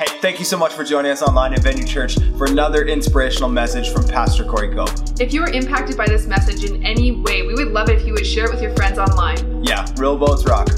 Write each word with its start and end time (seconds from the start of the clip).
Hey, 0.00 0.06
thank 0.22 0.38
you 0.38 0.46
so 0.46 0.56
much 0.56 0.72
for 0.72 0.82
joining 0.82 1.12
us 1.12 1.20
online 1.20 1.52
at 1.52 1.62
Venue 1.62 1.84
Church 1.84 2.16
for 2.38 2.46
another 2.46 2.86
inspirational 2.86 3.50
message 3.50 3.92
from 3.92 4.08
Pastor 4.08 4.46
Corey 4.46 4.74
Cope. 4.74 4.88
If 5.20 5.34
you 5.34 5.42
were 5.42 5.50
impacted 5.50 5.94
by 5.94 6.06
this 6.06 6.26
message 6.26 6.64
in 6.64 6.82
any 6.82 7.12
way, 7.12 7.42
we 7.46 7.52
would 7.52 7.68
love 7.68 7.90
it 7.90 8.00
if 8.00 8.06
you 8.06 8.14
would 8.14 8.24
share 8.24 8.46
it 8.46 8.50
with 8.50 8.62
your 8.62 8.74
friends 8.74 8.98
online. 8.98 9.62
Yeah, 9.62 9.86
real 9.98 10.16
boats 10.16 10.46
rock. 10.46 10.70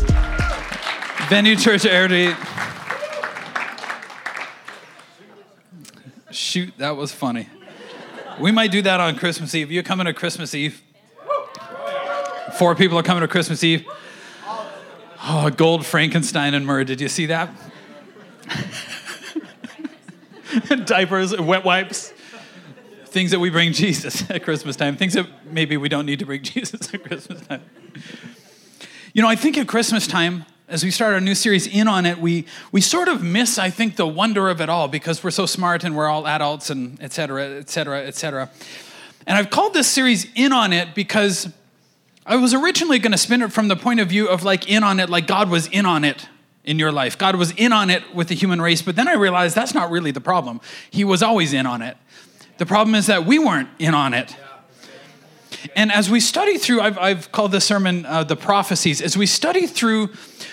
Venue 1.29 1.55
Church 1.55 1.83
Airdrie. 1.83 2.35
Shoot, 6.33 6.77
that 6.79 6.97
was 6.97 7.13
funny. 7.13 7.49
We 8.41 8.51
might 8.51 8.73
do 8.73 8.83
that 8.83 8.99
on 8.99 9.15
Christmas 9.15 9.55
Eve. 9.55 9.71
You're 9.71 9.85
coming 9.85 10.07
to 10.07 10.15
Christmas 10.15 10.53
Eve? 10.53 10.83
Four 12.59 12.75
people 12.75 12.99
are 12.99 13.05
coming 13.05 13.21
to 13.21 13.29
Christmas 13.29 13.63
Eve. 13.63 13.87
Oh, 15.23 15.49
gold 15.49 15.87
Frankenstein 15.87 16.55
and 16.55 16.67
myrrh. 16.67 16.83
Did 16.83 17.01
you 17.01 17.09
see 17.09 17.27
that? 17.27 17.55
Diapers, 20.87 21.39
wet 21.39 21.65
wipes. 21.65 22.13
Things 23.07 23.31
that 23.33 23.41
we 23.41 23.51
bring 23.51 23.73
Jesus 23.75 24.29
at 24.31 24.43
Christmas 24.43 24.77
time. 24.77 24.97
Things 24.97 25.15
that 25.15 25.27
maybe 25.51 25.77
we 25.77 25.89
don't 25.89 26.07
need 26.07 26.19
to 26.21 26.27
bring 26.27 26.43
Jesus 26.43 26.93
at 26.93 27.05
Christmas 27.05 27.41
time. 27.47 27.63
You 29.13 29.23
know, 29.23 29.29
I 29.29 29.37
think 29.37 29.59
at 29.59 29.69
Christmas 29.69 30.07
time, 30.07 30.47
as 30.69 30.83
we 30.83 30.91
start 30.91 31.13
our 31.13 31.21
new 31.21 31.35
series 31.35 31.67
in 31.67 31.87
on 31.87 32.07
it, 32.07 32.19
we, 32.19 32.47
we 32.71 32.81
sort 32.81 33.09
of 33.09 33.23
miss, 33.23 33.59
I 33.59 33.69
think, 33.69 33.97
the 33.97 34.07
wonder 34.07 34.49
of 34.49 34.63
it 34.63 34.71
all 34.71 34.89
because 34.89 35.23
we're 35.23 35.31
so 35.31 35.45
smart 35.45 35.85
and 35.85 35.95
we're 35.95 36.09
all 36.09 36.27
adults 36.27 36.71
and 36.71 37.01
et 37.03 37.13
cetera, 37.13 37.45
et 37.59 37.69
cetera, 37.69 38.03
et 38.03 38.15
cetera. 38.15 38.51
And 39.27 39.37
I've 39.37 39.51
called 39.51 39.75
this 39.75 39.89
series 39.89 40.27
in 40.35 40.53
on 40.53 40.73
it 40.73 40.95
because 40.95 41.53
I 42.25 42.37
was 42.37 42.55
originally 42.55 42.99
going 42.99 43.13
to 43.13 43.19
spin 43.19 43.43
it 43.43 43.53
from 43.53 43.69
the 43.69 43.77
point 43.77 44.01
of 44.01 44.09
view 44.09 44.29
of 44.29 44.43
like 44.43 44.71
in 44.71 44.83
on 44.83 44.99
it, 45.01 45.11
like 45.11 45.27
God 45.27 45.51
was 45.51 45.67
in 45.67 45.85
on 45.85 46.05
it 46.05 46.27
in 46.65 46.79
your 46.79 46.93
life. 46.93 47.19
God 47.19 47.37
was 47.37 47.53
in 47.53 47.73
on 47.73 47.91
it 47.91 48.15
with 48.15 48.29
the 48.29 48.35
human 48.35 48.61
race, 48.61 48.83
but 48.83 48.97
then 48.97 49.09
I 49.09 49.15
realized 49.15 49.55
that's 49.55 49.75
not 49.75 49.91
really 49.91 50.11
the 50.11 50.21
problem. 50.21 50.61
He 50.91 51.05
was 51.05 51.23
always 51.23 51.53
in 51.53 51.67
on 51.67 51.83
it. 51.83 51.97
The 52.59 52.67
problem 52.67 52.95
is 52.95 53.07
that 53.07 53.27
we 53.27 53.39
weren't 53.39 53.69
in 53.79 53.95
on 53.95 54.15
it. 54.15 54.37
And 55.75 55.93
as 55.93 56.11
we 56.11 56.21
study 56.21 56.59
through, 56.59 56.81
I've, 56.81 56.99
I've 56.99 57.33
called 57.33 57.53
this 57.53 57.65
sermon 57.65 58.07
uh, 58.07 58.25
the 58.25 58.37
prophecies, 58.37 59.01
as 59.01 59.17
we 59.17 59.27
study 59.27 59.67
through 59.67 60.11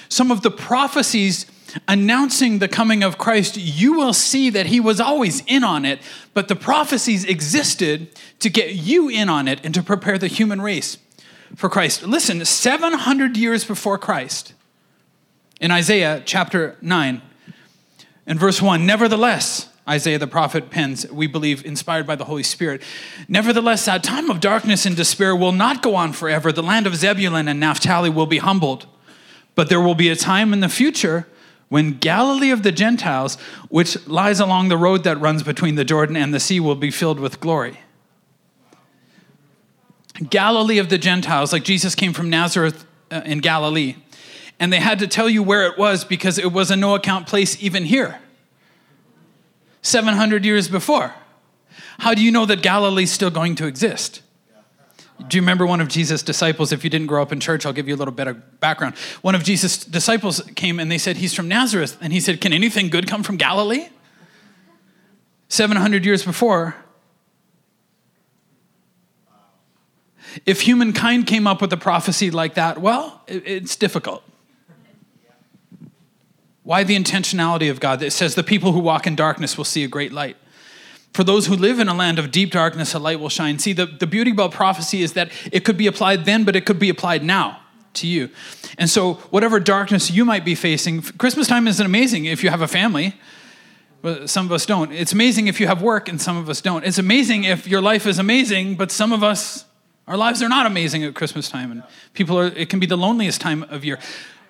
some 0.08 0.31
of 0.31 0.42
the 0.42 0.52
prophecies 0.52 1.45
announcing 1.88 2.59
the 2.59 2.67
coming 2.67 3.03
of 3.03 3.17
Christ, 3.17 3.58
you 3.58 3.94
will 3.94 4.14
see 4.14 4.50
that 4.50 4.67
he 4.67 4.80
was 4.80 5.00
always 5.00 5.44
in 5.45 5.64
on 5.64 5.86
it, 5.86 6.00
but 6.33 6.48
the 6.48 6.55
prophecies 6.55 7.26
existed 7.26 8.09
to 8.39 8.50
get 8.50 8.73
you 8.73 9.09
in 9.09 9.30
on 9.30 9.48
it 9.48 9.59
and 9.64 9.73
to 9.73 9.83
prepare 9.83 10.17
the 10.17 10.28
human 10.28 10.61
race 10.61 10.98
for 11.55 11.70
Christ. 11.70 12.03
Listen, 12.03 12.44
700 12.44 13.38
years 13.38 13.66
before 13.66 13.98
Christ, 13.98 14.53
in 15.59 15.71
Isaiah 15.71 16.21
chapter 16.25 16.77
9 16.81 17.21
and 18.25 18.39
verse 18.39 18.61
1, 18.61 18.85
nevertheless, 18.85 19.69
Isaiah 19.88 20.19
the 20.19 20.27
prophet 20.27 20.69
pens, 20.69 21.09
we 21.11 21.25
believe, 21.25 21.65
inspired 21.65 22.05
by 22.05 22.15
the 22.15 22.25
Holy 22.25 22.43
Spirit. 22.43 22.83
Nevertheless, 23.27 23.85
that 23.85 24.03
time 24.03 24.30
of 24.30 24.39
darkness 24.39 24.85
and 24.85 24.95
despair 24.95 25.35
will 25.35 25.52
not 25.52 25.81
go 25.81 25.95
on 25.95 26.13
forever. 26.13 26.52
The 26.52 26.61
land 26.61 26.85
of 26.85 26.95
Zebulun 26.95 27.47
and 27.47 27.59
Naphtali 27.59 28.09
will 28.09 28.27
be 28.27 28.37
humbled. 28.37 28.85
But 29.55 29.67
there 29.67 29.81
will 29.81 29.95
be 29.95 30.09
a 30.09 30.15
time 30.15 30.53
in 30.53 30.59
the 30.59 30.69
future 30.69 31.27
when 31.69 31.97
Galilee 31.97 32.52
of 32.52 32.63
the 32.63 32.71
Gentiles, 32.71 33.35
which 33.69 34.07
lies 34.07 34.39
along 34.39 34.69
the 34.69 34.77
road 34.77 35.03
that 35.03 35.19
runs 35.19 35.43
between 35.43 35.75
the 35.75 35.83
Jordan 35.83 36.15
and 36.15 36.33
the 36.33 36.39
sea, 36.39 36.59
will 36.59 36.75
be 36.75 36.91
filled 36.91 37.19
with 37.19 37.39
glory. 37.39 37.80
Galilee 40.30 40.77
of 40.77 40.89
the 40.89 40.97
Gentiles, 40.97 41.52
like 41.52 41.63
Jesus 41.63 41.95
came 41.95 42.13
from 42.13 42.30
Nazareth 42.30 42.85
uh, 43.11 43.21
in 43.25 43.39
Galilee, 43.39 43.95
and 44.59 44.71
they 44.73 44.79
had 44.79 44.99
to 44.99 45.07
tell 45.07 45.29
you 45.29 45.41
where 45.41 45.65
it 45.65 45.77
was 45.77 46.03
because 46.03 46.38
it 46.38 46.52
was 46.52 46.69
a 46.71 46.75
no 46.75 46.95
account 46.95 47.27
place 47.27 47.61
even 47.61 47.85
here, 47.85 48.19
700 49.81 50.43
years 50.43 50.67
before. 50.67 51.13
How 51.99 52.13
do 52.13 52.23
you 52.23 52.31
know 52.31 52.45
that 52.45 52.61
Galilee's 52.61 53.11
still 53.11 53.30
going 53.30 53.55
to 53.55 53.67
exist? 53.67 54.21
Do 55.27 55.35
you 55.37 55.41
remember 55.41 55.65
one 55.65 55.81
of 55.81 55.89
Jesus' 55.89 56.23
disciples? 56.23 56.71
If 56.71 56.86
you 56.86 56.89
didn't 56.89 57.08
grow 57.08 57.21
up 57.21 57.33
in 57.33 57.42
church, 57.42 57.65
I'll 57.65 57.73
give 57.73 57.89
you 57.89 57.95
a 57.95 57.98
little 57.98 58.14
bit 58.14 58.27
of 58.27 58.59
background. 58.61 58.95
One 59.21 59.36
of 59.36 59.43
Jesus' 59.43 59.83
disciples 59.83 60.42
came 60.55 60.80
and 60.80 60.89
they 60.89 60.98
said, 60.98 61.17
He's 61.17 61.33
from 61.33 61.49
Nazareth. 61.49 61.98
And 61.99 62.14
he 62.14 62.21
said, 62.21 62.39
Can 62.39 62.53
anything 62.53 62.89
good 62.89 63.05
come 63.08 63.21
from 63.21 63.36
Galilee? 63.36 63.89
700 65.49 66.05
years 66.05 66.23
before, 66.23 66.75
if 70.45 70.61
humankind 70.61 71.27
came 71.27 71.48
up 71.48 71.59
with 71.59 71.73
a 71.73 71.77
prophecy 71.77 72.31
like 72.31 72.53
that, 72.53 72.80
well, 72.80 73.21
it's 73.27 73.75
difficult. 73.75 74.23
Why 76.69 76.83
the 76.83 76.95
intentionality 76.95 77.71
of 77.71 77.80
God? 77.80 78.03
It 78.03 78.13
says, 78.13 78.35
The 78.35 78.43
people 78.43 78.73
who 78.73 78.80
walk 78.80 79.07
in 79.07 79.15
darkness 79.15 79.57
will 79.57 79.65
see 79.65 79.83
a 79.83 79.87
great 79.87 80.11
light. 80.11 80.37
For 81.13 81.23
those 81.23 81.47
who 81.47 81.55
live 81.55 81.80
in 81.80 81.87
a 81.87 81.95
land 81.95 82.19
of 82.19 82.30
deep 82.30 82.52
darkness, 82.52 82.93
a 82.93 82.99
light 82.99 83.19
will 83.19 83.27
shine. 83.27 83.57
See, 83.57 83.73
the, 83.73 83.87
the 83.87 84.05
beauty 84.05 84.30
about 84.30 84.52
prophecy 84.52 85.02
is 85.02 85.13
that 85.13 85.31
it 85.52 85.65
could 85.65 85.77
be 85.77 85.87
applied 85.87 86.25
then, 86.25 86.43
but 86.43 86.55
it 86.55 86.67
could 86.67 86.77
be 86.77 86.89
applied 86.89 87.23
now 87.23 87.59
to 87.95 88.05
you. 88.05 88.30
And 88.77 88.87
so, 88.87 89.15
whatever 89.31 89.59
darkness 89.59 90.11
you 90.11 90.25
might 90.25 90.45
be 90.45 90.53
facing, 90.53 91.02
Christmas 91.02 91.47
time 91.47 91.67
isn't 91.67 91.83
amazing 91.83 92.25
if 92.25 92.43
you 92.43 92.52
have 92.52 92.61
a 92.61 92.67
family. 92.67 93.15
But 94.03 94.30
some 94.30 94.45
of 94.45 94.51
us 94.51 94.67
don't. 94.67 94.91
It's 94.91 95.11
amazing 95.11 95.47
if 95.47 95.59
you 95.59 95.65
have 95.65 95.81
work, 95.81 96.07
and 96.07 96.21
some 96.21 96.37
of 96.37 96.51
us 96.51 96.61
don't. 96.61 96.86
It's 96.86 96.99
amazing 96.99 97.45
if 97.45 97.67
your 97.67 97.81
life 97.81 98.05
is 98.05 98.19
amazing, 98.19 98.75
but 98.75 98.91
some 98.91 99.11
of 99.11 99.23
us, 99.23 99.65
our 100.07 100.17
lives 100.17 100.43
are 100.43 100.49
not 100.49 100.67
amazing 100.67 101.03
at 101.03 101.15
Christmas 101.15 101.49
time. 101.49 101.71
And 101.71 101.83
people 102.13 102.37
are, 102.37 102.45
it 102.45 102.69
can 102.69 102.80
be 102.80 102.86
the 102.86 102.95
loneliest 102.95 103.41
time 103.41 103.63
of 103.63 103.83
year. 103.83 103.97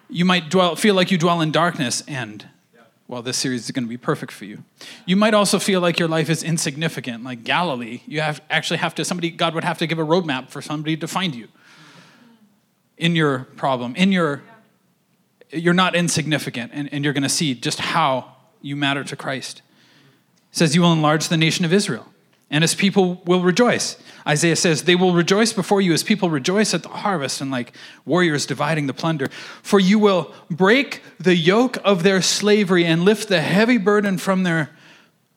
You 0.09 0.25
might 0.25 0.49
dwell, 0.49 0.75
feel 0.75 0.95
like 0.95 1.11
you 1.11 1.17
dwell 1.17 1.41
in 1.41 1.51
darkness, 1.51 2.03
and 2.07 2.47
well, 3.07 3.23
this 3.23 3.37
series 3.37 3.65
is 3.65 3.71
going 3.71 3.85
to 3.85 3.89
be 3.89 3.97
perfect 3.97 4.31
for 4.31 4.45
you. 4.45 4.63
You 5.07 5.15
might 5.15 5.33
also 5.33 5.57
feel 5.57 5.81
like 5.81 5.97
your 5.97 6.07
life 6.07 6.29
is 6.29 6.43
insignificant, 6.43 7.23
like 7.23 7.43
Galilee. 7.43 8.01
You 8.05 8.21
have 8.21 8.39
actually 8.51 8.77
have 8.77 8.93
to 8.95 9.05
somebody 9.05 9.31
God 9.31 9.55
would 9.55 9.63
have 9.63 9.79
to 9.79 9.87
give 9.87 9.97
a 9.97 10.05
roadmap 10.05 10.49
for 10.49 10.61
somebody 10.61 10.95
to 10.97 11.07
find 11.07 11.33
you 11.33 11.47
in 12.97 13.15
your 13.15 13.39
problem, 13.55 13.95
in 13.95 14.11
your 14.11 14.43
you're 15.51 15.73
not 15.73 15.95
insignificant, 15.95 16.71
and, 16.73 16.93
and 16.93 17.03
you're 17.03 17.13
going 17.13 17.23
to 17.23 17.29
see 17.29 17.55
just 17.55 17.79
how 17.79 18.35
you 18.61 18.75
matter 18.75 19.03
to 19.03 19.15
Christ. 19.15 19.63
It 20.51 20.57
says 20.57 20.75
you 20.75 20.81
will 20.81 20.93
enlarge 20.93 21.29
the 21.29 21.37
nation 21.37 21.65
of 21.65 21.73
Israel, 21.73 22.05
and 22.51 22.63
his 22.63 22.75
people 22.75 23.21
will 23.25 23.41
rejoice. 23.41 23.97
Isaiah 24.27 24.55
says, 24.55 24.83
They 24.83 24.95
will 24.95 25.13
rejoice 25.13 25.53
before 25.53 25.81
you 25.81 25.93
as 25.93 26.03
people 26.03 26.29
rejoice 26.29 26.73
at 26.73 26.83
the 26.83 26.89
harvest 26.89 27.41
and 27.41 27.51
like 27.51 27.73
warriors 28.05 28.45
dividing 28.45 28.87
the 28.87 28.93
plunder. 28.93 29.27
For 29.61 29.79
you 29.79 29.99
will 29.99 30.33
break 30.49 31.01
the 31.19 31.35
yoke 31.35 31.77
of 31.83 32.03
their 32.03 32.21
slavery 32.21 32.85
and 32.85 33.03
lift 33.03 33.29
the 33.29 33.41
heavy 33.41 33.77
burden 33.77 34.17
from 34.17 34.43
their 34.43 34.71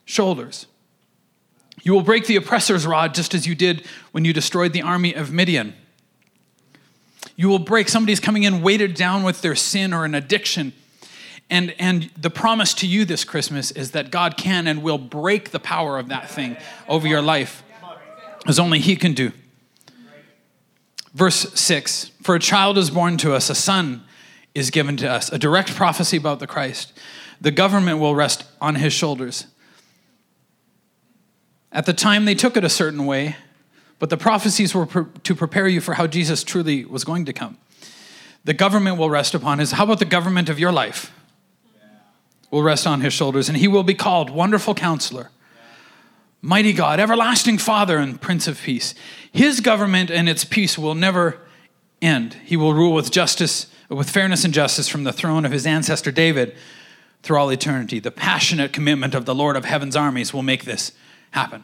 shoulders. 0.05 0.67
You 1.83 1.93
will 1.93 2.03
break 2.03 2.27
the 2.27 2.37
oppressor's 2.37 2.87
rod 2.87 3.15
just 3.15 3.35
as 3.35 3.47
you 3.47 3.55
did 3.55 3.87
when 4.13 4.25
you 4.25 4.33
destroyed 4.33 4.73
the 4.73 4.83
army 4.83 5.15
of 5.15 5.33
Midian. 5.33 5.75
You 7.35 7.49
will 7.49 7.59
break, 7.59 7.89
somebody's 7.89 8.21
coming 8.21 8.45
in 8.45 8.63
weighted 8.63 8.95
down 8.95 9.23
with 9.23 9.43
their 9.43 9.55
sin 9.55 9.93
or 9.93 10.05
an 10.05 10.15
addiction. 10.15 10.73
And, 11.53 11.75
and 11.79 12.11
the 12.17 12.31
promise 12.31 12.73
to 12.77 12.87
you 12.87 13.05
this 13.05 13.25
Christmas 13.25 13.73
is 13.73 13.91
that 13.91 14.11
God 14.11 14.39
can 14.39 14.67
and 14.67 14.83
will 14.83 14.97
break 14.97 15.51
the 15.51 15.61
power 15.61 15.99
of 15.99 16.09
that 16.09 16.31
thing 16.31 16.57
over 16.89 17.07
your 17.07 17.21
life 17.21 17.63
as 18.47 18.59
only 18.59 18.79
He 18.79 18.97
can 18.97 19.13
do. 19.13 19.33
Verse 21.13 21.53
6 21.53 22.11
For 22.23 22.35
a 22.35 22.39
child 22.39 22.79
is 22.79 22.89
born 22.89 23.19
to 23.19 23.35
us, 23.35 23.51
a 23.51 23.55
son 23.55 24.03
is 24.55 24.71
given 24.71 24.97
to 24.97 25.07
us, 25.07 25.31
a 25.31 25.39
direct 25.39 25.75
prophecy 25.75 26.17
about 26.17 26.39
the 26.39 26.47
Christ. 26.47 26.99
The 27.39 27.51
government 27.51 27.99
will 27.99 28.15
rest 28.15 28.45
on 28.59 28.77
His 28.77 28.95
shoulders. 28.95 29.47
At 31.71 31.85
the 31.85 31.93
time, 31.93 32.25
they 32.25 32.35
took 32.35 32.57
it 32.57 32.65
a 32.65 32.71
certain 32.71 33.05
way, 33.05 33.37
but 33.99 34.09
the 34.09 34.17
prophecies 34.17 34.75
were 34.75 34.87
to 34.87 35.35
prepare 35.35 35.69
you 35.69 35.83
for 35.83 35.93
how 35.95 36.07
Jesus 36.07 36.45
truly 36.45 36.87
was 36.87 37.05
going 37.05 37.27
to 37.27 37.35
come. 37.35 37.59
The 38.43 38.55
government 38.55 38.97
will 38.97 39.11
rest 39.11 39.35
upon 39.35 39.59
his. 39.59 39.73
How 39.73 39.85
about 39.85 39.99
the 39.99 40.07
government 40.07 40.49
of 40.49 40.59
your 40.59 40.73
life? 40.73 41.13
Will 42.53 42.63
rest 42.63 42.87
on 42.87 43.01
his 43.01 43.13
shoulders, 43.13 43.49
and 43.49 43.59
he 43.59 43.67
will 43.67 43.83
be 43.83 43.95
called 43.95 44.31
Wonderful 44.31 44.75
Counselor 44.75 45.31
Mighty 46.45 46.73
God, 46.73 46.99
everlasting 46.99 47.57
Father, 47.57 47.99
and 47.99 48.21
Prince 48.21 48.49
of 48.49 48.61
Peace. 48.61 48.95
His 49.31 49.61
government 49.61 50.11
and 50.11 50.29
its 50.29 50.45
peace 50.45 50.77
will 50.77 50.97
never 50.97 51.39
end. 52.03 52.35
He 52.45 52.57
will 52.57 52.75
rule 52.75 52.93
with 52.93 53.13
justice, 53.13 53.69
with 53.89 54.11
fairness 54.11 54.45
and 54.45 54.53
justice 54.53 54.89
from 54.89 55.05
the 55.05 55.13
throne 55.13 55.45
of 55.45 55.53
his 55.53 55.67
ancestor 55.67 56.11
David 56.11 56.55
through 57.23 57.39
all 57.39 57.49
eternity. 57.51 58.01
The 58.01 58.11
passionate 58.11 58.73
commitment 58.73 59.15
of 59.15 59.25
the 59.25 59.37
Lord 59.37 59.57
of 59.57 59.65
heaven's 59.65 59.95
armies 59.95 60.35
will 60.35 60.43
make 60.43 60.65
this 60.65 60.91
happen. 61.31 61.63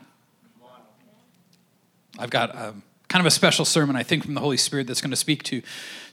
I've 2.19 2.31
got 2.31 2.55
a, 2.55 2.75
kind 3.09 3.21
of 3.21 3.27
a 3.27 3.33
special 3.33 3.65
sermon, 3.65 3.97
I 3.97 4.05
think, 4.05 4.25
from 4.25 4.35
the 4.35 4.41
Holy 4.41 4.57
Spirit 4.57 4.87
that's 4.87 5.01
going 5.01 5.11
to 5.11 5.17
speak 5.17 5.43
to, 5.45 5.61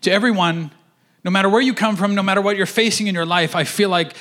to 0.01 0.11
everyone, 0.11 0.71
no 1.23 1.29
matter 1.29 1.49
where 1.49 1.61
you 1.61 1.75
come 1.75 1.95
from, 1.95 2.15
no 2.15 2.23
matter 2.23 2.41
what 2.41 2.57
you're 2.57 2.65
facing 2.65 3.05
in 3.05 3.13
your 3.13 3.25
life. 3.27 3.55
I 3.55 3.63
feel 3.63 3.89
like 3.89 4.15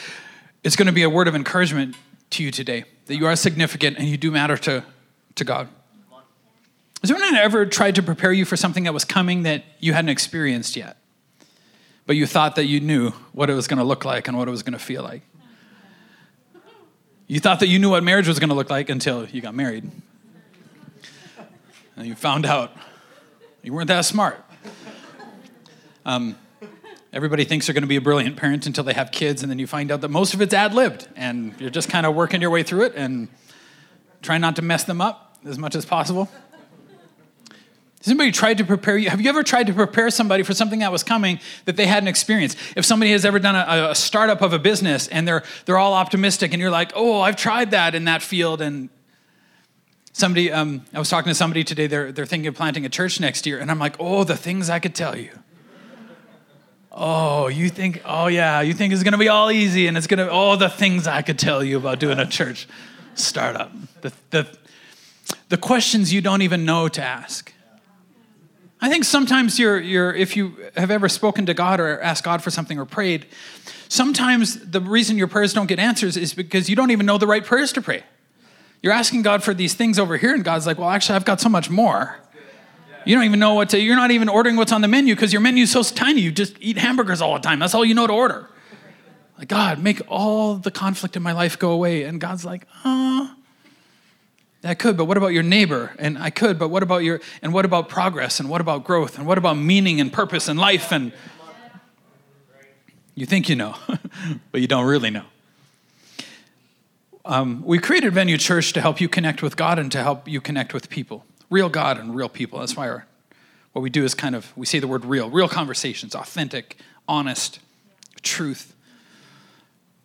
it's 0.64 0.76
going 0.76 0.87
to 0.87 0.93
be 0.93 1.02
a 1.02 1.11
word 1.11 1.28
of 1.28 1.37
encouragement 1.37 1.94
to 2.31 2.43
you 2.43 2.50
today 2.50 2.84
that 3.06 3.16
you 3.16 3.26
are 3.26 3.37
significant 3.37 3.99
and 3.99 4.08
you 4.08 4.16
do 4.16 4.31
matter 4.31 4.56
to, 4.56 4.82
to 5.34 5.44
God. 5.44 5.69
Has 7.02 7.11
anyone 7.11 7.34
ever 7.37 7.66
tried 7.66 7.94
to 7.96 8.02
prepare 8.02 8.32
you 8.32 8.46
for 8.46 8.56
something 8.56 8.84
that 8.84 8.94
was 8.94 9.05
coming 9.05 9.43
that 9.43 9.62
you 9.78 9.93
hadn't 9.93 10.08
experienced 10.08 10.75
yet? 10.75 10.96
But 12.06 12.16
you 12.16 12.26
thought 12.26 12.56
that 12.56 12.64
you 12.64 12.81
knew 12.81 13.11
what 13.32 13.50
it 13.50 13.55
was 13.55 13.69
going 13.69 13.78
to 13.78 13.84
look 13.84 14.06
like 14.06 14.26
and 14.26 14.38
what 14.38 14.49
it 14.49 14.50
was 14.50 14.62
going 14.62 14.72
to 14.72 14.78
feel 14.78 15.02
like? 15.02 15.20
You 17.26 17.40
thought 17.40 17.61
that 17.61 17.69
you 17.69 17.78
knew 17.78 17.90
what 17.90 18.02
marriage 18.02 18.26
was 18.26 18.38
going 18.38 18.49
to 18.49 18.55
look 18.55 18.70
like 18.70 18.88
until 18.88 19.26
you 19.26 19.43
got 19.43 19.55
married. 19.55 19.90
And 21.96 22.06
you 22.06 22.14
found 22.14 22.46
out 22.46 22.72
you 23.62 23.72
weren't 23.72 23.88
that 23.88 24.06
smart. 24.06 24.43
Um, 26.06 26.37
everybody 27.14 27.44
thinks 27.44 27.66
they're 27.66 27.75
going 27.75 27.82
to 27.82 27.88
be 27.88 27.96
a 27.96 28.00
brilliant 28.00 28.37
parent 28.37 28.66
until 28.66 28.84
they 28.84 28.93
have 28.93 29.12
kids, 29.12 29.43
and 29.43 29.50
then 29.50 29.58
you 29.58 29.66
find 29.66 29.90
out 29.90 30.00
that 30.00 30.08
most 30.08 30.34
of 30.34 30.43
it's 30.43 30.52
ad 30.52 30.75
libbed, 30.75 31.08
and 31.16 31.55
you're 31.61 31.70
just 31.70 31.88
kind 31.88 32.05
of 32.05 32.14
working 32.14 32.40
your 32.40 32.50
way 32.50 32.62
through 32.62 32.82
it 32.82 32.94
and 32.96 33.28
trying 34.20 34.40
not 34.40 34.56
to 34.56 34.62
mess 34.62 34.84
them 34.84 35.00
up 35.00 35.38
as 35.46 35.56
much 35.56 35.75
as 35.75 35.87
possible. 35.87 36.28
Has 38.05 38.11
anybody 38.11 38.32
tried 38.32 38.58
to 38.58 38.64
prepare 38.64 38.99
you? 38.99 39.08
Have 39.08 39.22
you 39.22 39.31
ever 39.31 39.43
tried 39.43 39.69
to 39.69 39.72
prepare 39.72 40.11
somebody 40.11 40.43
for 40.43 40.52
something 40.52 40.81
that 40.81 40.93
was 40.93 41.02
coming 41.02 41.40
that 41.64 41.76
they 41.76 41.87
hadn't 41.87 42.08
experienced? 42.08 42.58
If 42.76 42.84
somebody 42.84 43.12
has 43.12 43.25
ever 43.25 43.38
done 43.38 43.55
a, 43.56 43.93
a, 43.93 43.94
startup 43.94 44.43
of 44.43 44.52
a 44.52 44.58
business 44.58 45.08
and 45.08 45.26
they're 45.26 45.43
they're 45.64 45.78
all 45.78 45.94
optimistic 45.94 46.52
and 46.52 46.61
you're 46.61 46.70
like, 46.70 46.93
oh, 46.94 47.22
I've 47.22 47.37
tried 47.37 47.70
that 47.70 47.94
in 47.94 48.05
that 48.05 48.20
field, 48.20 48.61
and 48.61 48.90
somebody, 50.12 50.52
um, 50.52 50.84
I 50.93 50.99
was 50.99 51.08
talking 51.08 51.31
to 51.31 51.34
somebody 51.34 51.64
today. 51.64 51.87
They're 51.87 52.12
they're 52.12 52.26
thinking 52.26 52.49
of 52.49 52.55
planting 52.55 52.84
a 52.84 52.90
church 52.90 53.20
next 53.20 53.46
year, 53.46 53.58
and 53.58 53.70
I'm 53.70 53.78
like, 53.78 53.96
oh, 53.99 54.25
the 54.25 54.37
things 54.37 54.69
I 54.69 54.81
could 54.81 54.94
tell 54.94 55.16
you. 55.16 55.31
Oh, 56.96 57.49
you 57.49 57.70
think? 57.70 58.02
Oh 58.05 58.29
yeah, 58.29 58.61
you 58.61 58.73
think 58.73 58.93
it's 58.93 59.02
gonna 59.02 59.19
be 59.19 59.29
all 59.29 59.50
easy, 59.50 59.88
and 59.88 59.96
it's 59.96 60.06
gonna. 60.06 60.29
Oh, 60.31 60.55
the 60.55 60.69
things 60.69 61.08
I 61.08 61.23
could 61.23 61.41
tell 61.41 61.64
you 61.64 61.76
about 61.76 61.99
doing 61.99 62.20
a 62.20 62.26
church 62.26 62.69
startup. 63.14 63.73
The 64.00 64.12
the 64.31 64.58
the 65.49 65.56
questions 65.56 66.12
you 66.12 66.20
don't 66.20 66.43
even 66.43 66.64
know 66.64 66.87
to 66.88 67.02
ask. 67.02 67.52
I 68.81 68.91
think 68.91 69.05
sometimes 69.05 69.58
you're, 69.58 69.81
you're, 69.81 70.12
if 70.12 70.37
you 70.37 70.56
have 70.76 70.91
ever 70.91 71.08
spoken 71.08 71.46
to 71.46 71.55
God 71.55 71.81
or 71.81 71.99
asked 72.02 72.23
God 72.23 72.43
for 72.43 72.50
something 72.50 72.79
or 72.79 72.85
prayed, 72.85 73.25
sometimes 73.88 74.61
the 74.61 74.81
reason 74.81 75.17
your 75.17 75.26
prayers 75.26 75.55
don't 75.55 75.67
get 75.67 75.79
answers 75.79 76.19
is 76.19 76.35
because 76.35 76.69
you 76.69 76.76
don't 76.76 76.90
even 76.90 77.06
know 77.06 77.17
the 77.17 77.26
right 77.26 77.43
prayers 77.43 77.73
to 77.73 77.81
pray. 77.81 78.02
You're 78.82 78.93
asking 78.93 79.23
God 79.23 79.43
for 79.43 79.55
these 79.55 79.73
things 79.73 79.99
over 79.99 80.19
here, 80.19 80.35
and 80.35 80.44
God's 80.44 80.67
like, 80.67 80.76
well, 80.76 80.90
actually, 80.90 81.17
I've 81.17 81.25
got 81.25 81.40
so 81.40 81.49
much 81.49 81.70
more. 81.70 82.19
You 83.04 83.14
don't 83.14 83.24
even 83.24 83.38
know 83.38 83.54
what 83.54 83.70
to, 83.70 83.80
you're 83.80 83.96
not 83.96 84.10
even 84.10 84.28
ordering 84.28 84.56
what's 84.56 84.72
on 84.72 84.80
the 84.80 84.88
menu 84.88 85.14
because 85.14 85.32
your 85.32 85.42
menu's 85.42 85.70
so 85.70 85.82
tiny. 85.82 86.20
You 86.20 86.32
just 86.32 86.56
eat 86.60 86.78
hamburgers 86.78 87.20
all 87.20 87.34
the 87.34 87.40
time. 87.40 87.58
That's 87.58 87.74
all 87.74 87.84
you 87.84 87.94
know 87.94 88.06
to 88.06 88.12
order. 88.12 88.48
Like, 89.38 89.48
God, 89.48 89.82
make 89.82 90.00
all 90.08 90.56
the 90.56 90.70
conflict 90.70 91.16
in 91.16 91.22
my 91.22 91.32
life 91.32 91.58
go 91.58 91.72
away. 91.72 92.04
And 92.04 92.20
God's 92.20 92.44
like, 92.44 92.66
oh, 92.84 93.34
I 94.62 94.74
could, 94.74 94.96
but 94.96 95.04
what 95.04 95.16
about 95.16 95.28
your 95.28 95.42
neighbor? 95.42 95.94
And 95.98 96.16
I 96.16 96.30
could, 96.30 96.58
but 96.58 96.68
what 96.68 96.82
about 96.82 96.98
your, 96.98 97.20
and 97.42 97.52
what 97.52 97.64
about 97.64 97.88
progress? 97.88 98.40
And 98.40 98.48
what 98.48 98.60
about 98.60 98.84
growth? 98.84 99.18
And 99.18 99.26
what 99.26 99.36
about 99.36 99.54
meaning 99.54 100.00
and 100.00 100.12
purpose 100.12 100.48
and 100.48 100.58
life? 100.58 100.92
And 100.92 101.12
you 103.14 103.26
think 103.26 103.48
you 103.48 103.56
know, 103.56 103.76
but 104.52 104.60
you 104.60 104.66
don't 104.66 104.86
really 104.86 105.10
know. 105.10 105.24
Um, 107.26 107.62
we 107.64 107.78
created 107.78 108.12
Venue 108.12 108.38
Church 108.38 108.72
to 108.74 108.80
help 108.80 109.00
you 109.00 109.08
connect 109.08 109.42
with 109.42 109.56
God 109.56 109.78
and 109.78 109.90
to 109.92 110.02
help 110.02 110.28
you 110.28 110.40
connect 110.40 110.74
with 110.74 110.88
people. 110.90 111.24
Real 111.54 111.68
God 111.68 112.00
and 112.00 112.16
real 112.16 112.28
people. 112.28 112.58
That's 112.58 112.76
why 112.76 112.88
our, 112.88 113.06
what 113.74 113.82
we 113.82 113.88
do 113.88 114.02
is 114.02 114.12
kind 114.12 114.34
of, 114.34 114.52
we 114.56 114.66
say 114.66 114.80
the 114.80 114.88
word 114.88 115.04
real, 115.04 115.30
real 115.30 115.48
conversations, 115.48 116.12
authentic, 116.12 116.78
honest, 117.06 117.60
truth. 118.22 118.74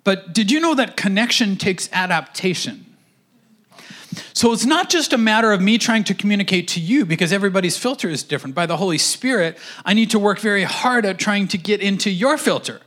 But 0.03 0.31
did 0.31 0.51
you 0.51 0.59
know 0.59 0.75
that 0.75 0.95
connection 0.95 1.55
takes 1.55 1.89
adaptation? 1.91 2.85
So 4.33 4.53
it's 4.53 4.67
not 4.67 4.91
just 4.91 5.11
a 5.11 5.17
matter 5.17 5.51
of 5.51 5.59
me 5.59 5.79
trying 5.79 6.03
to 6.03 6.13
communicate 6.13 6.67
to 6.67 6.79
you 6.79 7.03
because 7.03 7.33
everybody's 7.33 7.79
filter 7.79 8.09
is 8.09 8.21
different. 8.21 8.55
By 8.55 8.67
the 8.67 8.77
Holy 8.77 8.99
Spirit, 8.99 9.57
I 9.83 9.95
need 9.95 10.11
to 10.11 10.19
work 10.19 10.37
very 10.37 10.65
hard 10.65 11.03
at 11.03 11.17
trying 11.17 11.47
to 11.47 11.57
get 11.57 11.81
into 11.81 12.11
your 12.11 12.37
filter. 12.37 12.79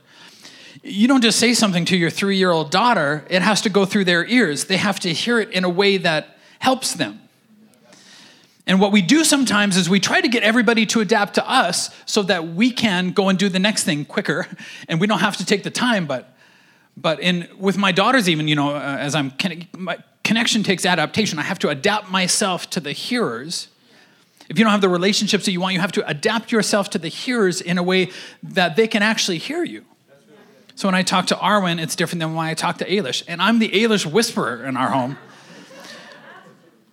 You 0.83 1.09
don't 1.09 1.21
just 1.21 1.37
say 1.37 1.53
something 1.53 1.83
to 1.83 1.97
your 1.97 2.09
three 2.09 2.37
year 2.37 2.51
old 2.51 2.71
daughter, 2.71 3.25
it 3.29 3.41
has 3.41 3.59
to 3.63 3.69
go 3.69 3.83
through 3.83 4.05
their 4.05 4.25
ears. 4.25 4.65
They 4.65 4.77
have 4.77 5.01
to 5.01 5.11
hear 5.11 5.41
it 5.41 5.49
in 5.51 5.65
a 5.65 5.69
way 5.69 5.97
that 5.97 6.37
helps 6.59 6.93
them. 6.93 7.19
And 8.65 8.79
what 8.79 8.91
we 8.91 9.01
do 9.01 9.23
sometimes 9.23 9.75
is 9.75 9.89
we 9.89 9.99
try 9.99 10.21
to 10.21 10.27
get 10.27 10.43
everybody 10.43 10.85
to 10.87 11.01
adapt 11.01 11.35
to 11.35 11.49
us 11.49 11.89
so 12.05 12.23
that 12.23 12.47
we 12.47 12.71
can 12.71 13.11
go 13.11 13.29
and 13.29 13.37
do 13.37 13.49
the 13.49 13.59
next 13.59 13.83
thing 13.83 14.05
quicker 14.05 14.47
and 14.87 15.01
we 15.01 15.07
don't 15.07 15.19
have 15.19 15.37
to 15.37 15.45
take 15.45 15.63
the 15.63 15.71
time. 15.71 16.05
But, 16.05 16.33
but 16.95 17.19
in, 17.19 17.49
with 17.57 17.77
my 17.77 17.91
daughters, 17.91 18.29
even, 18.29 18.47
you 18.47 18.55
know, 18.55 18.75
uh, 18.75 18.97
as 18.99 19.15
I'm, 19.15 19.33
my, 19.77 19.97
connection 20.23 20.63
takes 20.63 20.85
adaptation. 20.85 21.37
I 21.37 21.43
have 21.43 21.59
to 21.59 21.69
adapt 21.69 22.09
myself 22.09 22.69
to 22.71 22.79
the 22.79 22.91
hearers. 22.91 23.67
If 24.49 24.57
you 24.57 24.63
don't 24.63 24.71
have 24.71 24.81
the 24.81 24.89
relationships 24.89 25.45
that 25.45 25.51
you 25.51 25.61
want, 25.61 25.73
you 25.73 25.79
have 25.79 25.91
to 25.93 26.07
adapt 26.07 26.51
yourself 26.51 26.89
to 26.91 26.97
the 26.97 27.07
hearers 27.07 27.61
in 27.61 27.77
a 27.77 27.83
way 27.83 28.09
that 28.41 28.75
they 28.75 28.87
can 28.87 29.03
actually 29.03 29.37
hear 29.37 29.63
you. 29.63 29.85
So 30.75 30.87
when 30.87 30.95
I 30.95 31.03
talk 31.03 31.27
to 31.27 31.35
Arwen, 31.35 31.81
it's 31.81 31.95
different 31.95 32.19
than 32.19 32.33
when 32.33 32.47
I 32.47 32.55
talk 32.55 32.79
to 32.79 32.89
Ailish. 32.89 33.23
And 33.27 33.41
I'm 33.41 33.59
the 33.59 33.69
Ailish 33.69 34.05
whisperer 34.05 34.65
in 34.65 34.75
our 34.75 34.89
home. 34.89 35.17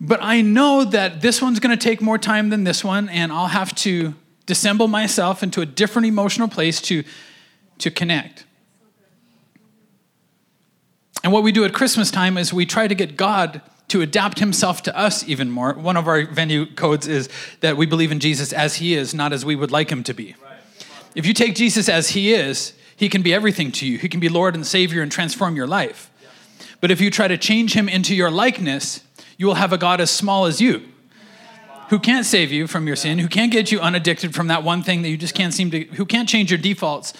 But 0.01 0.21
I 0.23 0.41
know 0.41 0.85
that 0.85 1.21
this 1.21 1.43
one's 1.43 1.61
going 1.61 1.77
to 1.77 1.83
take 1.83 2.01
more 2.01 2.17
time 2.17 2.49
than 2.49 2.65
this 2.65 2.83
one, 2.83 3.09
and 3.11 3.31
I'll 3.31 3.49
have 3.49 3.75
to 3.77 4.15
dissemble 4.47 4.89
myself 4.89 5.43
into 5.43 5.61
a 5.61 5.67
different 5.67 6.07
emotional 6.07 6.49
place 6.49 6.81
to, 6.83 7.05
to 7.79 7.91
connect. 7.91 8.45
And 11.23 11.33
what 11.33 11.43
we 11.43 11.53
do 11.53 11.65
at 11.65 11.75
Christmas 11.75 12.11
time 12.11 12.39
is 12.39 12.53
we 12.53 12.65
try 12.65 12.89
to 12.89 12.95
get 12.95 13.17
God 13.17 13.61
to 13.89 14.01
adapt 14.01 14.39
himself 14.39 14.83
to 14.85 14.97
us 14.97 15.29
even 15.29 15.51
more. 15.51 15.75
One 15.75 15.97
of 15.97 16.09
our 16.09 16.25
venue 16.25 16.65
codes 16.65 17.07
is 17.07 17.29
that 17.61 17.77
we 17.77 17.87
believe 17.87 18.11
in 18.11 18.21
Jesus 18.21 18.53
as 18.53 18.77
he 18.77 18.95
is, 18.95 19.13
not 19.13 19.33
as 19.33 19.45
we 19.45 19.55
would 19.55 19.71
like 19.71 19.91
him 19.91 20.03
to 20.05 20.15
be. 20.15 20.35
If 21.15 21.27
you 21.27 21.35
take 21.35 21.57
Jesus 21.57 21.89
as 21.89 22.11
he 22.11 22.33
is, 22.33 22.73
he 22.97 23.09
can 23.09 23.21
be 23.21 23.35
everything 23.35 23.73
to 23.73 23.87
you. 23.87 23.99
He 23.99 24.09
can 24.09 24.21
be 24.21 24.29
Lord 24.29 24.55
and 24.55 24.67
Savior 24.67 25.03
and 25.03 25.11
transform 25.11 25.57
your 25.57 25.67
life. 25.67 26.11
But 26.81 26.91
if 26.91 27.01
you 27.01 27.11
try 27.11 27.29
to 27.29 27.37
change 27.37 27.75
him 27.75 27.89
into 27.89 28.15
your 28.15 28.31
likeness, 28.31 29.03
you 29.41 29.47
will 29.47 29.55
have 29.55 29.73
a 29.73 29.79
God 29.79 30.01
as 30.01 30.11
small 30.11 30.45
as 30.45 30.61
you 30.61 30.83
who 31.89 31.99
can't 31.99 32.27
save 32.27 32.53
you 32.53 32.67
from 32.67 32.87
your 32.87 32.95
sin, 32.95 33.19
who 33.19 33.27
can't 33.27 33.51
get 33.51 33.73
you 33.73 33.81
unaddicted 33.81 34.35
from 34.35 34.49
that 34.49 34.63
one 34.63 34.83
thing 34.83 35.03
that 35.03 35.09
you 35.09 35.17
just 35.17 35.35
can't 35.35 35.55
seem 35.55 35.71
to, 35.71 35.85
who 35.85 36.05
can't 36.05 36.29
change 36.29 36.51
your 36.51 36.59
defaults. 36.59 37.15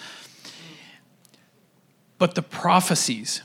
But 2.17 2.35
the 2.35 2.43
prophecies, 2.43 3.41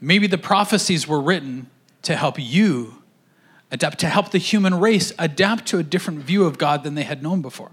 Maybe 0.00 0.26
the 0.26 0.38
prophecies 0.38 1.08
were 1.08 1.20
written 1.20 1.68
to 2.02 2.14
help 2.14 2.36
you 2.38 3.02
adapt, 3.70 3.98
to 4.00 4.08
help 4.08 4.30
the 4.30 4.38
human 4.38 4.78
race 4.78 5.12
adapt 5.18 5.66
to 5.66 5.78
a 5.78 5.82
different 5.82 6.20
view 6.20 6.44
of 6.44 6.56
God 6.58 6.84
than 6.84 6.94
they 6.94 7.02
had 7.02 7.22
known 7.22 7.42
before. 7.42 7.72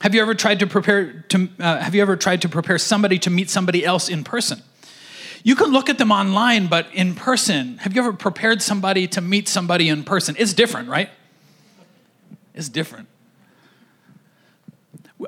Have 0.00 0.14
you 0.14 0.20
ever 0.20 0.34
tried 0.34 0.60
to 0.60 0.66
prepare 0.66 1.24
to, 1.28 1.48
uh, 1.60 1.78
have 1.78 1.94
you 1.94 2.02
ever 2.02 2.16
tried 2.16 2.42
to 2.42 2.48
prepare 2.48 2.78
somebody 2.78 3.18
to 3.20 3.30
meet 3.30 3.50
somebody 3.50 3.84
else 3.84 4.08
in 4.08 4.24
person? 4.24 4.62
You 5.42 5.54
can 5.54 5.70
look 5.70 5.88
at 5.88 5.98
them 5.98 6.10
online, 6.10 6.66
but 6.66 6.86
in 6.92 7.14
person, 7.14 7.78
have 7.78 7.94
you 7.94 8.02
ever 8.02 8.12
prepared 8.12 8.60
somebody 8.62 9.06
to 9.08 9.20
meet 9.20 9.48
somebody 9.48 9.88
in 9.88 10.04
person? 10.04 10.34
It's 10.38 10.52
different, 10.52 10.88
right? 10.88 11.10
It's 12.54 12.68
different. 12.68 13.08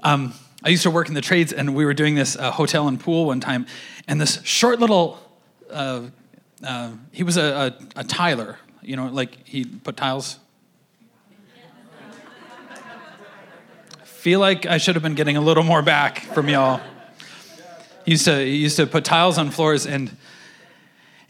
Um, 0.02 0.34
I 0.62 0.68
used 0.68 0.82
to 0.82 0.90
work 0.90 1.08
in 1.08 1.14
the 1.14 1.20
trades, 1.20 1.52
and 1.52 1.74
we 1.74 1.84
were 1.84 1.94
doing 1.94 2.14
this 2.14 2.36
uh, 2.36 2.50
hotel 2.50 2.88
and 2.88 2.98
pool 2.98 3.26
one 3.26 3.40
time, 3.40 3.66
and 4.08 4.20
this 4.20 4.42
short 4.44 4.78
little, 4.80 5.18
uh, 5.70 6.02
uh, 6.62 6.90
he 7.12 7.22
was 7.22 7.36
a, 7.36 7.74
a, 7.96 8.00
a 8.00 8.04
tiler, 8.04 8.58
you 8.82 8.96
know, 8.96 9.06
like 9.06 9.46
he 9.46 9.64
put 9.64 9.96
tiles. 9.96 10.38
Feel 14.04 14.40
like 14.40 14.66
I 14.66 14.76
should 14.76 14.96
have 14.96 15.02
been 15.02 15.14
getting 15.14 15.38
a 15.38 15.40
little 15.40 15.62
more 15.62 15.80
back 15.80 16.20
from 16.20 16.48
y'all. 16.48 16.80
He 18.04 18.12
used 18.12 18.24
to, 18.24 18.38
he 18.38 18.56
used 18.56 18.76
to 18.76 18.86
put 18.86 19.04
tiles 19.04 19.38
on 19.38 19.50
floors, 19.50 19.86
and 19.86 20.16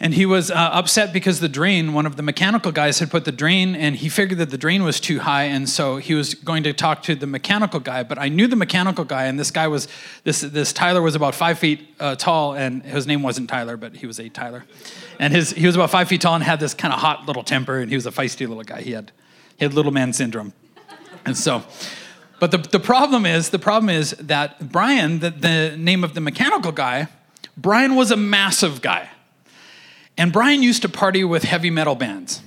and 0.03 0.15
he 0.15 0.25
was 0.25 0.51
uh, 0.51 0.55
upset 0.55 1.13
because 1.13 1.41
the 1.41 1.49
drain, 1.49 1.93
one 1.93 2.07
of 2.07 2.17
the 2.17 2.23
mechanical 2.23 2.73
guys 2.73 3.01
had 3.01 3.11
put 3.11 3.27
the 3.27 3.33
drain, 3.33 3.77
and 3.77 3.95
he 3.95 4.09
figured 4.09 4.39
that 4.39 4.49
the 4.49 4.57
drain 4.57 4.83
was 4.83 4.99
too 4.99 5.19
high, 5.19 5.43
and 5.43 5.69
so 5.69 5.99
he 5.99 6.15
was 6.15 6.33
going 6.33 6.63
to 6.63 6.73
talk 6.73 7.03
to 7.03 7.15
the 7.15 7.27
mechanical 7.27 7.81
guy. 7.81 8.03
But 8.03 8.19
I 8.19 8.31
knew 8.31 8.47
the 8.47 8.57
mechanical 8.57 9.05
guy, 9.05 9.27
and 9.27 9.39
this 9.39 9.51
guy 9.51 9.69
was 9.69 9.89
this 10.25 10.41
this 10.41 10.73
Tyler 10.73 11.03
was 11.03 11.15
about 11.15 11.35
five 11.35 11.59
feet 11.59 11.87
uh, 12.01 12.15
tall, 12.15 12.55
and 12.55 12.83
his 12.83 13.07
name 13.07 13.23
wasn't 13.23 13.51
Tyler, 13.51 13.77
but 13.77 13.95
he 13.95 14.07
was 14.07 14.19
a 14.19 14.31
Tyler, 14.31 14.65
and 15.19 15.35
his 15.35 15.51
he 15.51 15.67
was 15.67 15.75
about 15.75 15.91
five 15.91 16.09
feet 16.09 16.23
tall 16.23 16.35
and 16.35 16.45
had 16.45 16.61
this 16.61 16.73
kind 16.73 16.95
of 16.95 17.01
hot 17.01 17.27
little 17.27 17.45
temper, 17.45 17.79
and 17.79 17.91
he 17.91 17.95
was 17.95 18.07
a 18.07 18.11
feisty 18.11 18.49
little 18.49 18.65
guy. 18.65 18.81
He 18.81 18.93
had 18.93 19.13
he 19.59 19.67
had 19.67 19.75
little 19.75 19.93
man 19.93 20.15
syndrome, 20.15 20.55
and 21.27 21.37
so. 21.37 21.63
But 22.41 22.51
the, 22.51 22.59
the 22.59 22.81
problem 22.81 23.27
is 23.27 23.51
the 23.51 23.59
problem 23.59 23.91
is 23.91 24.13
that 24.13 24.73
Brian, 24.73 25.21
the, 25.21 25.31
the 25.31 25.77
name 25.77 26.03
of 26.03 26.15
the 26.15 26.21
mechanical 26.21 26.73
guy, 26.73 27.09
Brian 27.57 27.95
was 27.95 28.11
a 28.11 28.17
massive 28.17 28.81
guy. 28.81 29.11
And 30.17 30.33
Brian 30.33 30.63
used 30.63 30.83
to 30.83 30.89
party 30.89 31.23
with 31.23 31.45
heavy 31.45 31.71
metal 31.71 31.95
bands. 31.95 32.43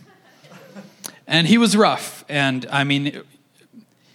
And 1.28 1.48
he 1.48 1.58
was 1.58 1.78
rough. 1.78 2.26
And 2.28 2.66
I 2.72 2.84
mean, 2.84 3.22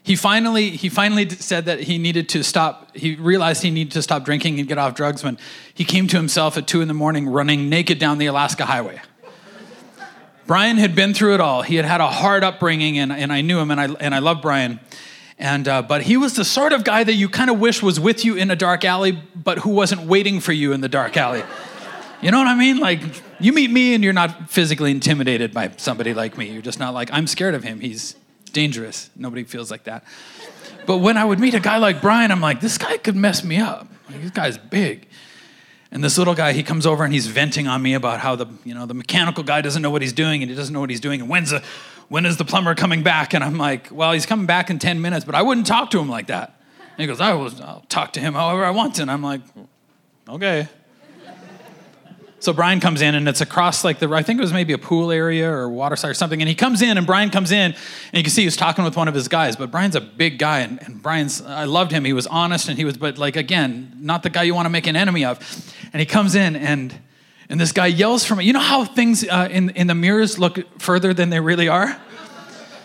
he 0.02 0.16
finally, 0.16 0.70
he 0.70 0.88
finally 0.88 1.28
said 1.28 1.66
that 1.66 1.80
he 1.80 1.96
needed 1.96 2.28
to 2.30 2.42
stop. 2.42 2.96
He 2.96 3.14
realized 3.14 3.62
he 3.62 3.70
needed 3.70 3.92
to 3.92 4.02
stop 4.02 4.24
drinking 4.24 4.58
and 4.58 4.68
get 4.68 4.78
off 4.78 4.94
drugs 4.94 5.22
when 5.22 5.38
he 5.72 5.84
came 5.84 6.08
to 6.08 6.16
himself 6.16 6.56
at 6.58 6.66
two 6.66 6.80
in 6.80 6.88
the 6.88 6.94
morning 6.94 7.28
running 7.28 7.68
naked 7.68 7.98
down 7.98 8.18
the 8.18 8.26
Alaska 8.26 8.64
highway. 8.64 9.00
Brian 10.46 10.78
had 10.78 10.94
been 10.94 11.14
through 11.14 11.34
it 11.34 11.40
all. 11.40 11.62
He 11.62 11.76
had 11.76 11.84
had 11.84 12.00
a 12.00 12.08
hard 12.08 12.42
upbringing, 12.42 12.98
and, 12.98 13.12
and 13.12 13.30
I 13.30 13.42
knew 13.42 13.58
him, 13.58 13.70
and 13.70 13.78
I, 13.78 13.84
and 14.00 14.14
I 14.14 14.18
love 14.20 14.40
Brian. 14.40 14.80
And, 15.38 15.68
uh, 15.68 15.82
but 15.82 16.02
he 16.02 16.16
was 16.16 16.34
the 16.34 16.44
sort 16.44 16.72
of 16.72 16.82
guy 16.82 17.04
that 17.04 17.14
you 17.14 17.28
kind 17.28 17.48
of 17.48 17.60
wish 17.60 17.82
was 17.82 18.00
with 18.00 18.24
you 18.24 18.36
in 18.36 18.50
a 18.50 18.56
dark 18.56 18.84
alley, 18.84 19.12
but 19.36 19.58
who 19.58 19.70
wasn't 19.70 20.02
waiting 20.02 20.40
for 20.40 20.52
you 20.52 20.72
in 20.72 20.80
the 20.80 20.88
dark 20.88 21.16
alley. 21.16 21.44
You 22.20 22.32
know 22.32 22.38
what 22.38 22.48
I 22.48 22.56
mean? 22.56 22.78
Like, 22.78 23.00
you 23.38 23.52
meet 23.52 23.70
me 23.70 23.94
and 23.94 24.02
you're 24.02 24.12
not 24.12 24.50
physically 24.50 24.90
intimidated 24.90 25.54
by 25.54 25.70
somebody 25.76 26.12
like 26.12 26.36
me. 26.36 26.50
You're 26.50 26.62
just 26.62 26.80
not 26.80 26.92
like, 26.92 27.10
I'm 27.12 27.28
scared 27.28 27.54
of 27.54 27.62
him. 27.62 27.78
He's 27.78 28.16
dangerous. 28.52 29.10
Nobody 29.14 29.44
feels 29.44 29.70
like 29.70 29.84
that. 29.84 30.04
But 30.86 30.98
when 30.98 31.16
I 31.16 31.24
would 31.24 31.38
meet 31.38 31.54
a 31.54 31.60
guy 31.60 31.76
like 31.76 32.00
Brian, 32.00 32.32
I'm 32.32 32.40
like, 32.40 32.60
this 32.60 32.76
guy 32.76 32.96
could 32.96 33.14
mess 33.14 33.44
me 33.44 33.58
up. 33.58 33.86
Like, 34.10 34.22
this 34.22 34.32
guy's 34.32 34.58
big. 34.58 35.06
And 35.92 36.02
this 36.02 36.18
little 36.18 36.34
guy, 36.34 36.52
he 36.52 36.64
comes 36.64 36.84
over 36.84 37.04
and 37.04 37.12
he's 37.12 37.28
venting 37.28 37.68
on 37.68 37.80
me 37.80 37.94
about 37.94 38.18
how 38.20 38.34
the, 38.34 38.46
you 38.64 38.74
know, 38.74 38.86
the 38.86 38.94
mechanical 38.94 39.44
guy 39.44 39.60
doesn't 39.60 39.80
know 39.80 39.90
what 39.90 40.02
he's 40.02 40.12
doing 40.12 40.42
and 40.42 40.50
he 40.50 40.56
doesn't 40.56 40.74
know 40.74 40.80
what 40.80 40.90
he's 40.90 41.00
doing. 41.00 41.20
And 41.20 41.30
when's 41.30 41.50
the, 41.50 41.62
when 42.08 42.26
is 42.26 42.36
the 42.36 42.44
plumber 42.44 42.74
coming 42.74 43.02
back? 43.02 43.34
And 43.34 43.44
I'm 43.44 43.58
like, 43.58 43.88
well, 43.90 44.12
he's 44.12 44.26
coming 44.26 44.46
back 44.46 44.70
in 44.70 44.78
10 44.78 45.00
minutes, 45.00 45.24
but 45.24 45.34
I 45.34 45.42
wouldn't 45.42 45.66
talk 45.66 45.90
to 45.90 45.98
him 45.98 46.08
like 46.08 46.28
that. 46.28 46.60
And 46.80 47.00
he 47.00 47.06
goes, 47.06 47.20
I 47.20 47.34
will, 47.34 47.50
I'll 47.62 47.84
talk 47.88 48.12
to 48.14 48.20
him 48.20 48.34
however 48.34 48.64
I 48.64 48.70
want 48.70 48.96
to. 48.96 49.02
And 49.02 49.10
I'm 49.10 49.22
like, 49.22 49.42
okay. 50.28 50.68
So 52.40 52.52
Brian 52.52 52.78
comes 52.78 53.02
in 53.02 53.16
and 53.16 53.28
it's 53.28 53.40
across 53.40 53.82
like 53.82 53.98
the, 53.98 54.08
I 54.10 54.22
think 54.22 54.38
it 54.38 54.42
was 54.42 54.52
maybe 54.52 54.72
a 54.72 54.78
pool 54.78 55.10
area 55.10 55.50
or 55.50 55.68
water 55.68 55.96
side 55.96 56.10
or 56.10 56.14
something. 56.14 56.40
And 56.40 56.48
he 56.48 56.54
comes 56.54 56.82
in 56.82 56.96
and 56.96 57.04
Brian 57.04 57.30
comes 57.30 57.50
in 57.50 57.72
and 57.72 57.76
you 58.12 58.22
can 58.22 58.30
see 58.30 58.44
he's 58.44 58.56
talking 58.56 58.84
with 58.84 58.96
one 58.96 59.08
of 59.08 59.14
his 59.14 59.26
guys, 59.26 59.56
but 59.56 59.72
Brian's 59.72 59.96
a 59.96 60.00
big 60.00 60.38
guy 60.38 60.60
and, 60.60 60.80
and 60.84 61.02
Brian's, 61.02 61.42
I 61.42 61.64
loved 61.64 61.90
him. 61.90 62.04
He 62.04 62.12
was 62.12 62.28
honest 62.28 62.68
and 62.68 62.78
he 62.78 62.84
was, 62.84 62.96
but 62.96 63.18
like, 63.18 63.34
again, 63.34 63.92
not 63.98 64.22
the 64.22 64.30
guy 64.30 64.44
you 64.44 64.54
want 64.54 64.66
to 64.66 64.70
make 64.70 64.86
an 64.86 64.94
enemy 64.94 65.24
of. 65.24 65.38
And 65.92 65.98
he 65.98 66.06
comes 66.06 66.36
in 66.36 66.54
and, 66.54 66.96
and 67.48 67.60
this 67.60 67.72
guy 67.72 67.86
yells 67.86 68.24
from, 68.24 68.38
me, 68.38 68.44
you 68.44 68.52
know 68.52 68.60
how 68.60 68.84
things 68.84 69.26
uh, 69.26 69.48
in, 69.50 69.70
in 69.70 69.86
the 69.86 69.94
mirrors 69.94 70.38
look 70.38 70.58
further 70.80 71.14
than 71.14 71.30
they 71.30 71.40
really 71.40 71.68
are? 71.68 71.98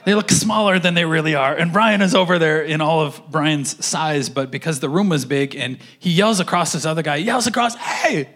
They 0.05 0.15
look 0.15 0.32
smaller 0.32 0.79
than 0.79 0.96
they 0.96 1.05
really 1.05 1.34
are. 1.34 1.55
And 1.55 1.72
Brian 1.72 2.01
is 2.01 2.13
over 2.13 2.38
there 2.38 2.62
in 2.62 2.82
all 2.82 3.01
of 3.01 3.22
Brian's 3.29 3.86
size, 3.86 4.29
but 4.29 4.51
because 4.51 4.82
the 4.82 4.89
room 4.89 5.10
was 5.10 5.24
big 5.24 5.55
and 5.55 5.77
he 5.98 6.12
yells 6.12 6.39
across 6.41 6.74
this 6.74 6.86
other 6.86 7.01
guy, 7.01 7.15
yells 7.15 7.48
across, 7.48 7.75
hey, 7.75 8.29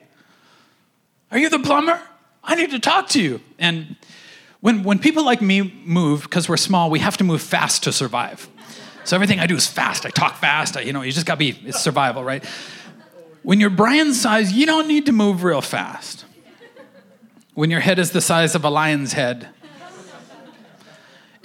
are 1.29 1.37
you 1.37 1.49
the 1.49 1.59
plumber? 1.59 1.99
I 2.43 2.55
need 2.55 2.71
to 2.71 2.79
talk 2.79 3.09
to 3.09 3.21
you. 3.21 3.41
And 3.59 3.97
when, 4.61 4.83
when 4.83 4.99
people 4.99 5.25
like 5.25 5.41
me 5.41 5.81
move, 5.83 6.23
because 6.23 6.47
we're 6.47 6.55
small, 6.55 6.89
we 6.89 6.99
have 6.99 7.17
to 7.17 7.25
move 7.25 7.41
fast 7.41 7.83
to 7.83 7.91
survive. 7.91 8.47
So 9.03 9.15
everything 9.15 9.39
I 9.39 9.47
do 9.47 9.55
is 9.55 9.67
fast. 9.67 10.05
I 10.05 10.09
talk 10.09 10.37
fast. 10.37 10.77
I, 10.77 10.81
you 10.81 10.93
know, 10.93 11.01
you 11.01 11.11
just 11.11 11.25
got 11.25 11.35
to 11.35 11.39
be, 11.39 11.49
it's 11.65 11.81
survival, 11.81 12.23
right? 12.23 12.43
When 13.47 13.61
you're 13.61 13.69
Brian's 13.69 14.19
size, 14.19 14.51
you 14.51 14.65
don't 14.65 14.89
need 14.89 15.05
to 15.05 15.13
move 15.13 15.45
real 15.45 15.61
fast. 15.61 16.25
When 17.53 17.71
your 17.71 17.79
head 17.79 17.97
is 17.97 18.11
the 18.11 18.19
size 18.19 18.55
of 18.55 18.65
a 18.65 18.69
lion's 18.69 19.13
head, 19.13 19.47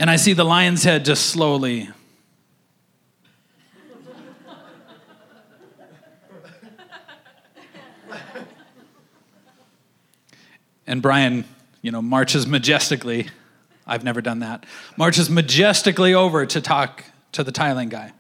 and 0.01 0.11
I 0.11 0.17
see 0.17 0.33
the 0.33 0.43
lion's 0.43 0.83
head 0.83 1.05
just 1.05 1.27
slowly 1.27 1.91
And 10.89 11.01
Brian, 11.01 11.45
you 11.83 11.93
know, 11.93 12.03
marches 12.03 12.49
majestically. 12.49 13.29
I've 13.87 14.03
never 14.03 14.21
done 14.21 14.41
that. 14.41 14.67
Marches 14.97 15.31
majestically 15.31 16.15
over 16.15 16.47
to 16.47 16.61
talk 16.61 17.05
to 17.31 17.45
the 17.45 17.53
tiling 17.53 17.91
guy. 17.91 18.11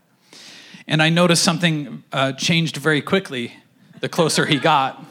And 0.87 1.03
I 1.03 1.09
noticed 1.09 1.43
something 1.43 2.05
uh, 2.13 2.33
changed 2.35 2.77
very 2.77 3.03
quickly 3.03 3.55
the 4.03 4.09
closer 4.09 4.45
he 4.45 4.59
got. 4.59 5.03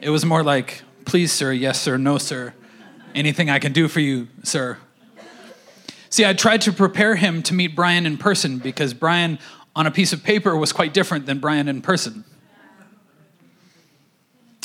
It 0.00 0.10
was 0.10 0.24
more 0.26 0.42
like, 0.42 0.82
please, 1.04 1.32
sir, 1.32 1.52
yes, 1.52 1.80
sir, 1.80 1.96
no, 1.96 2.18
sir. 2.18 2.52
Anything 3.14 3.48
I 3.48 3.60
can 3.60 3.72
do 3.72 3.86
for 3.86 4.00
you, 4.00 4.26
sir. 4.42 4.76
See, 6.10 6.26
I 6.26 6.32
tried 6.32 6.62
to 6.62 6.72
prepare 6.72 7.14
him 7.14 7.44
to 7.44 7.54
meet 7.54 7.76
Brian 7.76 8.06
in 8.06 8.18
person 8.18 8.58
because 8.58 8.92
Brian 8.92 9.38
on 9.76 9.86
a 9.86 9.90
piece 9.92 10.12
of 10.12 10.24
paper 10.24 10.56
was 10.56 10.72
quite 10.72 10.92
different 10.92 11.26
than 11.26 11.38
Brian 11.38 11.68
in 11.68 11.80
person. 11.80 12.24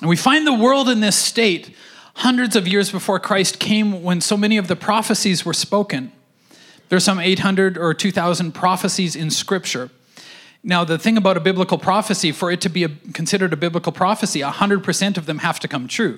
And 0.01 0.09
we 0.09 0.15
find 0.15 0.45
the 0.47 0.53
world 0.53 0.89
in 0.89 0.99
this 0.99 1.15
state 1.15 1.75
hundreds 2.15 2.55
of 2.55 2.67
years 2.67 2.91
before 2.91 3.19
Christ 3.19 3.59
came 3.59 4.01
when 4.01 4.19
so 4.19 4.35
many 4.35 4.57
of 4.57 4.67
the 4.67 4.75
prophecies 4.75 5.45
were 5.45 5.53
spoken. 5.53 6.11
There's 6.89 7.03
some 7.03 7.19
800 7.19 7.77
or 7.77 7.93
2,000 7.93 8.53
prophecies 8.53 9.15
in 9.15 9.29
Scripture. 9.29 9.91
Now, 10.67 10.83
the 10.83 10.97
thing 10.97 11.15
about 11.15 11.37
a 11.37 11.41
biblical 11.41 11.77
prophecy, 11.77 12.31
for 12.31 12.49
it 12.49 12.59
to 12.61 12.69
be 12.69 12.83
a, 12.83 12.89
considered 13.13 13.53
a 13.53 13.55
biblical 13.55 13.91
prophecy, 13.91 14.39
100% 14.39 15.17
of 15.17 15.27
them 15.27 15.37
have 15.37 15.59
to 15.59 15.67
come 15.67 15.87
true. 15.87 16.17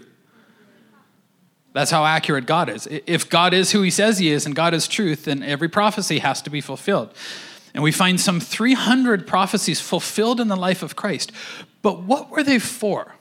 That's 1.73 1.91
how 1.91 2.05
accurate 2.05 2.45
God 2.45 2.69
is. 2.69 2.87
If 2.89 3.29
God 3.29 3.53
is 3.53 3.73
who 3.73 3.81
he 3.81 3.91
says 3.91 4.19
he 4.19 4.31
is 4.31 4.45
and 4.45 4.55
God 4.55 4.73
is 4.73 4.87
truth, 4.87 5.25
then 5.25 5.43
every 5.43 5.67
prophecy 5.67 6.19
has 6.19 6.41
to 6.43 6.49
be 6.49 6.61
fulfilled. 6.61 7.13
And 7.73 7.83
we 7.83 7.91
find 7.91 8.21
some 8.21 8.39
300 8.39 9.27
prophecies 9.27 9.81
fulfilled 9.81 10.39
in 10.39 10.47
the 10.47 10.55
life 10.55 10.81
of 10.81 10.95
Christ. 10.95 11.33
But 11.81 12.03
what 12.03 12.29
were 12.29 12.41
they 12.41 12.57
for? 12.57 13.16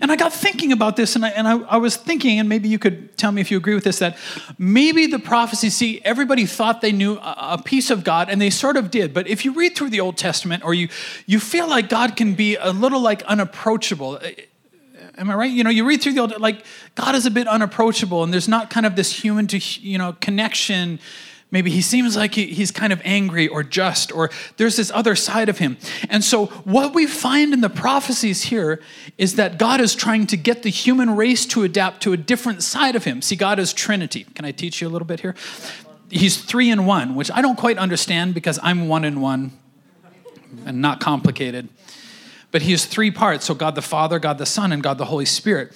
And 0.00 0.10
I 0.10 0.16
got 0.16 0.32
thinking 0.32 0.72
about 0.72 0.96
this, 0.96 1.14
and 1.14 1.24
I, 1.24 1.28
and 1.30 1.46
I, 1.46 1.58
I, 1.60 1.76
was 1.76 1.96
thinking, 1.96 2.40
and 2.40 2.48
maybe 2.48 2.68
you 2.68 2.80
could 2.80 3.16
tell 3.16 3.30
me 3.30 3.40
if 3.40 3.50
you 3.50 3.56
agree 3.56 3.74
with 3.74 3.84
this, 3.84 4.00
that 4.00 4.18
maybe 4.58 5.06
the 5.06 5.20
prophecy, 5.20 5.70
see, 5.70 6.00
everybody 6.04 6.46
thought 6.46 6.80
they 6.80 6.90
knew 6.90 7.14
a, 7.14 7.36
a, 7.52 7.62
piece 7.62 7.90
of 7.90 8.02
God, 8.02 8.28
and 8.28 8.40
they 8.40 8.50
sort 8.50 8.76
of 8.76 8.90
did. 8.90 9.14
But 9.14 9.28
if 9.28 9.44
you 9.44 9.52
read 9.52 9.76
through 9.76 9.90
the 9.90 10.00
Old 10.00 10.16
Testament, 10.16 10.64
or 10.64 10.74
you, 10.74 10.88
you 11.26 11.38
feel 11.38 11.68
like 11.68 11.88
God 11.88 12.16
can 12.16 12.34
be 12.34 12.56
a 12.56 12.72
little 12.72 13.00
like 13.00 13.22
unapproachable. 13.22 14.18
Eh, 14.20 14.32
eh, 14.36 14.42
am 15.16 15.30
I 15.30 15.34
right? 15.34 15.50
You 15.50 15.62
know, 15.62 15.70
you 15.70 15.86
read 15.86 16.02
through 16.02 16.14
the 16.14 16.20
Old, 16.20 16.40
like, 16.40 16.64
God 16.96 17.14
is 17.14 17.24
a 17.24 17.30
bit 17.30 17.46
unapproachable, 17.46 18.24
and 18.24 18.32
there's 18.32 18.48
not 18.48 18.70
kind 18.70 18.84
of 18.84 18.96
this 18.96 19.12
human 19.12 19.46
to, 19.46 19.58
you 19.58 19.96
know, 19.96 20.14
connection 20.20 20.98
Maybe 21.50 21.70
he 21.70 21.80
seems 21.80 22.14
like 22.14 22.34
he's 22.34 22.70
kind 22.70 22.92
of 22.92 23.00
angry 23.04 23.48
or 23.48 23.62
just, 23.62 24.12
or 24.12 24.28
there's 24.58 24.76
this 24.76 24.90
other 24.90 25.16
side 25.16 25.48
of 25.48 25.56
him. 25.56 25.78
And 26.10 26.22
so, 26.22 26.46
what 26.46 26.94
we 26.94 27.06
find 27.06 27.54
in 27.54 27.62
the 27.62 27.70
prophecies 27.70 28.44
here 28.44 28.82
is 29.16 29.36
that 29.36 29.58
God 29.58 29.80
is 29.80 29.94
trying 29.94 30.26
to 30.26 30.36
get 30.36 30.62
the 30.62 30.68
human 30.68 31.16
race 31.16 31.46
to 31.46 31.62
adapt 31.62 32.02
to 32.02 32.12
a 32.12 32.18
different 32.18 32.62
side 32.62 32.96
of 32.96 33.04
him. 33.04 33.22
See, 33.22 33.34
God 33.34 33.58
is 33.58 33.72
Trinity. 33.72 34.24
Can 34.34 34.44
I 34.44 34.52
teach 34.52 34.82
you 34.82 34.88
a 34.88 34.90
little 34.90 35.06
bit 35.06 35.20
here? 35.20 35.34
He's 36.10 36.36
three 36.36 36.70
in 36.70 36.84
one, 36.84 37.14
which 37.14 37.30
I 37.30 37.40
don't 37.40 37.56
quite 37.56 37.78
understand 37.78 38.34
because 38.34 38.58
I'm 38.62 38.86
one 38.86 39.04
in 39.04 39.22
one 39.22 39.52
and 40.66 40.82
not 40.82 41.00
complicated. 41.00 41.70
But 42.50 42.62
he 42.62 42.74
is 42.74 42.84
three 42.84 43.10
parts 43.10 43.46
so 43.46 43.54
God 43.54 43.74
the 43.74 43.82
Father, 43.82 44.18
God 44.18 44.36
the 44.36 44.46
Son, 44.46 44.70
and 44.70 44.82
God 44.82 44.98
the 44.98 45.06
Holy 45.06 45.26
Spirit. 45.26 45.72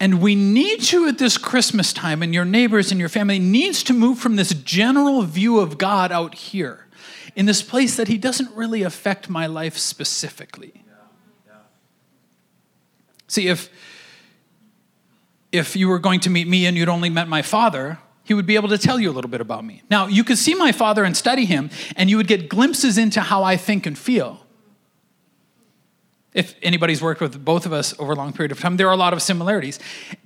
And 0.00 0.20
we 0.20 0.34
need 0.34 0.90
you 0.90 1.08
at 1.08 1.18
this 1.18 1.38
Christmas 1.38 1.92
time, 1.92 2.22
and 2.22 2.34
your 2.34 2.44
neighbors 2.44 2.90
and 2.90 2.98
your 2.98 3.08
family 3.08 3.38
needs 3.38 3.82
to 3.84 3.92
move 3.92 4.18
from 4.18 4.36
this 4.36 4.52
general 4.52 5.22
view 5.22 5.60
of 5.60 5.78
God 5.78 6.10
out 6.10 6.34
here 6.34 6.86
in 7.36 7.46
this 7.46 7.62
place 7.62 7.96
that 7.96 8.08
He 8.08 8.18
doesn't 8.18 8.54
really 8.54 8.82
affect 8.82 9.30
my 9.30 9.46
life 9.46 9.78
specifically. 9.78 10.72
Yeah, 10.74 10.92
yeah. 11.46 11.52
See, 13.28 13.48
if 13.48 13.70
if 15.52 15.76
you 15.76 15.88
were 15.88 16.00
going 16.00 16.18
to 16.18 16.30
meet 16.30 16.48
me 16.48 16.66
and 16.66 16.76
you'd 16.76 16.88
only 16.88 17.08
met 17.08 17.28
my 17.28 17.40
father, 17.40 17.98
he 18.24 18.34
would 18.34 18.46
be 18.46 18.56
able 18.56 18.70
to 18.70 18.78
tell 18.78 18.98
you 18.98 19.08
a 19.08 19.12
little 19.12 19.30
bit 19.30 19.40
about 19.40 19.64
me. 19.64 19.82
Now, 19.88 20.08
you 20.08 20.24
could 20.24 20.38
see 20.38 20.54
my 20.54 20.72
father 20.72 21.04
and 21.04 21.16
study 21.16 21.44
him, 21.44 21.70
and 21.94 22.10
you 22.10 22.16
would 22.16 22.26
get 22.26 22.48
glimpses 22.48 22.98
into 22.98 23.20
how 23.20 23.44
I 23.44 23.56
think 23.56 23.86
and 23.86 23.96
feel 23.96 24.43
if 26.34 26.56
anybody's 26.62 27.00
worked 27.00 27.20
with 27.20 27.42
both 27.44 27.64
of 27.64 27.72
us 27.72 27.98
over 28.00 28.12
a 28.12 28.16
long 28.16 28.32
period 28.32 28.50
of 28.50 28.60
time, 28.60 28.76
there 28.76 28.88
are 28.88 28.92
a 28.92 28.96
lot 28.96 29.12
of 29.12 29.22
similarities. 29.22 29.78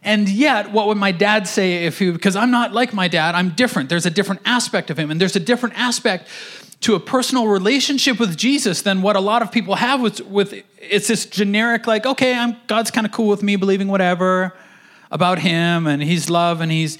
And 0.03 0.27
yet, 0.27 0.73
what 0.73 0.87
would 0.87 0.97
my 0.97 1.13
dad 1.13 1.47
say 1.47 1.85
if 1.85 1.99
he, 1.99 2.11
because 2.11 2.35
I'm 2.35 2.51
not 2.51 2.73
like 2.73 2.95
my 2.95 3.09
dad, 3.09 3.35
I'm 3.35 3.51
different. 3.51 3.91
There's 3.91 4.07
a 4.07 4.11
different 4.11 4.41
aspect 4.47 4.91
of 4.91 4.99
him, 4.99 5.11
and 5.11 5.21
there's 5.21 5.37
a 5.37 5.41
different 5.41 5.79
aspect 5.79 6.27
to 6.81 6.95
a 6.95 7.01
personal 7.01 7.47
relationship 7.47 8.19
with 8.19 8.37
Jesus 8.37 8.83
than 8.83 9.03
what 9.03 9.17
a 9.17 9.21
lot 9.21 9.43
of 9.43 9.53
people 9.53 9.75
have 9.75 10.01
with, 10.01 10.21
with 10.23 10.55
it's 10.79 11.09
this 11.09 11.27
generic, 11.27 11.87
like, 11.87 12.07
okay, 12.07 12.33
I'm, 12.35 12.57
God's 12.69 12.91
kind 12.91 13.07
of 13.07 13.13
cool 13.13 13.29
with 13.29 13.43
me 13.43 13.57
believing 13.57 13.89
whatever 13.89 14.57
about 15.11 15.39
him, 15.41 15.87
and 15.87 16.03
he's 16.03 16.31
love, 16.31 16.63
and 16.63 16.73
he's, 16.73 16.97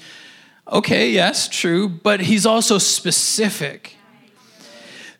okay, 0.71 1.09
yes, 1.09 1.47
true, 1.47 1.89
but 1.89 2.19
he's 2.19 2.45
also 2.45 2.77
specific. 2.77 3.95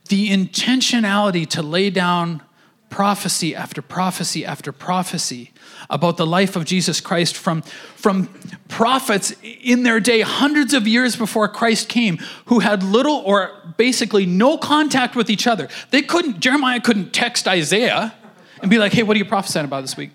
The 0.10 0.30
intentionality 0.30 1.48
to 1.50 1.64
lay 1.64 1.90
down 1.90 2.44
prophecy 2.90 3.56
after 3.56 3.82
prophecy 3.82 4.46
after 4.46 4.72
prophecy 4.72 5.52
about 5.90 6.18
the 6.18 6.26
life 6.26 6.56
of 6.56 6.66
Jesus 6.66 7.00
Christ 7.00 7.36
from, 7.36 7.62
from 7.62 8.28
prophets 8.68 9.34
in 9.42 9.84
their 9.84 10.00
day, 10.00 10.22
hundreds 10.22 10.74
of 10.74 10.88
years 10.88 11.16
before 11.16 11.48
Christ 11.48 11.90
came, 11.90 12.18
who 12.46 12.60
had 12.60 12.84
little 12.84 13.18
or 13.18 13.52
basically 13.78 14.26
no 14.26 14.58
contact 14.58 15.16
with 15.16 15.30
each 15.30 15.48
other. 15.48 15.70
They 15.92 16.02
couldn't, 16.02 16.40
Jeremiah 16.40 16.82
couldn't 16.82 17.14
text 17.14 17.48
Isaiah 17.48 18.14
and 18.62 18.70
be 18.70 18.78
like, 18.78 18.94
hey, 18.94 19.04
what 19.04 19.16
are 19.16 19.20
you 19.20 19.26
prophesying 19.26 19.66
about 19.66 19.82
this 19.82 19.96
week? 19.96 20.12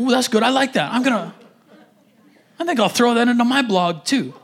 Ooh, 0.00 0.10
that's 0.10 0.28
good. 0.28 0.42
I 0.42 0.50
like 0.50 0.74
that. 0.74 0.92
I'm 0.92 1.02
going 1.02 1.30
to, 1.30 1.34
I 2.58 2.64
think 2.64 2.80
I'll 2.80 2.88
throw 2.88 3.14
that 3.14 3.28
into 3.28 3.44
my 3.44 3.62
blog 3.62 4.04
too. 4.04 4.34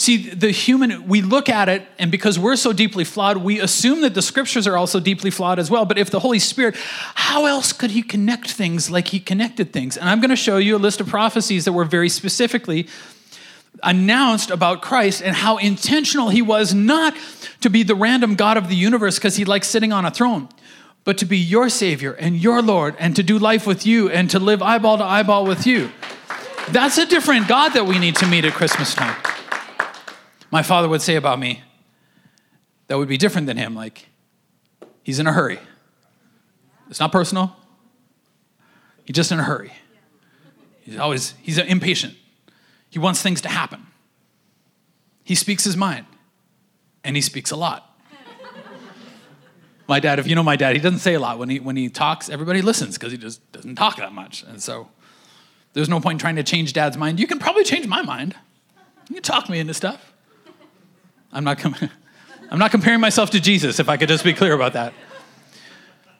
See, 0.00 0.30
the 0.30 0.50
human, 0.50 1.08
we 1.08 1.20
look 1.20 1.50
at 1.50 1.68
it, 1.68 1.86
and 1.98 2.10
because 2.10 2.38
we're 2.38 2.56
so 2.56 2.72
deeply 2.72 3.04
flawed, 3.04 3.36
we 3.36 3.60
assume 3.60 4.00
that 4.00 4.14
the 4.14 4.22
scriptures 4.22 4.66
are 4.66 4.74
also 4.74 4.98
deeply 4.98 5.30
flawed 5.30 5.58
as 5.58 5.70
well. 5.70 5.84
But 5.84 5.98
if 5.98 6.08
the 6.08 6.20
Holy 6.20 6.38
Spirit, 6.38 6.74
how 7.14 7.44
else 7.44 7.74
could 7.74 7.90
he 7.90 8.00
connect 8.00 8.50
things 8.50 8.90
like 8.90 9.08
he 9.08 9.20
connected 9.20 9.74
things? 9.74 9.98
And 9.98 10.08
I'm 10.08 10.18
going 10.20 10.30
to 10.30 10.36
show 10.36 10.56
you 10.56 10.74
a 10.74 10.78
list 10.78 11.02
of 11.02 11.08
prophecies 11.08 11.66
that 11.66 11.72
were 11.72 11.84
very 11.84 12.08
specifically 12.08 12.88
announced 13.82 14.50
about 14.50 14.80
Christ 14.80 15.20
and 15.22 15.36
how 15.36 15.58
intentional 15.58 16.30
he 16.30 16.40
was 16.40 16.72
not 16.72 17.14
to 17.60 17.68
be 17.68 17.82
the 17.82 17.94
random 17.94 18.36
God 18.36 18.56
of 18.56 18.70
the 18.70 18.76
universe 18.76 19.18
because 19.18 19.36
he 19.36 19.44
likes 19.44 19.68
sitting 19.68 19.92
on 19.92 20.06
a 20.06 20.10
throne, 20.10 20.48
but 21.04 21.18
to 21.18 21.26
be 21.26 21.36
your 21.36 21.68
Savior 21.68 22.12
and 22.12 22.36
your 22.36 22.62
Lord 22.62 22.96
and 22.98 23.14
to 23.16 23.22
do 23.22 23.38
life 23.38 23.66
with 23.66 23.84
you 23.84 24.08
and 24.08 24.30
to 24.30 24.38
live 24.38 24.62
eyeball 24.62 24.96
to 24.96 25.04
eyeball 25.04 25.44
with 25.44 25.66
you. 25.66 25.90
That's 26.70 26.96
a 26.96 27.04
different 27.04 27.48
God 27.48 27.74
that 27.74 27.84
we 27.84 27.98
need 27.98 28.16
to 28.16 28.26
meet 28.26 28.46
at 28.46 28.54
Christmas 28.54 28.94
time. 28.94 29.29
My 30.50 30.62
father 30.62 30.88
would 30.88 31.02
say 31.02 31.16
about 31.16 31.38
me, 31.38 31.62
that 32.88 32.98
would 32.98 33.08
be 33.08 33.16
different 33.16 33.46
than 33.46 33.56
him. 33.56 33.74
Like, 33.74 34.08
he's 35.02 35.18
in 35.20 35.26
a 35.26 35.32
hurry. 35.32 35.60
It's 36.88 36.98
not 36.98 37.12
personal. 37.12 37.56
He's 39.04 39.14
just 39.14 39.30
in 39.30 39.38
a 39.38 39.44
hurry. 39.44 39.72
He's 40.80 40.98
always, 40.98 41.34
he's 41.40 41.56
impatient. 41.58 42.14
He 42.88 42.98
wants 42.98 43.22
things 43.22 43.40
to 43.42 43.48
happen. 43.48 43.86
He 45.22 45.36
speaks 45.36 45.62
his 45.62 45.76
mind, 45.76 46.06
and 47.04 47.14
he 47.14 47.22
speaks 47.22 47.52
a 47.52 47.56
lot. 47.56 47.86
my 49.86 50.00
dad, 50.00 50.18
if 50.18 50.26
you 50.26 50.34
know 50.34 50.42
my 50.42 50.56
dad, 50.56 50.74
he 50.74 50.82
doesn't 50.82 50.98
say 50.98 51.14
a 51.14 51.20
lot. 51.20 51.38
When 51.38 51.48
he, 51.48 51.60
when 51.60 51.76
he 51.76 51.88
talks, 51.88 52.28
everybody 52.28 52.62
listens 52.62 52.98
because 52.98 53.12
he 53.12 53.18
just 53.18 53.52
doesn't 53.52 53.76
talk 53.76 53.98
that 53.98 54.12
much. 54.12 54.42
And 54.42 54.60
so 54.60 54.88
there's 55.74 55.88
no 55.88 56.00
point 56.00 56.16
in 56.16 56.18
trying 56.18 56.36
to 56.36 56.42
change 56.42 56.72
dad's 56.72 56.96
mind. 56.96 57.20
You 57.20 57.28
can 57.28 57.38
probably 57.38 57.62
change 57.62 57.86
my 57.86 58.02
mind. 58.02 58.34
You 59.08 59.14
can 59.14 59.22
talk 59.22 59.48
me 59.48 59.60
into 59.60 59.74
stuff. 59.74 60.09
I'm 61.32 61.44
not, 61.44 61.58
com- 61.58 61.76
I'm 62.50 62.58
not 62.58 62.70
comparing 62.70 63.00
myself 63.00 63.30
to 63.30 63.40
Jesus, 63.40 63.78
if 63.78 63.88
I 63.88 63.96
could 63.96 64.08
just 64.08 64.24
be 64.24 64.32
clear 64.32 64.52
about 64.52 64.72
that. 64.74 64.92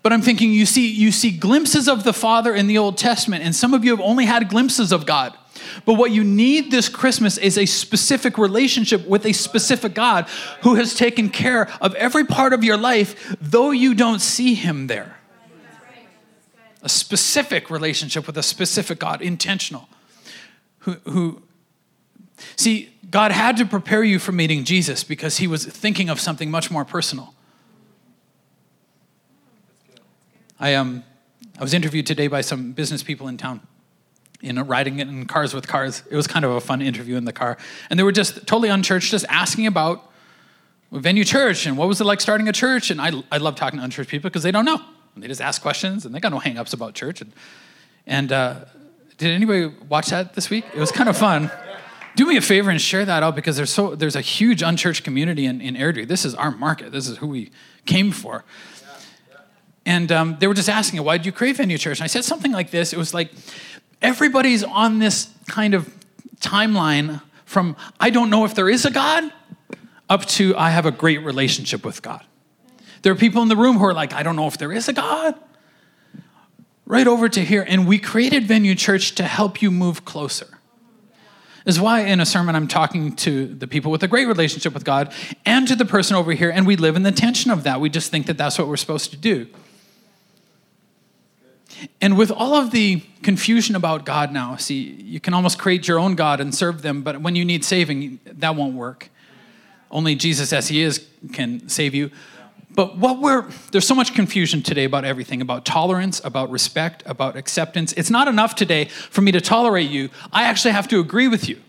But 0.02 0.12
I'm 0.12 0.23
thinking 0.23 0.52
you 0.52 0.64
see, 0.64 0.90
you 0.90 1.12
see 1.12 1.31
glimpses 1.31 1.88
of 1.88 2.05
the 2.05 2.12
Father 2.12 2.55
in 2.55 2.67
the 2.67 2.79
Old 2.79 2.97
Testament, 2.97 3.45
and 3.45 3.55
some 3.55 3.75
of 3.75 3.85
you 3.85 3.90
have 3.90 4.00
only 4.00 4.25
had 4.25 4.49
glimpses 4.49 4.93
of 4.93 5.05
God. 5.05 5.37
But 5.85 5.95
what 5.95 6.11
you 6.11 6.25
need 6.25 6.71
this 6.71 6.88
Christmas 6.88 7.37
is 7.37 7.59
a 7.59 7.67
specific 7.67 8.38
relationship 8.38 9.07
with 9.07 9.26
a 9.26 9.33
specific 9.33 9.95
God 9.95 10.26
who 10.62 10.76
has 10.76 10.95
taken 10.95 11.29
care 11.29 11.69
of 11.83 11.95
every 11.97 12.25
part 12.25 12.55
of 12.55 12.64
your 12.64 12.79
life, 12.79 13.37
though 13.40 13.71
you 13.71 13.95
don't 13.95 14.21
see 14.21 14.55
him 14.55 14.87
there. 14.87 15.17
A 16.83 16.88
specific 16.88 17.69
relationship 17.69 18.26
with 18.26 18.38
a 18.38 18.43
specific 18.43 18.99
God, 18.99 19.21
intentional. 19.21 19.88
Who, 20.81 20.93
who 21.05 21.43
see, 22.57 22.88
God 23.11 23.33
had 23.33 23.57
to 23.57 23.67
prepare 23.67 24.05
you 24.05 24.19
for 24.19 24.33
meeting 24.33 24.64
Jesus 24.64 25.02
because 25.02 25.38
he 25.38 25.47
was 25.47 25.64
thinking 25.64 26.09
of 26.09 26.21
something 26.21 26.50
much 26.50 26.71
more 26.71 26.85
personal. 26.85 27.35
I, 30.61 30.75
um, 30.75 31.02
I 31.59 31.62
was 31.62 31.75
interviewed 31.75 32.07
today 32.07 32.29
by 32.29 32.43
some 32.43 32.73
business 32.73 33.02
people 33.02 33.26
in 33.26 33.37
town, 33.37 33.67
in 34.43 34.59
riding 34.61 35.00
in 35.00 35.26
cars 35.26 35.55
with 35.55 35.67
cars. 35.67 36.02
It 36.11 36.17
was 36.17 36.26
kind 36.26 36.45
of 36.45 36.52
a 36.52 36.61
fun 36.61 36.83
interview 36.83 37.17
in 37.17 37.25
the 37.25 37.33
car. 37.33 37.57
And 37.88 37.99
they 37.99 38.05
were 38.05 38.12
just 38.12 38.47
totally 38.47 38.69
unchurched, 38.69 39.11
just 39.11 39.25
asking 39.29 39.67
about 39.67 40.09
venue 40.93 41.25
church 41.25 41.67
and 41.67 41.76
what 41.76 41.88
was 41.88 42.00
it 42.00 42.05
like 42.05 42.21
starting 42.21 42.49
a 42.49 42.52
church. 42.52 42.90
And 42.90 43.00
I, 43.00 43.12
I 43.33 43.38
love 43.38 43.57
talking 43.57 43.79
to 43.79 43.85
unchurched 43.85 44.11
people 44.11 44.31
because 44.31 44.43
they 44.43 44.52
don't 44.52 44.64
know. 44.64 44.81
And 45.14 45.25
they 45.25 45.29
just 45.29 45.40
ask 45.40 45.61
questions 45.61 46.05
and 46.05 46.14
they 46.14 46.21
got 46.21 46.31
no 46.31 46.38
hangups 46.38 46.75
about 46.75 46.95
church. 46.95 47.23
And, 47.23 47.33
and 48.07 48.31
uh, 48.31 48.64
did 49.17 49.31
anybody 49.31 49.75
watch 49.88 50.09
that 50.09 50.35
this 50.35 50.50
week? 50.50 50.64
It 50.75 50.79
was 50.79 50.93
kind 50.93 51.09
of 51.09 51.17
fun. 51.17 51.50
Do 52.17 52.26
me 52.26 52.37
a 52.37 52.40
favor 52.40 52.71
and 52.71 52.81
share 52.81 53.05
that 53.05 53.23
out 53.23 53.37
because 53.37 53.57
there's, 53.57 53.73
so, 53.73 53.95
there's 53.95 54.17
a 54.17 54.21
huge 54.21 54.62
unchurched 54.62 55.05
community 55.05 55.47
in, 55.47 55.61
in 55.61 55.75
Airdrie. 55.75 56.07
This 56.07 56.25
is 56.25 56.35
our 56.35 56.50
market. 56.50 56.93
This 56.93 57.09
is 57.09 57.19
who 57.19 57.29
we 57.29 57.50
came 57.87 58.11
for. 58.11 58.45
And 59.87 60.12
um, 60.12 60.37
they 60.38 60.47
were 60.47 60.55
just 60.55 60.69
asking, 60.69 61.02
why 61.02 61.17
did 61.17 61.26
you 61.26 61.33
create 61.33 61.57
Venue 61.57 61.79
Church? 61.79 61.99
And 61.99 62.05
I 62.05 62.09
said 62.09 62.25
something 62.25 62.52
like 62.52 62.71
this. 62.71 62.93
It 62.93 62.99
was 62.99 63.14
like, 63.14 63.33
everybody's 64.02 64.62
on 64.62 64.99
this 64.99 65.31
kind 65.49 65.75
of 65.75 65.93
timeline 66.40 67.23
from, 67.45 67.76
I 67.99 68.11
don't 68.11 68.31
know 68.31 68.45
if 68.45 68.55
there 68.55 68.69
is 68.69 68.85
a 68.85 68.90
God, 68.90 69.33
up 70.09 70.26
to, 70.26 70.57
I 70.57 70.71
have 70.71 70.87
a 70.87 70.90
great 70.90 71.23
relationship 71.23 71.85
with 71.85 72.02
God. 72.02 72.25
There 73.02 73.12
are 73.12 73.17
people 73.17 73.43
in 73.43 73.49
the 73.49 73.57
room 73.57 73.79
who 73.79 73.85
are 73.85 73.95
like, 73.95 74.12
I 74.12 74.23
don't 74.23 74.37
know 74.37 74.47
if 74.47 74.59
there 74.59 74.73
is 74.73 74.88
a 74.88 74.93
God. 74.93 75.35
Right 76.85 77.07
over 77.07 77.29
to 77.29 77.45
here. 77.45 77.64
And 77.67 77.87
we 77.87 77.99
created 77.99 78.47
Venue 78.47 78.75
Church 78.75 79.14
to 79.14 79.23
help 79.23 79.63
you 79.63 79.71
move 79.71 80.04
closer. 80.04 80.58
Is 81.66 81.78
why 81.78 82.00
in 82.00 82.20
a 82.20 82.26
sermon 82.26 82.56
I'm 82.56 82.68
talking 82.68 83.14
to 83.16 83.46
the 83.46 83.66
people 83.66 83.90
with 83.90 84.02
a 84.02 84.08
great 84.08 84.26
relationship 84.26 84.73
with 84.73 84.84
God 84.84 85.12
and 85.44 85.68
to 85.68 85.76
the 85.76 85.84
person 85.84 86.16
over 86.16 86.32
here, 86.32 86.50
and 86.50 86.66
we 86.66 86.76
live 86.76 86.96
in 86.96 87.02
the 87.02 87.12
tension 87.12 87.50
of 87.50 87.64
that. 87.64 87.80
We 87.80 87.90
just 87.90 88.10
think 88.10 88.26
that 88.26 88.38
that's 88.38 88.58
what 88.58 88.66
we're 88.66 88.76
supposed 88.76 89.10
to 89.10 89.16
do. 89.16 89.46
And 92.00 92.16
with 92.16 92.30
all 92.30 92.54
of 92.54 92.70
the 92.70 93.02
confusion 93.23 93.76
about 93.76 94.04
God 94.04 94.32
now, 94.32 94.56
see, 94.56 94.80
you 94.80 95.20
can 95.20 95.34
almost 95.34 95.58
create 95.58 95.86
your 95.86 95.99
own 95.99 96.14
God 96.14 96.40
and 96.40 96.54
serve 96.54 96.82
them, 96.82 97.02
but 97.02 97.20
when 97.20 97.36
you 97.36 97.44
need 97.44 97.64
saving, 97.64 98.20
that 98.25 98.56
won't 98.56 98.75
work. 98.75 99.10
Only 99.90 100.14
Jesus, 100.14 100.52
as 100.52 100.68
He 100.68 100.82
is, 100.82 101.06
can 101.32 101.68
save 101.68 101.94
you. 101.94 102.10
But 102.75 102.97
what 102.99 103.21
we're, 103.21 103.50
there's 103.73 103.87
so 103.87 103.95
much 103.95 104.15
confusion 104.15 104.63
today 104.63 104.85
about 104.85 105.04
everything 105.04 105.41
about 105.41 105.65
tolerance, 105.65 106.21
about 106.25 106.50
respect, 106.50 107.02
about 107.04 107.37
acceptance. 107.37 107.93
It's 107.95 108.11
not 108.11 108.28
enough 108.28 108.54
today 108.54 108.85
for 108.85 109.23
me 109.23 109.33
to 109.33 109.41
tolerate 109.41 109.91
you. 109.91 110.09
I 110.33 110.45
actually 110.45 110.73
have 110.73 110.87
to 110.89 111.00
agree 111.00 111.28
with 111.28 111.49
you. 111.49 111.61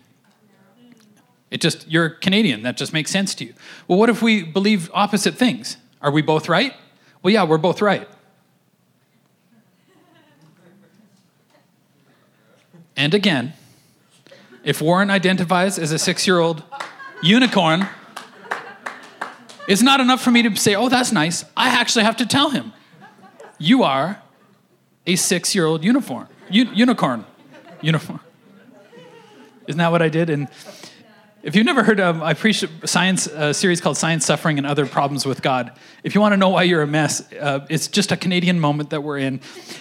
It 1.50 1.60
just, 1.60 1.90
you're 1.90 2.08
Canadian. 2.08 2.62
That 2.62 2.76
just 2.76 2.92
makes 2.92 3.10
sense 3.10 3.34
to 3.36 3.44
you. 3.44 3.52
Well, 3.88 3.98
what 3.98 4.08
if 4.08 4.22
we 4.22 4.42
believe 4.42 4.90
opposite 4.94 5.34
things? 5.34 5.76
Are 6.00 6.10
we 6.10 6.22
both 6.22 6.48
right? 6.48 6.72
Well, 7.22 7.32
yeah, 7.32 7.44
we're 7.44 7.58
both 7.58 7.82
right. 7.82 8.08
And 12.96 13.12
again, 13.14 13.54
if 14.64 14.80
Warren 14.80 15.10
identifies 15.10 15.78
as 15.78 15.92
a 15.92 15.98
six 15.98 16.26
year 16.26 16.38
old 16.38 16.62
unicorn, 17.22 17.88
it's 19.68 19.82
not 19.82 20.00
enough 20.00 20.22
for 20.22 20.30
me 20.30 20.42
to 20.42 20.56
say, 20.56 20.74
oh, 20.74 20.88
that's 20.88 21.12
nice. 21.12 21.44
I 21.56 21.68
actually 21.68 22.04
have 22.04 22.16
to 22.18 22.26
tell 22.26 22.50
him, 22.50 22.72
you 23.58 23.82
are 23.82 24.20
a 25.06 25.16
six 25.16 25.54
year 25.54 25.66
old 25.66 25.84
uniform, 25.84 26.28
U- 26.50 26.70
unicorn. 26.72 27.24
Uniform. 27.80 28.20
Isn't 29.66 29.78
that 29.78 29.90
what 29.90 30.02
I 30.02 30.08
did? 30.08 30.30
And 30.30 30.48
if 31.42 31.56
you've 31.56 31.66
never 31.66 31.82
heard 31.82 31.98
of, 31.98 32.22
I 32.22 32.34
preached 32.34 32.64
a 32.82 32.86
science 32.86 33.26
a 33.26 33.52
series 33.52 33.80
called 33.80 33.96
Science, 33.96 34.24
Suffering, 34.24 34.58
and 34.58 34.66
Other 34.66 34.86
Problems 34.86 35.26
with 35.26 35.42
God. 35.42 35.72
If 36.04 36.14
you 36.14 36.20
want 36.20 36.32
to 36.32 36.36
know 36.36 36.50
why 36.50 36.62
you're 36.64 36.82
a 36.82 36.86
mess, 36.86 37.32
uh, 37.32 37.66
it's 37.68 37.88
just 37.88 38.12
a 38.12 38.16
Canadian 38.16 38.60
moment 38.60 38.90
that 38.90 39.02
we're 39.02 39.18
in. 39.18 39.40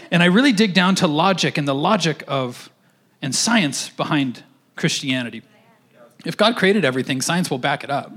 And 0.09 0.23
I 0.23 0.27
really 0.27 0.53
dig 0.53 0.73
down 0.73 0.95
to 0.95 1.07
logic 1.07 1.57
and 1.57 1.67
the 1.67 1.75
logic 1.75 2.23
of 2.27 2.69
and 3.21 3.35
science 3.35 3.89
behind 3.89 4.43
Christianity. 4.75 5.43
If 6.25 6.37
God 6.37 6.55
created 6.55 6.85
everything, 6.85 7.21
science 7.21 7.51
will 7.51 7.59
back 7.59 7.83
it 7.83 7.89
up. 7.89 8.11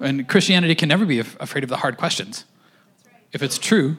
And 0.00 0.28
Christianity 0.28 0.74
can 0.74 0.88
never 0.88 1.04
be 1.04 1.18
afraid 1.18 1.64
of 1.64 1.70
the 1.70 1.78
hard 1.78 1.96
questions. 1.96 2.44
If 3.32 3.42
it's 3.42 3.58
true, 3.58 3.96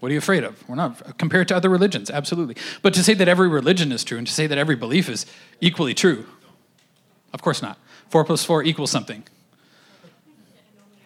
what 0.00 0.10
are 0.10 0.12
you 0.12 0.18
afraid 0.18 0.44
of? 0.44 0.68
We're 0.68 0.76
not 0.76 1.18
compared 1.18 1.48
to 1.48 1.56
other 1.56 1.68
religions, 1.68 2.10
absolutely. 2.10 2.56
But 2.82 2.94
to 2.94 3.02
say 3.02 3.14
that 3.14 3.28
every 3.28 3.48
religion 3.48 3.92
is 3.92 4.04
true 4.04 4.18
and 4.18 4.26
to 4.26 4.32
say 4.32 4.46
that 4.46 4.58
every 4.58 4.76
belief 4.76 5.08
is 5.08 5.26
equally 5.60 5.94
true, 5.94 6.26
of 7.32 7.42
course 7.42 7.62
not. 7.62 7.78
Four 8.08 8.24
plus 8.24 8.44
four 8.44 8.62
equals 8.62 8.90
something. 8.90 9.24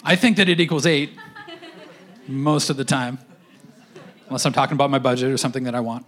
I 0.05 0.17
think 0.17 0.37
that 0.37 0.49
it 0.49 0.61
equals 0.61 0.87
eight 0.87 1.13
most 2.27 2.71
of 2.71 2.77
the 2.77 2.85
time, 2.85 3.19
unless 4.27 4.45
I'm 4.45 4.53
talking 4.53 4.75
about 4.75 4.91
my 4.91 4.99
budget 4.99 5.31
or 5.31 5.37
something 5.37 5.65
that 5.65 5.75
I 5.75 5.81
want. 5.81 6.07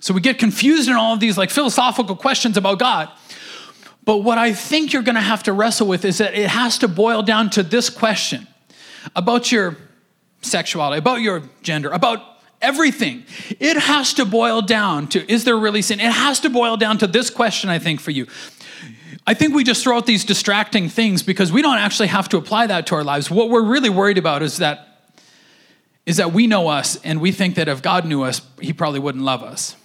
So 0.00 0.12
we 0.12 0.20
get 0.20 0.38
confused 0.38 0.88
in 0.88 0.96
all 0.96 1.14
of 1.14 1.20
these 1.20 1.38
like 1.38 1.50
philosophical 1.50 2.16
questions 2.16 2.56
about 2.56 2.80
God. 2.80 3.08
But 4.04 4.18
what 4.18 4.38
I 4.38 4.52
think 4.52 4.92
you're 4.92 5.02
going 5.02 5.14
to 5.14 5.20
have 5.20 5.44
to 5.44 5.52
wrestle 5.52 5.86
with 5.86 6.04
is 6.04 6.18
that 6.18 6.34
it 6.34 6.48
has 6.48 6.78
to 6.78 6.88
boil 6.88 7.22
down 7.22 7.50
to 7.50 7.62
this 7.62 7.88
question 7.88 8.48
about 9.14 9.52
your 9.52 9.76
sexuality, 10.40 10.98
about 10.98 11.20
your 11.20 11.42
gender, 11.62 11.90
about 11.90 12.20
everything. 12.60 13.24
It 13.60 13.76
has 13.76 14.14
to 14.14 14.24
boil 14.24 14.62
down 14.62 15.08
to 15.08 15.30
is 15.30 15.44
there 15.44 15.56
really 15.56 15.82
sin? 15.82 16.00
It 16.00 16.12
has 16.12 16.40
to 16.40 16.50
boil 16.50 16.76
down 16.76 16.98
to 16.98 17.06
this 17.06 17.30
question, 17.30 17.70
I 17.70 17.78
think, 17.78 18.00
for 18.00 18.10
you. 18.10 18.26
I 19.26 19.34
think 19.34 19.54
we 19.54 19.62
just 19.62 19.84
throw 19.84 19.96
out 19.96 20.06
these 20.06 20.24
distracting 20.24 20.88
things 20.88 21.22
because 21.22 21.52
we 21.52 21.62
don't 21.62 21.78
actually 21.78 22.08
have 22.08 22.28
to 22.30 22.36
apply 22.36 22.66
that 22.66 22.88
to 22.88 22.96
our 22.96 23.04
lives. 23.04 23.30
What 23.30 23.50
we're 23.50 23.62
really 23.62 23.90
worried 23.90 24.18
about 24.18 24.42
is 24.42 24.58
that 24.58 24.88
is 26.04 26.16
that 26.16 26.32
we 26.32 26.48
know 26.48 26.66
us 26.66 26.96
and 27.04 27.20
we 27.20 27.30
think 27.30 27.54
that 27.54 27.68
if 27.68 27.80
God 27.80 28.04
knew 28.04 28.24
us, 28.24 28.42
he 28.60 28.72
probably 28.72 28.98
wouldn't 28.98 29.22
love 29.22 29.44
us. 29.44 29.76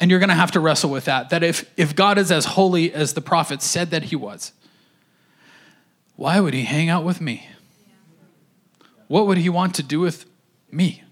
And 0.00 0.10
you're 0.10 0.20
going 0.20 0.28
to 0.28 0.34
have 0.34 0.50
to 0.52 0.60
wrestle 0.60 0.90
with 0.90 1.04
that. 1.04 1.30
That 1.30 1.42
if, 1.42 1.70
if 1.76 1.94
God 1.94 2.18
is 2.18 2.32
as 2.32 2.44
holy 2.44 2.92
as 2.92 3.14
the 3.14 3.20
prophet 3.20 3.62
said 3.62 3.90
that 3.90 4.04
he 4.04 4.16
was, 4.16 4.52
why 6.16 6.40
would 6.40 6.54
he 6.54 6.64
hang 6.64 6.88
out 6.88 7.04
with 7.04 7.20
me? 7.20 7.48
What 9.08 9.26
would 9.26 9.38
he 9.38 9.48
want 9.48 9.74
to 9.76 9.82
do 9.82 10.00
with 10.00 10.26
me? 10.70 11.02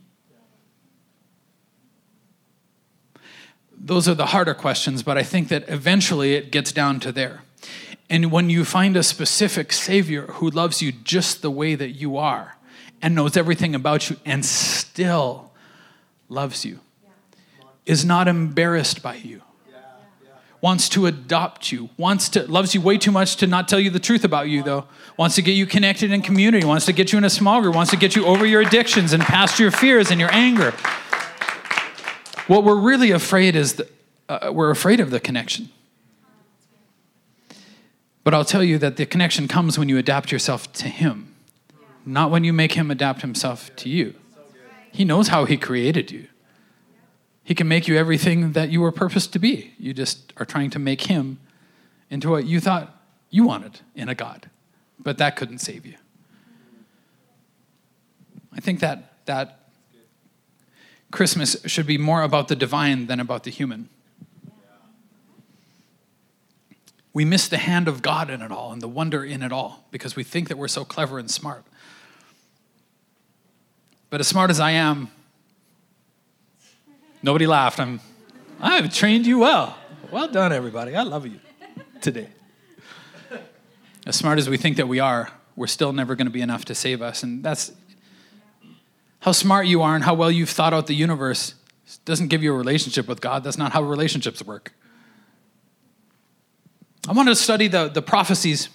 Those 3.85 4.09
are 4.09 4.15
the 4.15 4.27
harder 4.27 4.55
questions, 4.55 5.03
but 5.03 5.19
I 5.19 5.25
think 5.25 5.49
that 5.49 5.65
eventually 5.69 6.35
it 6.35 6.53
gets 6.53 6.71
down 6.71 7.01
to 7.01 7.11
there. 7.11 7.43
And 8.09 8.31
when 8.31 8.49
you 8.49 8.65
find 8.65 8.97
a 8.97 9.03
specific 9.03 9.73
Savior 9.73 10.27
who 10.27 10.51
loves 10.51 10.83
you 10.83 10.93
just 10.93 11.43
the 11.43 11.51
way 11.51 11.75
that 11.75 11.91
you 11.91 12.17
are 12.17 12.57
and 13.01 13.15
knows 13.15 13.37
everything 13.37 13.75
about 13.75 14.09
you 14.09 14.17
and 14.25 14.45
still 14.45 15.51
loves 16.29 16.65
you, 16.65 16.79
is 17.87 18.05
not 18.05 18.29
embarrassed 18.29 19.03
by 19.03 19.15
you. 19.17 19.43
wants 20.61 20.89
to 20.91 21.07
adopt 21.07 21.73
you, 21.73 21.91
wants 21.97 22.29
to 22.29 22.51
loves 22.51 22.75
you 22.75 22.81
way 22.81 22.97
too 22.97 23.11
much 23.11 23.37
to 23.37 23.47
not 23.47 23.67
tell 23.67 23.81
you 23.81 23.91
the 23.91 23.99
truth 23.99 24.25
about 24.25 24.49
you 24.49 24.63
though. 24.63 24.87
Wants 25.17 25.35
to 25.35 25.43
get 25.43 25.53
you 25.53 25.67
connected 25.67 26.13
in 26.13 26.23
community, 26.23 26.65
wants 26.65 26.87
to 26.87 26.93
get 26.93 27.13
you 27.13 27.19
in 27.19 27.25
a 27.25 27.31
small 27.31 27.61
group, 27.61 27.75
wants 27.75 27.91
to 27.91 27.97
get 27.97 28.15
you 28.15 28.25
over 28.25 28.47
your 28.47 28.61
addictions 28.61 29.13
and 29.13 29.23
past 29.23 29.59
your 29.59 29.71
fears 29.71 30.11
and 30.11 30.21
your 30.21 30.33
anger. 30.33 30.73
What 32.47 32.65
we're 32.65 32.81
really 32.81 33.11
afraid 33.11 33.57
is 33.57 33.75
that 33.75 33.91
uh, 34.29 34.53
we're 34.53 34.71
afraid 34.71 35.01
of 35.01 35.11
the 35.11 35.21
connection. 35.21 35.69
But 38.25 38.35
I'll 38.35 38.45
tell 38.45 38.63
you 38.63 38.79
that 38.79 38.97
the 38.97 39.07
connection 39.07 39.49
comes 39.49 39.79
when 39.79 39.89
you 39.89 39.99
adapt 39.99 40.31
yourself 40.31 40.73
to 40.75 40.89
him, 40.89 41.35
not 42.07 42.31
when 42.31 42.45
you 42.45 42.53
make 42.53 42.73
him 42.73 42.91
adapt 42.91 43.23
himself 43.23 43.75
to 43.77 43.89
you. 43.89 44.15
He 44.93 45.05
knows 45.05 45.29
how 45.29 45.45
he 45.45 45.57
created 45.57 46.11
you. 46.11 46.29
He 47.45 47.55
can 47.55 47.69
make 47.69 47.89
you 47.89 47.97
everything 47.97 48.53
that 48.53 48.71
you 48.71 48.81
were 48.81 48.93
purposed 48.93 49.33
to 49.33 49.39
be. 49.39 49.75
You 49.79 49.93
just 49.93 50.33
are 50.37 50.47
trying 50.47 50.71
to 50.71 50.79
make 50.79 51.03
him 51.03 51.41
into 52.09 52.31
what 52.31 52.45
you 52.47 52.61
thought 52.61 52.97
you 53.31 53.45
wanted 53.45 53.81
in 53.95 54.09
a 54.09 54.15
God. 54.15 54.49
But 54.99 55.19
that 55.19 55.35
couldn't 55.35 55.59
save 55.59 55.85
you. 55.85 55.95
I 58.53 58.61
think 58.61 58.81
that 58.81 59.25
that 59.25 59.63
Christmas 61.11 61.57
should 61.67 61.87
be 61.87 61.99
more 61.99 62.23
about 62.23 62.49
the 62.49 62.57
divine 62.57 63.07
than 63.07 63.21
about 63.21 63.45
the 63.45 63.51
human. 63.51 63.89
We 67.13 67.25
miss 67.25 67.49
the 67.49 67.59
hand 67.59 67.89
of 67.89 68.01
God 68.01 68.31
in 68.31 68.41
it 68.41 68.51
all 68.51 68.73
and 68.73 68.81
the 68.81 68.89
wonder 68.89 69.23
in 69.23 69.43
it 69.43 69.53
all 69.53 69.85
because 69.91 70.17
we 70.17 70.25
think 70.25 70.49
that 70.49 70.57
we're 70.57 70.69
so 70.69 70.85
clever 70.85 71.19
and 71.19 71.31
smart. 71.31 71.65
But 74.09 74.21
as 74.21 74.29
smart 74.29 74.51
as 74.51 74.61
I 74.61 74.71
am, 74.71 75.11
Nobody 77.23 77.47
laughed. 77.47 77.79
I'm, 77.79 78.01
I've 78.61 78.93
trained 78.93 79.27
you 79.27 79.39
well. 79.39 79.77
Well 80.11 80.29
done, 80.29 80.53
everybody. 80.53 80.97
I 80.97 81.03
love 81.05 81.25
you 81.25 81.39
today. 82.01 82.29
As 84.05 84.17
smart 84.17 84.39
as 84.39 84.51
we 84.51 84.57
think 84.57 84.77
that 84.77 84.89
we 84.89 84.99
are, 84.99 85.31
we're 85.55 85.69
still 85.69 85.93
never 85.93 86.17
going 86.17 86.27
to 86.27 86.33
be 86.33 86.41
enough 86.41 86.65
to 86.65 86.75
save 86.75 87.01
us. 87.01 87.23
And 87.23 87.45
that's 87.45 87.71
how 89.21 89.31
smart 89.31 89.67
you 89.67 89.83
are 89.83 89.95
and 89.95 90.03
how 90.03 90.15
well 90.15 90.33
you've 90.33 90.51
thought 90.51 90.75
out 90.75 90.89
the 90.89 90.95
universe 90.95 91.55
doesn't 92.05 92.29
give 92.29 92.43
you 92.43 92.53
a 92.53 92.57
relationship 92.57 93.07
with 93.07 93.21
God. 93.21 93.45
That's 93.45 93.59
not 93.59 93.71
how 93.71 93.83
relationships 93.83 94.43
work. 94.43 94.73
I 97.09 97.13
want 97.13 97.29
to 97.29 97.37
study 97.37 97.69
the, 97.69 97.89
the 97.89 98.03
prophecies 98.03 98.69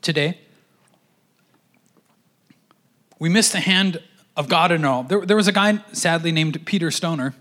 today. 0.00 0.40
We 3.20 3.28
missed 3.28 3.52
the 3.52 3.60
hand 3.60 4.02
of 4.36 4.48
God 4.48 4.72
in 4.72 4.84
all. 4.84 5.04
There, 5.04 5.24
there 5.24 5.36
was 5.36 5.46
a 5.46 5.52
guy, 5.52 5.78
sadly, 5.92 6.32
named 6.32 6.66
Peter 6.66 6.90
Stoner 6.90 7.34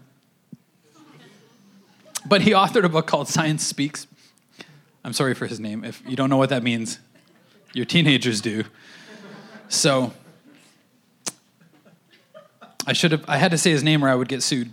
but 2.26 2.42
he 2.42 2.52
authored 2.52 2.84
a 2.84 2.90
book 2.90 3.08
called 3.08 3.28
Science 3.28 3.66
Speaks. 3.66 4.08
I'm 5.04 5.14
sorry 5.14 5.34
for 5.34 5.48
his 5.48 5.60
name. 5.60 5.84
If 5.84 6.02
you 6.08 6.16
don't 6.16 6.30
know 6.30 6.38
what 6.38 6.50
that 6.50 6.64
means, 6.64 7.00
your 7.74 7.86
teenagers 7.86 8.42
do. 8.42 8.64
So 9.68 10.14
I 12.86 12.94
should 12.94 13.12
have 13.12 13.26
I 13.28 13.38
had 13.38 13.52
to 13.52 13.58
say 13.58 13.72
his 13.72 13.84
name 13.84 14.04
or 14.04 14.10
I 14.10 14.16
would 14.16 14.28
get 14.28 14.44
sued. 14.44 14.72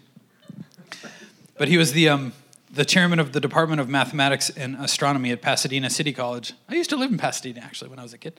But 1.59 1.69
he 1.69 1.77
was 1.77 1.93
the 1.93 2.09
um, 2.09 2.33
the 2.73 2.85
chairman 2.85 3.19
of 3.19 3.33
the 3.33 3.41
Department 3.41 3.81
of 3.81 3.89
Mathematics 3.89 4.51
and 4.51 4.77
Astronomy 4.77 5.33
at 5.33 5.43
Pasadena 5.43 5.91
City 5.91 6.13
College. 6.13 6.53
I 6.69 6.75
used 6.75 6.91
to 6.91 6.97
live 6.97 7.11
in 7.11 7.19
Pasadena 7.19 7.61
actually 7.61 7.91
when 7.91 7.99
I 7.99 8.03
was 8.03 8.13
a 8.13 8.19
kid. 8.19 8.39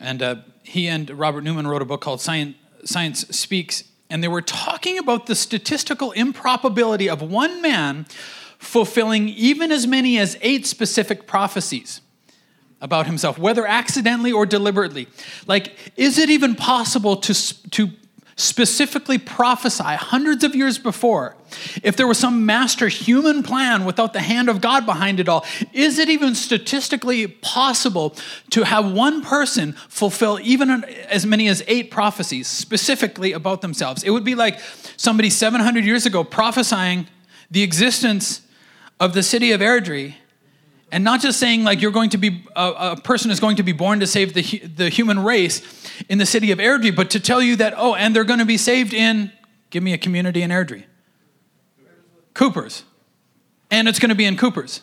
And 0.00 0.22
uh, 0.22 0.36
he 0.62 0.88
and 0.88 1.08
Robert 1.10 1.44
Newman 1.44 1.68
wrote 1.68 1.82
a 1.82 1.84
book 1.84 2.00
called 2.00 2.20
Science, 2.20 2.56
Science 2.84 3.20
Speaks, 3.28 3.84
and 4.10 4.22
they 4.22 4.28
were 4.28 4.42
talking 4.42 4.98
about 4.98 5.26
the 5.26 5.34
statistical 5.34 6.12
improbability 6.12 7.08
of 7.08 7.22
one 7.22 7.60
man 7.62 8.06
fulfilling 8.58 9.28
even 9.28 9.70
as 9.70 9.86
many 9.86 10.18
as 10.18 10.38
eight 10.40 10.66
specific 10.66 11.26
prophecies 11.26 12.00
about 12.80 13.06
himself, 13.06 13.38
whether 13.38 13.66
accidentally 13.66 14.30
or 14.30 14.44
deliberately. 14.44 15.08
Like, 15.46 15.92
is 15.96 16.18
it 16.18 16.28
even 16.30 16.54
possible 16.54 17.16
to, 17.16 17.70
to 17.70 17.90
specifically 18.36 19.18
prophesy 19.18 19.82
hundreds 19.82 20.42
of 20.44 20.54
years 20.54 20.78
before, 20.78 21.36
if 21.82 21.96
there 21.96 22.06
was 22.06 22.18
some 22.18 22.44
master 22.44 22.88
human 22.88 23.42
plan 23.42 23.84
without 23.84 24.12
the 24.12 24.20
hand 24.20 24.48
of 24.48 24.60
God 24.60 24.84
behind 24.84 25.20
it 25.20 25.28
all, 25.28 25.44
is 25.72 25.98
it 25.98 26.08
even 26.08 26.34
statistically 26.34 27.26
possible 27.26 28.16
to 28.50 28.64
have 28.64 28.90
one 28.90 29.22
person 29.22 29.72
fulfill 29.88 30.38
even 30.42 30.84
as 31.08 31.24
many 31.24 31.48
as 31.48 31.62
eight 31.66 31.90
prophecies 31.90 32.48
specifically 32.48 33.32
about 33.32 33.60
themselves? 33.60 34.02
It 34.02 34.10
would 34.10 34.24
be 34.24 34.34
like 34.34 34.58
somebody 34.96 35.30
700 35.30 35.84
years 35.84 36.06
ago 36.06 36.24
prophesying 36.24 37.06
the 37.50 37.62
existence 37.62 38.40
of 38.98 39.14
the 39.14 39.22
city 39.22 39.52
of 39.52 39.60
Airdrie 39.60 40.14
and 40.92 41.02
not 41.02 41.20
just 41.20 41.40
saying 41.40 41.64
like 41.64 41.80
you're 41.80 41.90
going 41.90 42.10
to 42.10 42.18
be 42.18 42.44
a, 42.54 42.92
a, 42.92 42.96
person 42.96 43.30
is 43.30 43.40
going 43.40 43.56
to 43.56 43.62
be 43.62 43.72
born 43.72 44.00
to 44.00 44.06
save 44.06 44.34
the, 44.34 44.42
the 44.42 44.88
human 44.88 45.18
race 45.18 45.62
in 46.08 46.18
the 46.18 46.26
city 46.26 46.52
of 46.52 46.58
Airdrie, 46.58 46.94
but 46.94 47.10
to 47.10 47.20
tell 47.20 47.42
you 47.42 47.56
that 47.56 47.74
oh, 47.76 47.94
and 47.94 48.14
they're 48.14 48.24
going 48.24 48.38
to 48.38 48.44
be 48.44 48.56
saved 48.56 48.94
in 48.94 49.32
give 49.70 49.82
me 49.82 49.92
a 49.92 49.98
community 49.98 50.42
in 50.42 50.50
Airdrie, 50.50 50.84
Coopers, 52.32 52.84
and 53.70 53.88
it's 53.88 53.98
going 53.98 54.10
to 54.10 54.14
be 54.14 54.24
in 54.24 54.36
Coopers, 54.36 54.82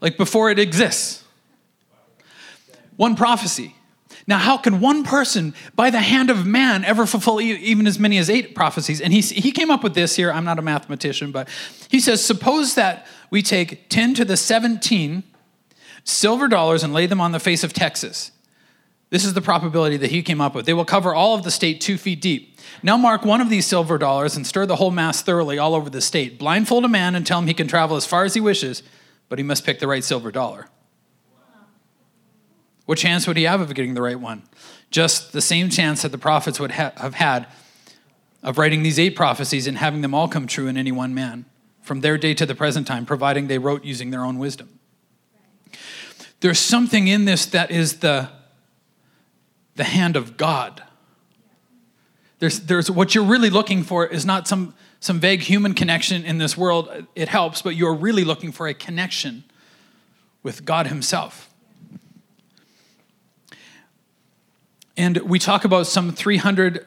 like 0.00 0.16
before 0.16 0.50
it 0.50 0.58
exists. 0.58 1.24
One 2.96 3.14
prophecy. 3.14 3.76
Now, 4.28 4.36
how 4.36 4.58
can 4.58 4.80
one 4.80 5.04
person, 5.04 5.54
by 5.74 5.88
the 5.88 6.00
hand 6.00 6.28
of 6.28 6.44
man, 6.44 6.84
ever 6.84 7.06
fulfill 7.06 7.40
even 7.40 7.86
as 7.86 7.98
many 7.98 8.18
as 8.18 8.28
eight 8.28 8.54
prophecies? 8.54 9.00
And 9.00 9.10
he, 9.10 9.22
he 9.22 9.52
came 9.52 9.70
up 9.70 9.82
with 9.82 9.94
this 9.94 10.16
here. 10.16 10.30
I'm 10.30 10.44
not 10.44 10.58
a 10.58 10.62
mathematician, 10.62 11.32
but 11.32 11.48
he 11.88 11.98
says, 11.98 12.22
suppose 12.22 12.74
that 12.74 13.06
we 13.30 13.42
take 13.42 13.88
10 13.88 14.14
to 14.14 14.24
the 14.24 14.36
17 14.36 15.22
silver 16.04 16.48
dollars 16.48 16.82
and 16.82 16.94
lay 16.94 17.06
them 17.06 17.20
on 17.20 17.32
the 17.32 17.40
face 17.40 17.62
of 17.62 17.72
Texas. 17.72 18.32
This 19.10 19.24
is 19.24 19.34
the 19.34 19.40
probability 19.40 19.96
that 19.98 20.10
he 20.10 20.22
came 20.22 20.40
up 20.40 20.54
with. 20.54 20.66
They 20.66 20.74
will 20.74 20.84
cover 20.84 21.14
all 21.14 21.34
of 21.34 21.42
the 21.42 21.50
state 21.50 21.80
two 21.80 21.96
feet 21.96 22.20
deep. 22.20 22.58
Now 22.82 22.96
mark 22.96 23.24
one 23.24 23.40
of 23.40 23.48
these 23.48 23.66
silver 23.66 23.96
dollars 23.96 24.36
and 24.36 24.46
stir 24.46 24.66
the 24.66 24.76
whole 24.76 24.90
mass 24.90 25.22
thoroughly 25.22 25.58
all 25.58 25.74
over 25.74 25.88
the 25.88 26.00
state. 26.00 26.38
Blindfold 26.38 26.84
a 26.84 26.88
man 26.88 27.14
and 27.14 27.26
tell 27.26 27.38
him 27.38 27.46
he 27.46 27.54
can 27.54 27.68
travel 27.68 27.96
as 27.96 28.06
far 28.06 28.24
as 28.24 28.34
he 28.34 28.40
wishes, 28.40 28.82
but 29.28 29.38
he 29.38 29.42
must 29.42 29.64
pick 29.64 29.78
the 29.78 29.86
right 29.86 30.04
silver 30.04 30.30
dollar. 30.30 30.68
What 32.84 32.98
chance 32.98 33.26
would 33.26 33.36
he 33.36 33.44
have 33.44 33.60
of 33.60 33.74
getting 33.74 33.94
the 33.94 34.02
right 34.02 34.18
one? 34.18 34.42
Just 34.90 35.32
the 35.32 35.42
same 35.42 35.68
chance 35.68 36.02
that 36.02 36.12
the 36.12 36.18
prophets 36.18 36.58
would 36.58 36.72
ha- 36.72 36.92
have 36.96 37.14
had 37.14 37.46
of 38.42 38.56
writing 38.56 38.82
these 38.82 38.98
eight 38.98 39.16
prophecies 39.16 39.66
and 39.66 39.78
having 39.78 40.00
them 40.00 40.14
all 40.14 40.28
come 40.28 40.46
true 40.46 40.68
in 40.68 40.76
any 40.76 40.92
one 40.92 41.14
man 41.14 41.44
from 41.88 42.02
their 42.02 42.18
day 42.18 42.34
to 42.34 42.46
the 42.46 42.54
present 42.54 42.86
time, 42.86 43.06
providing 43.06 43.48
they 43.48 43.58
wrote 43.58 43.82
using 43.82 44.10
their 44.10 44.22
own 44.22 44.38
wisdom. 44.38 44.78
There's 46.40 46.58
something 46.58 47.08
in 47.08 47.24
this 47.24 47.46
that 47.46 47.70
is 47.70 47.98
the, 48.00 48.28
the 49.74 49.84
hand 49.84 50.14
of 50.14 50.36
God. 50.36 50.82
There's, 52.38 52.60
there's 52.60 52.90
what 52.90 53.14
you're 53.14 53.24
really 53.24 53.50
looking 53.50 53.82
for 53.82 54.06
is 54.06 54.24
not 54.24 54.46
some, 54.46 54.74
some 55.00 55.18
vague 55.18 55.40
human 55.40 55.74
connection 55.74 56.24
in 56.24 56.38
this 56.38 56.56
world. 56.56 57.06
It 57.16 57.28
helps, 57.28 57.62
but 57.62 57.74
you're 57.74 57.94
really 57.94 58.22
looking 58.22 58.52
for 58.52 58.68
a 58.68 58.74
connection 58.74 59.42
with 60.42 60.64
God 60.64 60.86
Himself. 60.86 61.50
And 64.96 65.16
we 65.18 65.38
talk 65.38 65.64
about 65.64 65.86
some 65.86 66.12
300, 66.12 66.84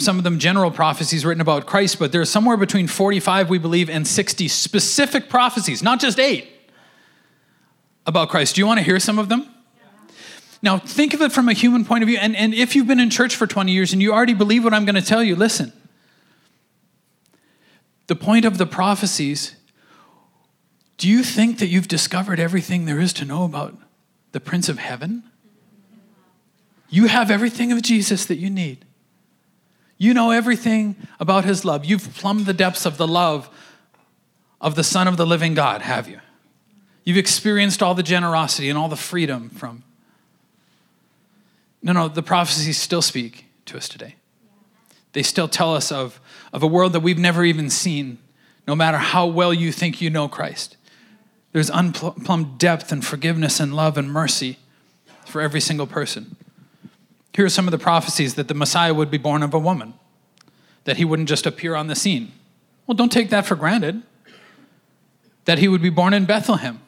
some 0.00 0.18
of 0.18 0.24
them 0.24 0.38
general 0.38 0.70
prophecies 0.70 1.24
written 1.24 1.40
about 1.40 1.66
Christ, 1.66 1.98
but 1.98 2.12
there's 2.12 2.30
somewhere 2.30 2.56
between 2.56 2.86
45, 2.86 3.50
we 3.50 3.58
believe, 3.58 3.90
and 3.90 4.06
60 4.06 4.48
specific 4.48 5.28
prophecies, 5.28 5.82
not 5.82 6.00
just 6.00 6.18
eight, 6.18 6.48
about 8.06 8.28
Christ. 8.28 8.54
Do 8.54 8.60
you 8.60 8.66
want 8.66 8.78
to 8.78 8.84
hear 8.84 9.00
some 9.00 9.18
of 9.18 9.28
them? 9.28 9.48
Now, 10.60 10.78
think 10.78 11.14
of 11.14 11.22
it 11.22 11.30
from 11.30 11.48
a 11.48 11.52
human 11.52 11.84
point 11.84 12.02
of 12.02 12.08
view. 12.08 12.18
And, 12.18 12.34
and 12.34 12.52
if 12.52 12.74
you've 12.74 12.86
been 12.86 13.00
in 13.00 13.10
church 13.10 13.36
for 13.36 13.46
20 13.46 13.70
years 13.70 13.92
and 13.92 14.02
you 14.02 14.12
already 14.12 14.34
believe 14.34 14.64
what 14.64 14.74
I'm 14.74 14.84
going 14.84 14.96
to 14.96 15.02
tell 15.02 15.22
you, 15.22 15.36
listen. 15.36 15.72
The 18.08 18.16
point 18.16 18.44
of 18.44 18.58
the 18.58 18.66
prophecies 18.66 19.54
do 20.98 21.08
you 21.08 21.22
think 21.22 21.60
that 21.60 21.68
you've 21.68 21.86
discovered 21.86 22.40
everything 22.40 22.84
there 22.84 22.98
is 22.98 23.12
to 23.14 23.24
know 23.24 23.44
about 23.44 23.76
the 24.32 24.40
Prince 24.40 24.68
of 24.68 24.80
Heaven? 24.80 25.22
You 26.90 27.06
have 27.06 27.30
everything 27.30 27.70
of 27.70 27.82
Jesus 27.82 28.26
that 28.26 28.36
you 28.36 28.50
need. 28.50 28.84
You 29.98 30.14
know 30.14 30.30
everything 30.30 30.96
about 31.18 31.44
his 31.44 31.64
love. 31.64 31.84
You've 31.84 32.14
plumbed 32.14 32.46
the 32.46 32.54
depths 32.54 32.86
of 32.86 32.96
the 32.96 33.08
love 33.08 33.50
of 34.60 34.76
the 34.76 34.84
Son 34.84 35.08
of 35.08 35.16
the 35.16 35.26
living 35.26 35.54
God, 35.54 35.82
have 35.82 36.08
you? 36.08 36.20
You've 37.04 37.16
experienced 37.16 37.82
all 37.82 37.94
the 37.94 38.02
generosity 38.02 38.68
and 38.68 38.78
all 38.78 38.88
the 38.88 38.96
freedom 38.96 39.50
from. 39.50 39.82
No, 41.82 41.92
no, 41.92 42.08
the 42.08 42.22
prophecies 42.22 42.78
still 42.78 43.02
speak 43.02 43.46
to 43.66 43.76
us 43.76 43.88
today. 43.88 44.16
They 45.12 45.22
still 45.22 45.48
tell 45.48 45.74
us 45.74 45.90
of, 45.90 46.20
of 46.52 46.62
a 46.62 46.66
world 46.66 46.92
that 46.92 47.00
we've 47.00 47.18
never 47.18 47.44
even 47.44 47.70
seen, 47.70 48.18
no 48.66 48.76
matter 48.76 48.98
how 48.98 49.26
well 49.26 49.54
you 49.54 49.72
think 49.72 50.00
you 50.00 50.10
know 50.10 50.28
Christ. 50.28 50.76
There's 51.52 51.70
unplumbed 51.70 52.58
depth 52.58 52.92
and 52.92 53.04
forgiveness 53.04 53.58
and 53.58 53.74
love 53.74 53.96
and 53.96 54.12
mercy 54.12 54.58
for 55.24 55.40
every 55.40 55.60
single 55.60 55.86
person. 55.86 56.36
Here 57.38 57.46
are 57.46 57.48
some 57.48 57.68
of 57.68 57.70
the 57.70 57.78
prophecies 57.78 58.34
that 58.34 58.48
the 58.48 58.54
Messiah 58.54 58.92
would 58.92 59.12
be 59.12 59.16
born 59.16 59.44
of 59.44 59.54
a 59.54 59.60
woman, 59.60 59.94
that 60.82 60.96
he 60.96 61.04
wouldn't 61.04 61.28
just 61.28 61.46
appear 61.46 61.76
on 61.76 61.86
the 61.86 61.94
scene. 61.94 62.32
Well, 62.84 62.96
don't 62.96 63.12
take 63.12 63.30
that 63.30 63.46
for 63.46 63.54
granted. 63.54 64.02
that 65.44 65.60
he 65.60 65.68
would 65.68 65.80
be 65.80 65.88
born 65.88 66.14
in 66.14 66.24
Bethlehem. 66.24 66.80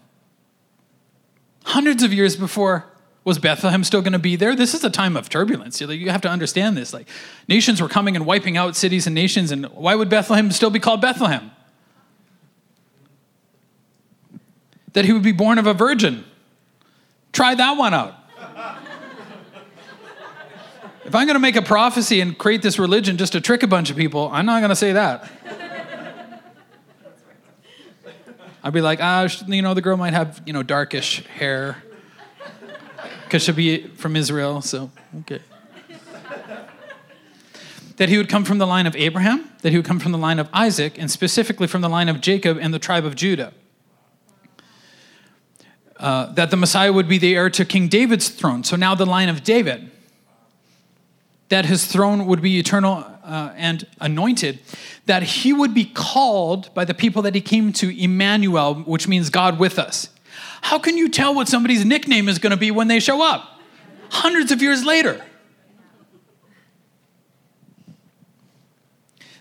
Hundreds 1.67 2.03
of 2.03 2.13
years 2.13 2.35
before, 2.35 2.87
was 3.23 3.39
Bethlehem 3.39 3.85
still 3.85 4.03
going 4.03 4.13
to 4.13 4.19
be 4.19 4.35
there? 4.35 4.57
This 4.57 4.75
is 4.75 4.83
a 4.83 4.91
time 4.91 5.17
of 5.17 5.29
turbulence. 5.29 5.81
You 5.81 6.11
have 6.11 6.21
to 6.23 6.29
understand 6.29 6.77
this. 6.77 6.93
Like 6.93 7.07
nations 7.47 7.81
were 7.81 7.89
coming 7.89 8.17
and 8.17 8.27
wiping 8.27 8.57
out 8.57 8.75
cities 8.75 9.07
and 9.07 9.15
nations, 9.15 9.53
and 9.53 9.67
why 9.67 9.95
would 9.95 10.09
Bethlehem 10.09 10.51
still 10.51 10.71
be 10.71 10.81
called 10.81 11.01
Bethlehem? 11.01 11.53
That 14.95 15.05
he 15.05 15.13
would 15.13 15.23
be 15.23 15.31
born 15.31 15.61
of 15.61 15.69
a 15.69 15.75
virgin. 15.75 16.25
Try 17.33 17.55
that 17.55 17.77
one 17.77 17.95
out. 17.95 18.17
If 21.05 21.15
I'm 21.15 21.27
going 21.27 21.35
to 21.35 21.41
make 21.41 21.57
a 21.57 21.63
prophecy 21.63 22.21
and 22.21 22.37
create 22.37 22.63
this 22.63 22.79
religion 22.79 23.17
just 23.17 23.33
to 23.33 23.41
trick 23.41 23.63
a 23.63 23.67
bunch 23.67 23.91
of 23.91 23.97
people, 23.97 24.29
I'm 24.33 24.47
not 24.47 24.61
going 24.61 24.71
to 24.71 24.77
say 24.77 24.93
that. 24.93 25.31
I'd 28.63 28.75
be 28.75 28.83
like, 28.83 28.99
ah, 29.01 29.27
you 29.47 29.63
know, 29.63 29.73
the 29.73 29.81
girl 29.81 29.97
might 29.97 30.13
have, 30.13 30.43
you 30.45 30.53
know, 30.53 30.63
darkish 30.63 31.25
hair 31.27 31.83
because 33.25 33.43
she'll 33.43 33.55
be 33.55 33.87
from 33.87 34.17
Israel, 34.17 34.61
so 34.61 34.91
okay. 35.21 35.41
that 37.97 38.09
he 38.09 38.19
would 38.19 38.29
come 38.29 38.45
from 38.45 38.59
the 38.59 38.67
line 38.67 38.87
of 38.87 38.97
Abraham, 38.97 39.51
that 39.63 39.71
he 39.71 39.79
would 39.79 39.87
come 39.87 39.99
from 40.01 40.13
the 40.13 40.19
line 40.19 40.39
of 40.39 40.49
Isaac, 40.53 40.99
and 40.99 41.11
specifically 41.11 41.67
from 41.67 41.81
the 41.81 41.89
line 41.89 42.09
of 42.09 42.21
Jacob 42.21 42.59
and 42.61 42.75
the 42.75 42.79
tribe 42.79 43.05
of 43.05 43.15
Judah. 43.15 43.53
Uh, 45.97 46.33
that 46.33 46.51
the 46.51 46.57
Messiah 46.57 46.93
would 46.93 47.09
be 47.09 47.19
the 47.19 47.35
heir 47.35 47.49
to 47.51 47.65
King 47.65 47.87
David's 47.89 48.31
throne. 48.31 48.65
So 48.65 48.75
now 48.75 48.95
the 48.95 49.07
line 49.07 49.29
of 49.29 49.45
David. 49.45 49.91
That 51.51 51.67
his 51.67 51.85
throne 51.85 52.27
would 52.27 52.41
be 52.41 52.59
eternal 52.59 53.05
uh, 53.23 53.53
and 53.57 53.87
anointed. 54.01 54.61
That 55.07 55.23
he 55.23 55.53
would 55.53 55.75
be 55.75 55.85
called 55.85 56.73
by 56.75 56.85
the 56.85 56.95
people 56.95 57.23
that 57.23 57.35
he 57.35 57.41
came 57.41 57.73
to 57.75 58.03
Emmanuel, 58.03 58.75
which 58.75 59.07
means 59.07 59.31
God 59.31 59.59
with 59.59 59.79
us. 59.79 60.09
How 60.63 60.79
can 60.79 60.97
you 60.97 61.09
tell 61.09 61.35
what 61.35 61.49
somebody's 61.49 61.85
nickname 61.85 62.29
is 62.29 62.39
going 62.39 62.53
to 62.53 62.57
be 62.57 62.71
when 62.71 62.89
they 62.89 63.01
show 63.01 63.23
up? 63.23 63.61
Hundreds 64.11 64.51
of 64.53 64.63
years 64.63 64.85
later. 64.85 65.25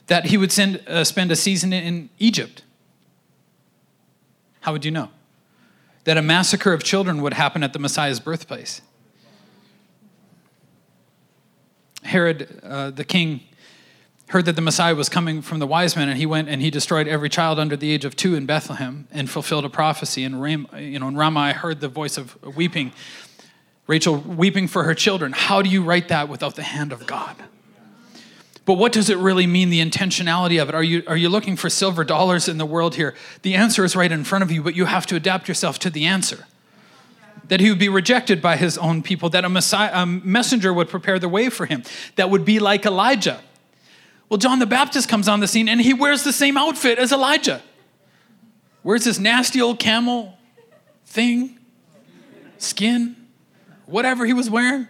That 0.08 0.26
he 0.26 0.38
would 0.38 0.52
send, 0.52 0.82
uh, 0.88 1.04
spend 1.04 1.32
a 1.32 1.36
season 1.36 1.72
in 1.72 2.10
Egypt. 2.18 2.64
How 4.62 4.72
would 4.72 4.84
you 4.84 4.92
know? 4.92 5.10
That 6.06 6.18
a 6.18 6.22
massacre 6.22 6.74
of 6.74 6.84
children 6.84 7.22
would 7.22 7.34
happen 7.34 7.64
at 7.64 7.74
the 7.74 7.80
Messiah's 7.80 8.20
birthplace. 8.20 8.82
Herod, 12.04 12.60
uh, 12.64 12.92
the 12.92 13.04
king, 13.04 13.42
heard 14.30 14.46
that 14.46 14.56
the 14.56 14.62
Messiah 14.62 14.96
was 14.96 15.10
coming 15.10 15.42
from 15.42 15.60
the 15.60 15.68
wise 15.68 15.96
men, 15.96 16.08
and 16.08 16.18
he 16.18 16.26
went 16.26 16.50
and 16.50 16.62
he 16.62 16.70
destroyed 16.70 17.08
every 17.08 17.30
child 17.30 17.60
under 17.60 17.76
the 17.76 17.92
age 17.92 18.06
of 18.06 18.16
two 18.16 18.36
in 18.36 18.46
Bethlehem 18.46 19.08
and 19.12 19.30
fulfilled 19.30 19.66
a 19.66 19.70
prophecy. 19.70 20.24
And 20.24 20.42
Ram, 20.42 20.68
you 20.78 21.00
know, 21.00 21.08
in 21.08 21.16
Ramah, 21.16 21.40
I 21.40 21.54
heard 21.54 21.82
the 21.82 21.88
voice 21.88 22.18
of 22.18 22.38
weeping, 22.56 22.92
Rachel 23.88 24.18
weeping 24.18 24.68
for 24.68 24.84
her 24.84 24.94
children. 24.94 25.32
How 25.32 25.62
do 25.62 25.70
you 25.70 25.84
write 25.84 26.10
that 26.10 26.30
without 26.30 26.56
the 26.56 26.64
hand 26.64 26.92
of 26.92 27.08
God? 27.08 27.36
But 28.66 28.76
what 28.76 28.92
does 28.92 29.10
it 29.10 29.18
really 29.18 29.48
mean, 29.48 29.72
the 29.72 29.84
intentionality 29.84 30.62
of 30.62 30.70
it? 30.70 30.76
Are 30.76 30.84
you, 30.84 31.02
are 31.08 31.18
you 31.18 31.28
looking 31.28 31.56
for 31.56 31.72
silver 31.72 32.04
dollars 32.04 32.48
in 32.48 32.60
the 32.60 32.68
world 32.68 32.94
here? 32.94 33.16
The 33.42 33.56
answer 33.56 33.84
is 33.84 33.96
right 33.96 34.12
in 34.12 34.24
front 34.24 34.44
of 34.44 34.52
you, 34.52 34.62
but 34.62 34.76
you 34.76 34.86
have 34.86 35.08
to 35.08 35.16
adapt 35.16 35.48
yourself 35.48 35.80
to 35.80 35.90
the 35.90 36.06
answer. 36.06 36.46
That 37.50 37.60
he 37.60 37.70
would 37.70 37.80
be 37.80 37.90
rejected 37.90 38.42
by 38.42 38.56
his 38.56 38.78
own 38.78 39.04
people, 39.04 39.30
that 39.30 39.46
a, 39.46 39.50
messiah, 39.50 39.92
a 39.94 40.06
messenger 40.06 40.74
would 40.74 40.90
prepare 40.90 41.20
the 41.20 41.30
way 41.30 41.50
for 41.50 41.66
him, 41.66 41.84
that 42.16 42.30
would 42.30 42.46
be 42.46 42.60
like 42.60 42.86
Elijah 42.86 43.42
well, 44.30 44.38
John 44.38 44.60
the 44.60 44.68
Baptist 44.68 45.10
comes 45.10 45.28
on 45.28 45.40
the 45.40 45.48
scene 45.48 45.68
and 45.68 45.82
he 45.82 45.94
wears 45.94 46.24
the 46.24 46.32
same 46.32 46.56
outfit 46.56 47.00
as 47.00 47.12
Elijah. 47.12 47.62
Where's 48.84 49.04
this 49.04 49.20
nasty 49.20 49.60
old 49.60 49.80
camel 49.80 50.38
thing? 51.06 51.58
Skin? 52.60 53.16
Whatever 53.88 54.26
he 54.26 54.34
was 54.34 54.50
wearing? 54.50 54.88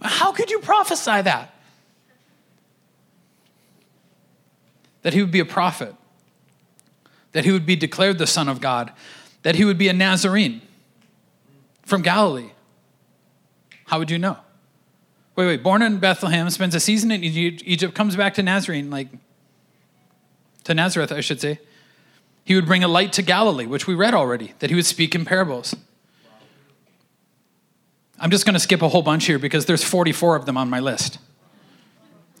How 0.00 0.32
could 0.32 0.50
you 0.50 0.60
prophesy 0.60 1.22
that? 1.22 1.52
That 5.02 5.12
he 5.12 5.20
would 5.20 5.32
be 5.32 5.40
a 5.40 5.44
prophet, 5.44 5.94
that 7.32 7.44
he 7.44 7.50
would 7.50 7.66
be 7.66 7.76
declared 7.76 8.18
the 8.18 8.26
Son 8.26 8.48
of 8.48 8.60
God, 8.60 8.92
that 9.42 9.56
he 9.56 9.64
would 9.64 9.76
be 9.76 9.88
a 9.88 9.92
Nazarene 9.92 10.62
from 11.84 12.02
Galilee. 12.02 12.50
How 13.86 13.98
would 13.98 14.10
you 14.10 14.18
know? 14.18 14.38
Wait, 15.36 15.46
wait, 15.46 15.62
born 15.62 15.82
in 15.82 15.98
Bethlehem, 15.98 16.48
spends 16.50 16.74
a 16.74 16.80
season 16.80 17.10
in 17.10 17.24
Egypt, 17.24 17.94
comes 17.94 18.14
back 18.16 18.34
to 18.34 18.42
Nazarene, 18.42 18.88
like, 18.88 19.08
to 20.64 20.74
Nazareth, 20.74 21.10
I 21.10 21.20
should 21.20 21.40
say. 21.40 21.58
He 22.44 22.54
would 22.54 22.66
bring 22.66 22.84
a 22.84 22.88
light 22.88 23.12
to 23.14 23.22
Galilee, 23.22 23.66
which 23.66 23.86
we 23.86 23.94
read 23.94 24.14
already, 24.14 24.54
that 24.60 24.70
he 24.70 24.76
would 24.76 24.86
speak 24.86 25.14
in 25.14 25.24
parables. 25.24 25.74
I'm 28.18 28.30
just 28.30 28.46
going 28.46 28.54
to 28.54 28.60
skip 28.60 28.80
a 28.80 28.88
whole 28.88 29.02
bunch 29.02 29.26
here 29.26 29.38
because 29.38 29.66
there's 29.66 29.82
44 29.82 30.36
of 30.36 30.46
them 30.46 30.56
on 30.56 30.70
my 30.70 30.78
list. 30.78 31.18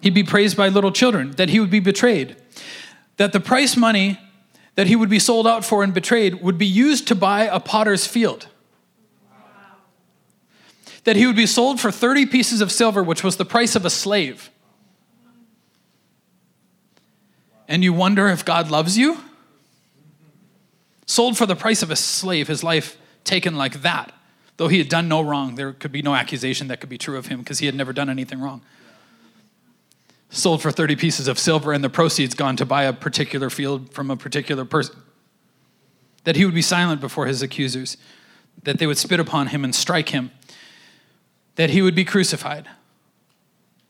He'd 0.00 0.14
be 0.14 0.22
praised 0.22 0.56
by 0.56 0.68
little 0.68 0.92
children, 0.92 1.32
that 1.32 1.48
he 1.48 1.58
would 1.58 1.70
be 1.70 1.80
betrayed, 1.80 2.36
that 3.16 3.32
the 3.32 3.40
price 3.40 3.76
money 3.76 4.20
that 4.76 4.86
he 4.86 4.94
would 4.94 5.08
be 5.08 5.18
sold 5.18 5.46
out 5.46 5.64
for 5.64 5.82
and 5.82 5.92
betrayed 5.92 6.42
would 6.42 6.58
be 6.58 6.66
used 6.66 7.08
to 7.08 7.14
buy 7.14 7.44
a 7.44 7.58
potter's 7.58 8.06
field 8.06 8.48
that 11.04 11.16
he 11.16 11.26
would 11.26 11.36
be 11.36 11.46
sold 11.46 11.80
for 11.80 11.90
30 11.90 12.26
pieces 12.26 12.60
of 12.60 12.72
silver, 12.72 13.02
which 13.02 13.22
was 13.22 13.36
the 13.36 13.44
price 13.44 13.76
of 13.76 13.84
a 13.84 13.90
slave. 13.90 14.50
And 17.68 17.82
you 17.82 17.92
wonder 17.92 18.28
if 18.28 18.44
God 18.44 18.70
loves 18.70 18.98
you? 18.98 19.18
Sold 21.06 21.36
for 21.36 21.46
the 21.46 21.56
price 21.56 21.82
of 21.82 21.90
a 21.90 21.96
slave, 21.96 22.48
his 22.48 22.64
life 22.64 22.96
taken 23.24 23.56
like 23.56 23.82
that. 23.82 24.12
Though 24.56 24.68
he 24.68 24.78
had 24.78 24.88
done 24.88 25.08
no 25.08 25.20
wrong, 25.20 25.56
there 25.56 25.72
could 25.72 25.92
be 25.92 26.02
no 26.02 26.14
accusation 26.14 26.68
that 26.68 26.80
could 26.80 26.88
be 26.88 26.98
true 26.98 27.16
of 27.16 27.26
him 27.26 27.40
because 27.40 27.58
he 27.58 27.66
had 27.66 27.74
never 27.74 27.92
done 27.92 28.08
anything 28.08 28.40
wrong. 28.40 28.62
Sold 30.30 30.62
for 30.62 30.70
30 30.70 30.96
pieces 30.96 31.28
of 31.28 31.38
silver, 31.38 31.72
and 31.72 31.82
the 31.84 31.90
proceeds 31.90 32.34
gone 32.34 32.56
to 32.56 32.66
buy 32.66 32.84
a 32.84 32.92
particular 32.92 33.50
field 33.50 33.92
from 33.92 34.10
a 34.10 34.16
particular 34.16 34.64
person. 34.64 34.96
That 36.24 36.36
he 36.36 36.44
would 36.44 36.54
be 36.54 36.62
silent 36.62 37.00
before 37.00 37.26
his 37.26 37.42
accusers, 37.42 37.96
that 38.62 38.78
they 38.78 38.86
would 38.86 38.98
spit 38.98 39.20
upon 39.20 39.48
him 39.48 39.64
and 39.64 39.74
strike 39.74 40.10
him, 40.10 40.30
that 41.56 41.70
he 41.70 41.82
would 41.82 41.94
be 41.94 42.04
crucified 42.04 42.68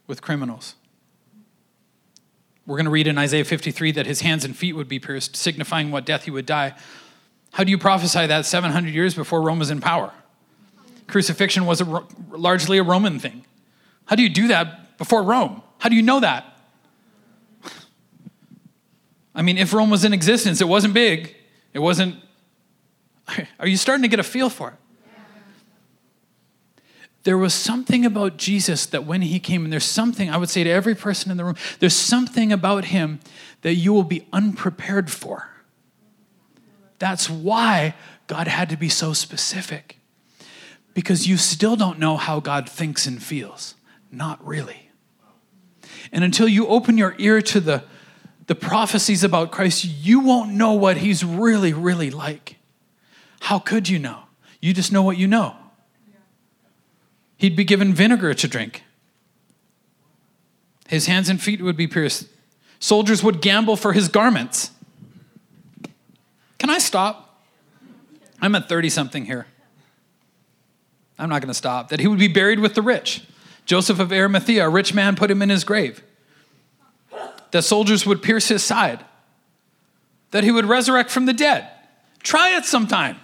with 0.06 0.22
criminals. 0.22 0.74
We're 2.66 2.76
going 2.76 2.86
to 2.86 2.90
read 2.90 3.06
in 3.06 3.18
Isaiah 3.18 3.44
53 3.44 3.92
that 3.92 4.06
his 4.06 4.22
hands 4.22 4.44
and 4.44 4.56
feet 4.56 4.74
would 4.74 4.88
be 4.88 4.98
pierced, 4.98 5.36
signifying 5.36 5.90
what 5.90 6.06
death 6.06 6.24
he 6.24 6.30
would 6.30 6.46
die. 6.46 6.74
How 7.52 7.64
do 7.64 7.70
you 7.70 7.78
prophesy 7.78 8.26
that 8.26 8.46
700 8.46 8.92
years 8.92 9.14
before 9.14 9.42
Rome 9.42 9.58
was 9.58 9.70
in 9.70 9.80
power? 9.80 10.12
Crucifixion 11.06 11.66
was 11.66 11.80
a, 11.80 12.04
largely 12.30 12.78
a 12.78 12.82
Roman 12.82 13.18
thing. 13.18 13.44
How 14.06 14.16
do 14.16 14.22
you 14.22 14.30
do 14.30 14.48
that 14.48 14.96
before 14.98 15.22
Rome? 15.22 15.62
How 15.78 15.88
do 15.88 15.96
you 15.96 16.02
know 16.02 16.20
that? 16.20 16.58
I 19.34 19.42
mean, 19.42 19.58
if 19.58 19.72
Rome 19.72 19.90
was 19.90 20.04
in 20.04 20.12
existence, 20.12 20.60
it 20.60 20.68
wasn't 20.68 20.94
big. 20.94 21.34
It 21.72 21.80
wasn't. 21.80 22.16
Are 23.58 23.66
you 23.66 23.76
starting 23.76 24.02
to 24.02 24.08
get 24.08 24.20
a 24.20 24.24
feel 24.24 24.48
for 24.48 24.68
it? 24.68 24.74
There 27.24 27.38
was 27.38 27.54
something 27.54 28.04
about 28.04 28.36
Jesus 28.36 28.86
that 28.86 29.04
when 29.04 29.22
he 29.22 29.40
came, 29.40 29.64
and 29.64 29.72
there's 29.72 29.84
something, 29.84 30.30
I 30.30 30.36
would 30.36 30.50
say 30.50 30.62
to 30.62 30.70
every 30.70 30.94
person 30.94 31.30
in 31.30 31.38
the 31.38 31.44
room, 31.44 31.56
there's 31.80 31.96
something 31.96 32.52
about 32.52 32.86
him 32.86 33.18
that 33.62 33.74
you 33.74 33.92
will 33.92 34.04
be 34.04 34.26
unprepared 34.32 35.10
for. 35.10 35.48
That's 36.98 37.28
why 37.28 37.94
God 38.26 38.46
had 38.46 38.68
to 38.68 38.76
be 38.76 38.90
so 38.90 39.14
specific. 39.14 39.98
Because 40.92 41.26
you 41.26 41.38
still 41.38 41.76
don't 41.76 41.98
know 41.98 42.16
how 42.16 42.40
God 42.40 42.68
thinks 42.68 43.06
and 43.06 43.22
feels. 43.22 43.74
Not 44.12 44.46
really. 44.46 44.90
And 46.12 46.22
until 46.22 46.46
you 46.46 46.66
open 46.68 46.98
your 46.98 47.14
ear 47.18 47.40
to 47.42 47.58
the, 47.58 47.84
the 48.46 48.54
prophecies 48.54 49.24
about 49.24 49.50
Christ, 49.50 49.84
you 49.84 50.20
won't 50.20 50.52
know 50.52 50.74
what 50.74 50.98
he's 50.98 51.24
really, 51.24 51.72
really 51.72 52.10
like. 52.10 52.56
How 53.40 53.58
could 53.58 53.88
you 53.88 53.98
know? 53.98 54.20
You 54.60 54.74
just 54.74 54.92
know 54.92 55.02
what 55.02 55.16
you 55.16 55.26
know. 55.26 55.56
He'd 57.36 57.56
be 57.56 57.64
given 57.64 57.92
vinegar 57.92 58.34
to 58.34 58.48
drink. 58.48 58.82
His 60.88 61.06
hands 61.06 61.28
and 61.28 61.40
feet 61.40 61.60
would 61.60 61.76
be 61.76 61.86
pierced. 61.86 62.28
Soldiers 62.78 63.22
would 63.22 63.40
gamble 63.40 63.76
for 63.76 63.92
his 63.92 64.08
garments. 64.08 64.70
Can 66.58 66.70
I 66.70 66.78
stop? 66.78 67.42
I'm 68.40 68.54
at 68.54 68.68
30 68.68 68.90
something 68.90 69.24
here. 69.24 69.46
I'm 71.18 71.28
not 71.28 71.40
going 71.40 71.48
to 71.48 71.54
stop. 71.54 71.88
That 71.88 72.00
he 72.00 72.06
would 72.06 72.18
be 72.18 72.28
buried 72.28 72.60
with 72.60 72.74
the 72.74 72.82
rich. 72.82 73.24
Joseph 73.66 73.98
of 73.98 74.12
Arimathea, 74.12 74.66
a 74.66 74.68
rich 74.68 74.92
man, 74.92 75.16
put 75.16 75.30
him 75.30 75.40
in 75.40 75.48
his 75.48 75.64
grave. 75.64 76.02
That 77.52 77.62
soldiers 77.62 78.04
would 78.04 78.22
pierce 78.22 78.48
his 78.48 78.62
side. 78.62 79.04
That 80.32 80.44
he 80.44 80.50
would 80.50 80.66
resurrect 80.66 81.10
from 81.10 81.26
the 81.26 81.32
dead. 81.32 81.68
Try 82.22 82.56
it 82.56 82.64
sometime. 82.64 83.16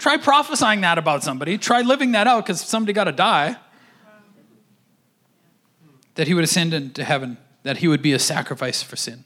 Try 0.00 0.16
prophesying 0.16 0.80
that 0.80 0.96
about 0.96 1.22
somebody. 1.22 1.58
Try 1.58 1.82
living 1.82 2.12
that 2.12 2.26
out 2.26 2.46
because 2.46 2.62
somebody 2.62 2.94
got 2.94 3.04
to 3.04 3.12
die. 3.12 3.56
That 6.14 6.26
he 6.26 6.32
would 6.32 6.42
ascend 6.42 6.72
into 6.72 7.04
heaven, 7.04 7.36
that 7.64 7.76
he 7.76 7.86
would 7.86 8.00
be 8.00 8.14
a 8.14 8.18
sacrifice 8.18 8.82
for 8.82 8.96
sin. 8.96 9.24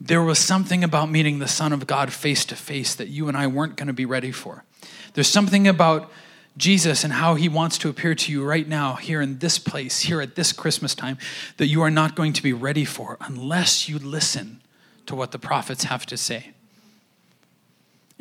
there 0.00 0.22
was 0.22 0.38
something 0.38 0.82
about 0.82 1.10
meeting 1.10 1.40
the 1.40 1.48
Son 1.48 1.72
of 1.72 1.86
God 1.86 2.12
face 2.12 2.44
to 2.46 2.56
face 2.56 2.94
that 2.94 3.08
you 3.08 3.28
and 3.28 3.36
I 3.36 3.48
weren't 3.48 3.76
going 3.76 3.86
to 3.88 3.92
be 3.92 4.04
ready 4.04 4.32
for. 4.32 4.64
There's 5.14 5.28
something 5.28 5.68
about 5.68 6.10
Jesus 6.56 7.04
and 7.04 7.12
how 7.12 7.34
he 7.34 7.48
wants 7.48 7.78
to 7.78 7.88
appear 7.88 8.14
to 8.14 8.32
you 8.32 8.44
right 8.44 8.66
now, 8.68 8.94
here 8.94 9.20
in 9.20 9.38
this 9.38 9.58
place, 9.58 10.00
here 10.00 10.20
at 10.20 10.34
this 10.34 10.52
Christmas 10.52 10.94
time, 10.94 11.18
that 11.56 11.66
you 11.66 11.82
are 11.82 11.90
not 11.90 12.14
going 12.14 12.32
to 12.34 12.42
be 12.42 12.52
ready 12.52 12.84
for 12.84 13.16
unless 13.20 13.88
you 13.88 13.98
listen 13.98 14.60
to 15.06 15.14
what 15.14 15.32
the 15.32 15.38
prophets 15.38 15.84
have 15.84 16.06
to 16.06 16.16
say. 16.16 16.52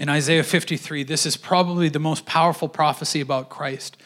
In 0.02 0.10
Isaiah 0.10 0.44
53, 0.44 1.04
this 1.04 1.28
is 1.28 1.38
probably 1.38 1.88
the 1.88 2.00
most 2.00 2.26
powerful 2.26 2.68
prophecy 2.68 3.22
about 3.22 3.50
Christ 3.50 3.98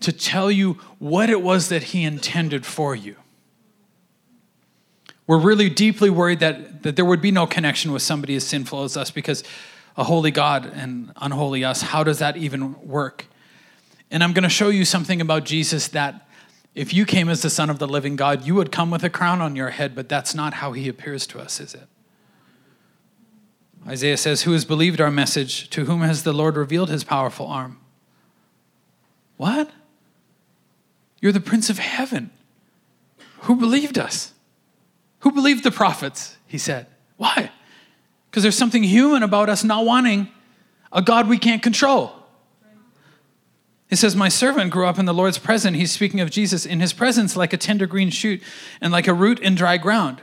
to 0.00 0.10
tell 0.10 0.50
you 0.50 0.72
what 0.98 1.30
it 1.30 1.40
was 1.40 1.68
that 1.68 1.84
he 1.84 2.02
intended 2.02 2.66
for 2.66 2.96
you. 2.96 3.14
We're 5.28 5.38
really 5.38 5.70
deeply 5.70 6.10
worried 6.10 6.40
that, 6.40 6.82
that 6.82 6.96
there 6.96 7.04
would 7.04 7.22
be 7.22 7.30
no 7.30 7.46
connection 7.46 7.92
with 7.92 8.02
somebody 8.02 8.34
as 8.34 8.44
sinful 8.44 8.82
as 8.82 8.96
us 8.96 9.12
because 9.12 9.44
a 9.96 10.02
holy 10.02 10.32
God 10.32 10.66
and 10.66 11.12
unholy 11.14 11.62
us, 11.62 11.80
how 11.80 12.02
does 12.02 12.18
that 12.18 12.36
even 12.36 12.74
work? 12.84 13.26
And 14.10 14.24
I'm 14.24 14.32
going 14.32 14.42
to 14.42 14.48
show 14.48 14.70
you 14.70 14.84
something 14.84 15.20
about 15.20 15.44
Jesus 15.44 15.86
that 15.88 16.28
if 16.74 16.92
you 16.92 17.06
came 17.06 17.28
as 17.28 17.42
the 17.42 17.50
Son 17.50 17.70
of 17.70 17.78
the 17.78 17.86
living 17.86 18.16
God, 18.16 18.44
you 18.44 18.56
would 18.56 18.72
come 18.72 18.90
with 18.90 19.04
a 19.04 19.10
crown 19.10 19.40
on 19.40 19.54
your 19.54 19.70
head, 19.70 19.94
but 19.94 20.08
that's 20.08 20.34
not 20.34 20.54
how 20.54 20.72
he 20.72 20.88
appears 20.88 21.24
to 21.28 21.38
us, 21.38 21.60
is 21.60 21.72
it? 21.72 21.86
Isaiah 23.86 24.16
says, 24.16 24.42
Who 24.42 24.52
has 24.52 24.64
believed 24.64 25.00
our 25.00 25.10
message? 25.10 25.70
To 25.70 25.84
whom 25.84 26.02
has 26.02 26.22
the 26.22 26.32
Lord 26.32 26.56
revealed 26.56 26.90
his 26.90 27.04
powerful 27.04 27.46
arm? 27.46 27.78
What? 29.36 29.70
You're 31.20 31.32
the 31.32 31.40
Prince 31.40 31.70
of 31.70 31.78
Heaven. 31.78 32.30
Who 33.40 33.56
believed 33.56 33.98
us? 33.98 34.32
Who 35.20 35.30
believed 35.30 35.64
the 35.64 35.70
prophets? 35.70 36.36
He 36.46 36.58
said. 36.58 36.86
Why? 37.16 37.50
Because 38.30 38.42
there's 38.42 38.58
something 38.58 38.82
human 38.82 39.22
about 39.22 39.48
us 39.48 39.64
not 39.64 39.84
wanting 39.84 40.28
a 40.92 41.02
God 41.02 41.28
we 41.28 41.38
can't 41.38 41.62
control. 41.62 42.12
He 43.88 43.96
says, 43.96 44.16
My 44.16 44.28
servant 44.28 44.72
grew 44.72 44.86
up 44.86 44.98
in 44.98 45.04
the 45.04 45.14
Lord's 45.14 45.38
presence. 45.38 45.76
He's 45.76 45.92
speaking 45.92 46.20
of 46.20 46.30
Jesus 46.30 46.66
in 46.66 46.80
his 46.80 46.92
presence 46.92 47.36
like 47.36 47.52
a 47.52 47.56
tender 47.56 47.86
green 47.86 48.10
shoot 48.10 48.42
and 48.80 48.92
like 48.92 49.06
a 49.06 49.14
root 49.14 49.38
in 49.38 49.54
dry 49.54 49.78
ground. 49.78 50.22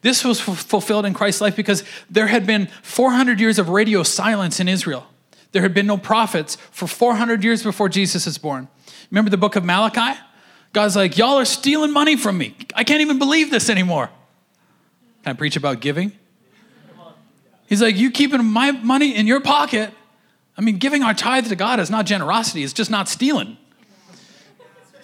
This 0.00 0.24
was 0.24 0.40
f- 0.40 0.58
fulfilled 0.58 1.06
in 1.06 1.14
Christ's 1.14 1.40
life 1.40 1.56
because 1.56 1.84
there 2.10 2.26
had 2.26 2.46
been 2.46 2.68
400 2.82 3.40
years 3.40 3.58
of 3.58 3.68
radio 3.68 4.02
silence 4.02 4.60
in 4.60 4.68
Israel. 4.68 5.06
There 5.52 5.62
had 5.62 5.74
been 5.74 5.86
no 5.86 5.98
prophets 5.98 6.56
for 6.70 6.86
400 6.86 7.44
years 7.44 7.62
before 7.62 7.88
Jesus 7.88 8.26
is 8.26 8.38
born. 8.38 8.68
Remember 9.10 9.30
the 9.30 9.36
book 9.36 9.56
of 9.56 9.64
Malachi? 9.64 10.18
God's 10.72 10.96
like, 10.96 11.18
Y'all 11.18 11.38
are 11.38 11.44
stealing 11.44 11.92
money 11.92 12.16
from 12.16 12.38
me. 12.38 12.56
I 12.74 12.84
can't 12.84 13.00
even 13.02 13.18
believe 13.18 13.50
this 13.50 13.68
anymore. 13.68 14.10
Can 15.22 15.32
I 15.32 15.34
preach 15.34 15.56
about 15.56 15.80
giving? 15.80 16.12
He's 17.66 17.82
like, 17.82 17.96
You 17.96 18.10
keeping 18.10 18.44
my 18.44 18.70
money 18.70 19.14
in 19.14 19.26
your 19.26 19.40
pocket 19.40 19.92
I 20.56 20.60
mean, 20.60 20.78
giving 20.78 21.02
our 21.02 21.14
tithe 21.14 21.48
to 21.48 21.56
God 21.56 21.80
is 21.80 21.90
not 21.90 22.06
generosity, 22.06 22.62
it's 22.62 22.72
just 22.72 22.90
not 22.90 23.08
stealing. 23.08 23.56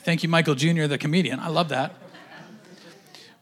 Thank 0.03 0.23
you, 0.23 0.29
Michael 0.29 0.55
Jr., 0.55 0.87
the 0.87 0.99
comedian. 0.99 1.41
I 1.41 1.49
love 1.49 1.69
that. 1.69 1.95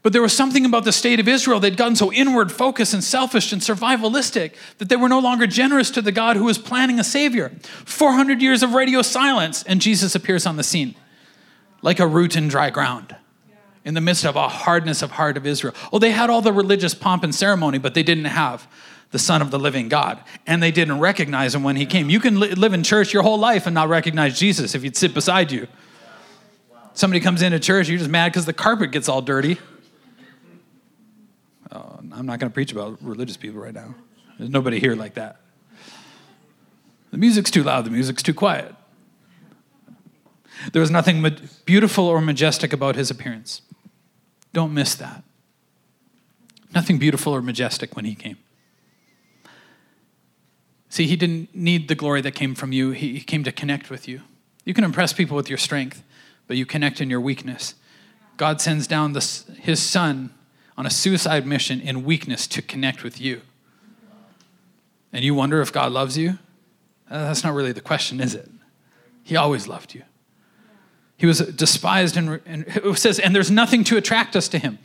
But 0.07 0.13
there 0.13 0.23
was 0.23 0.37
something 0.37 0.65
about 0.65 0.85
the 0.85 0.93
state 0.93 1.19
of 1.19 1.27
Israel. 1.27 1.59
They'd 1.59 1.77
gotten 1.77 1.97
so 1.97 2.13
inward 2.13 2.53
focused 2.53 2.95
and 2.95 3.03
selfish 3.03 3.53
and 3.53 3.61
survivalistic 3.61 4.55
that 4.79 4.89
they 4.89 4.95
were 4.95 5.09
no 5.09 5.19
longer 5.19 5.49
generous 5.49 5.91
to 5.91 6.01
the 6.01 6.13
God 6.13 6.37
who 6.37 6.45
was 6.45 6.59
planning 6.59 7.01
a 7.01 7.03
Savior. 7.03 7.51
400 7.87 8.41
years 8.41 8.63
of 8.63 8.73
radio 8.73 9.03
silence, 9.03 9.65
and 9.65 9.81
Jesus 9.81 10.15
appears 10.15 10.47
on 10.47 10.55
the 10.55 10.63
scene 10.63 10.95
like 11.83 11.99
a 11.99 12.07
root 12.07 12.37
in 12.37 12.47
dry 12.47 12.71
ground 12.71 13.17
in 13.85 13.95
the 13.95 14.01
midst 14.01 14.25
of 14.25 14.37
a 14.37 14.47
hardness 14.47 15.03
of 15.03 15.11
heart 15.11 15.37
of 15.37 15.45
Israel. 15.45 15.75
Oh, 15.93 15.99
they 15.99 16.13
had 16.13 16.31
all 16.31 16.41
the 16.41 16.53
religious 16.53 16.95
pomp 16.95 17.25
and 17.25 17.35
ceremony, 17.35 17.79
but 17.79 17.95
they 17.95 18.05
didn't 18.05 18.27
have 18.27 18.69
the 19.11 19.19
Son 19.19 19.43
of 19.43 19.51
the 19.51 19.59
living 19.59 19.89
God. 19.89 20.21
And 20.47 20.63
they 20.63 20.71
didn't 20.71 21.01
recognize 21.01 21.53
him 21.53 21.65
when 21.65 21.75
he 21.75 21.85
came. 21.85 22.11
You 22.11 22.21
can 22.21 22.39
li- 22.39 22.55
live 22.55 22.75
in 22.75 22.85
church 22.85 23.13
your 23.13 23.25
whole 23.25 23.41
life 23.41 23.67
and 23.67 23.75
not 23.75 23.89
recognize 23.89 24.39
Jesus 24.39 24.77
if 24.77 24.85
you'd 24.85 24.97
sit 24.97 25.15
beside 25.15 25.51
you. 25.51 25.67
Somebody 26.95 27.19
comes 27.19 27.43
into 27.43 27.59
church, 27.59 27.89
you're 27.89 27.99
just 27.99 28.09
mad 28.09 28.31
because 28.31 28.47
the 28.47 28.53
carpet 28.53 28.93
gets 28.93 29.09
all 29.09 29.21
dirty. 29.21 29.59
Oh, 31.77 31.99
I'm 32.13 32.25
not 32.25 32.41
going 32.41 32.51
to 32.51 32.55
preach 32.55 32.73
about 32.73 33.03
religious 33.03 33.37
people 33.37 33.61
right 33.61 33.75
now. 33.75 33.95
There's 34.39 34.51
nobody 34.51 34.81
here 34.81 34.95
like 34.95 35.15
that. 35.15 35.41
The 37.11 37.19
music's 37.19 37.51
too 37.51 37.63
loud, 37.63 37.85
the 37.85 37.91
music's 37.91 38.23
too 38.23 38.33
quiet. 38.33 38.75
There 40.73 40.81
was 40.81 40.91
nothing 40.91 41.25
beautiful 41.67 42.07
or 42.07 42.23
majestic 42.23 42.73
about 42.73 42.97
his 42.97 43.11
appearance. 43.11 43.61
Don't 44.55 44.73
miss 44.73 44.95
that. 44.95 45.23
Nothing 46.75 46.99
beautiful 46.99 47.35
or 47.35 47.43
majestic 47.43 47.95
when 47.95 48.07
he 48.07 48.15
came. 48.15 48.39
See, 50.89 51.07
he 51.07 51.17
didn't 51.17 51.55
need 51.55 51.89
the 51.89 51.95
glory 51.95 52.23
that 52.23 52.33
came 52.33 52.55
from 52.55 52.73
you, 52.73 52.93
he 52.93 53.21
came 53.21 53.45
to 53.45 53.53
connect 53.53 53.91
with 53.91 54.09
you. 54.09 54.23
You 54.65 54.73
can 54.73 54.83
impress 54.83 55.13
people 55.13 55.37
with 55.37 55.51
your 55.51 55.59
strength, 55.59 56.03
but 56.47 56.57
you 56.57 56.65
connect 56.65 57.03
in 57.03 57.11
your 57.11 57.21
weakness. 57.21 57.75
God 58.39 58.63
sends 58.63 58.87
down 58.87 59.13
the, 59.13 59.21
his 59.61 59.83
son 59.83 60.33
on 60.77 60.87
a 60.87 60.91
suicide 60.91 61.47
mission 61.47 61.81
in 61.81 62.05
weakness 62.05 62.47
to 62.49 62.63
connect 62.63 63.03
with 63.03 63.21
you. 63.21 63.41
And 65.13 65.25
you 65.25 65.35
wonder 65.35 65.61
if 65.63 65.73
God 65.73 65.93
loves 65.93 66.19
you? 66.19 66.39
Uh, 67.11 67.29
that's 67.29 67.45
not 67.45 67.55
really 67.55 67.73
the 67.73 67.81
question, 67.81 68.21
is 68.21 68.35
it? 68.35 68.51
He 69.23 69.37
always 69.37 69.67
loved 69.67 69.95
you. 69.95 70.03
He 71.17 71.25
was 71.25 71.39
despised, 71.39 72.17
and, 72.17 72.41
and 72.45 72.65
it 72.67 72.99
says, 72.99 73.19
and 73.19 73.35
there's 73.35 73.51
nothing 73.51 73.85
to 73.85 73.97
attract 73.97 74.37
us 74.37 74.49
to 74.49 74.59
him. 74.59 74.79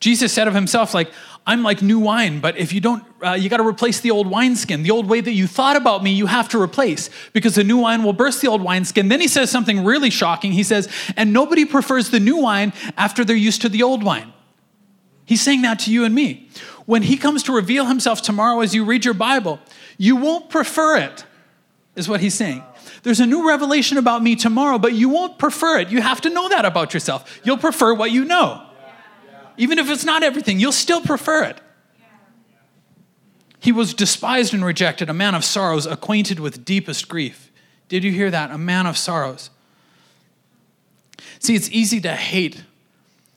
Jesus 0.00 0.32
said 0.32 0.48
of 0.48 0.54
himself, 0.54 0.94
like, 0.94 1.10
I'm 1.46 1.62
like 1.62 1.82
new 1.82 1.98
wine, 1.98 2.40
but 2.40 2.56
if 2.56 2.72
you 2.72 2.80
don't, 2.80 3.04
uh, 3.22 3.32
you 3.32 3.48
got 3.48 3.56
to 3.56 3.66
replace 3.66 4.00
the 4.00 4.10
old 4.10 4.30
wineskin. 4.30 4.82
The 4.82 4.90
old 4.90 5.08
way 5.08 5.20
that 5.20 5.32
you 5.32 5.46
thought 5.46 5.76
about 5.76 6.02
me, 6.02 6.12
you 6.12 6.26
have 6.26 6.48
to 6.50 6.62
replace 6.62 7.10
because 7.32 7.54
the 7.54 7.64
new 7.64 7.78
wine 7.78 8.04
will 8.04 8.12
burst 8.12 8.40
the 8.40 8.48
old 8.48 8.62
wineskin. 8.62 9.08
Then 9.08 9.20
he 9.20 9.28
says 9.28 9.50
something 9.50 9.84
really 9.84 10.10
shocking. 10.10 10.52
He 10.52 10.62
says, 10.62 10.88
and 11.16 11.32
nobody 11.32 11.64
prefers 11.64 12.10
the 12.10 12.20
new 12.20 12.36
wine 12.36 12.72
after 12.96 13.24
they're 13.24 13.34
used 13.34 13.62
to 13.62 13.68
the 13.68 13.82
old 13.82 14.02
wine. 14.02 14.32
He's 15.28 15.42
saying 15.42 15.60
that 15.60 15.80
to 15.80 15.92
you 15.92 16.06
and 16.06 16.14
me. 16.14 16.48
When 16.86 17.02
he 17.02 17.18
comes 17.18 17.42
to 17.42 17.52
reveal 17.52 17.84
himself 17.84 18.22
tomorrow 18.22 18.60
as 18.60 18.74
you 18.74 18.82
read 18.82 19.04
your 19.04 19.12
Bible, 19.12 19.60
you 19.98 20.16
won't 20.16 20.48
prefer 20.48 20.96
it, 20.96 21.26
is 21.96 22.08
what 22.08 22.22
he's 22.22 22.32
saying. 22.32 22.62
There's 23.02 23.20
a 23.20 23.26
new 23.26 23.46
revelation 23.46 23.98
about 23.98 24.22
me 24.22 24.36
tomorrow, 24.36 24.78
but 24.78 24.94
you 24.94 25.10
won't 25.10 25.38
prefer 25.38 25.80
it. 25.80 25.90
You 25.90 26.00
have 26.00 26.22
to 26.22 26.30
know 26.30 26.48
that 26.48 26.64
about 26.64 26.94
yourself. 26.94 27.42
You'll 27.44 27.58
prefer 27.58 27.92
what 27.92 28.10
you 28.10 28.24
know. 28.24 28.64
Even 29.58 29.78
if 29.78 29.90
it's 29.90 30.02
not 30.02 30.22
everything, 30.22 30.58
you'll 30.58 30.72
still 30.72 31.02
prefer 31.02 31.44
it. 31.44 31.60
He 33.60 33.70
was 33.70 33.92
despised 33.92 34.54
and 34.54 34.64
rejected, 34.64 35.10
a 35.10 35.14
man 35.14 35.34
of 35.34 35.44
sorrows, 35.44 35.84
acquainted 35.84 36.40
with 36.40 36.64
deepest 36.64 37.06
grief. 37.06 37.52
Did 37.88 38.02
you 38.02 38.12
hear 38.12 38.30
that? 38.30 38.50
A 38.50 38.56
man 38.56 38.86
of 38.86 38.96
sorrows. 38.96 39.50
See, 41.38 41.54
it's 41.54 41.70
easy 41.70 42.00
to 42.00 42.12
hate 42.12 42.64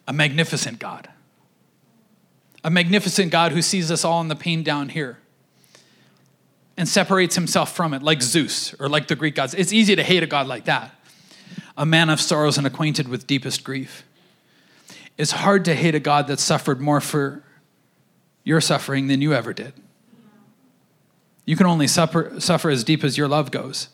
a 0.08 0.14
magnificent 0.14 0.80
God, 0.80 1.10
a 2.64 2.70
magnificent 2.70 3.32
God 3.32 3.52
who 3.52 3.62
sees 3.62 3.92
us 3.92 4.06
all 4.06 4.22
in 4.22 4.28
the 4.28 4.36
pain 4.36 4.64
down 4.64 4.90
here 4.90 5.18
and 6.78 6.88
separates 6.88 7.36
himself 7.36 7.76
from 7.76 7.94
it, 7.94 8.02
like 8.02 8.22
Zeus 8.22 8.74
or 8.80 8.88
like 8.88 9.08
the 9.08 9.16
Greek 9.16 9.36
gods. 9.36 9.54
It's 9.54 9.74
easy 9.74 9.96
to 9.96 10.04
hate 10.04 10.24
a 10.24 10.28
God 10.28 10.48
like 10.48 10.66
that, 10.66 10.96
a 11.78 11.86
man 11.86 12.10
of 12.10 12.22
sorrows 12.22 12.58
and 12.58 12.66
acquainted 12.66 13.08
with 13.08 13.28
deepest 13.28 13.64
grief. 13.64 14.04
It's 15.18 15.32
hard 15.32 15.66
to 15.66 15.76
hate 15.76 15.96
a 15.96 16.00
God 16.00 16.28
that 16.28 16.40
suffered 16.40 16.80
more 16.80 17.02
for 17.02 17.44
your 18.44 18.62
suffering 18.62 19.08
than 19.08 19.22
you 19.22 19.34
ever 19.34 19.54
did. 19.54 19.74
You 21.46 21.56
can 21.56 21.66
only 21.66 21.88
suffer, 21.88 22.40
suffer 22.40 22.70
as 22.70 22.84
deep 22.84 23.04
as 23.04 23.18
your 23.18 23.28
love 23.28 23.52
goes. 23.52 23.90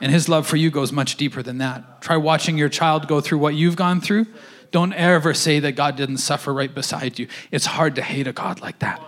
And 0.00 0.10
his 0.10 0.28
love 0.28 0.46
for 0.46 0.56
you 0.56 0.70
goes 0.70 0.92
much 0.92 1.16
deeper 1.16 1.42
than 1.42 1.58
that. 1.58 2.00
Try 2.00 2.16
watching 2.16 2.56
your 2.56 2.70
child 2.70 3.06
go 3.06 3.20
through 3.20 3.38
what 3.38 3.54
you've 3.54 3.76
gone 3.76 4.00
through. 4.00 4.26
Don't 4.70 4.92
ever 4.92 5.34
say 5.34 5.58
that 5.60 5.72
God 5.72 5.96
didn't 5.96 6.18
suffer 6.18 6.52
right 6.54 6.72
beside 6.72 7.18
you. 7.18 7.26
It's 7.50 7.66
hard 7.66 7.96
to 7.96 8.02
hate 8.02 8.26
a 8.26 8.32
God 8.32 8.60
like 8.60 8.78
that. 8.78 9.00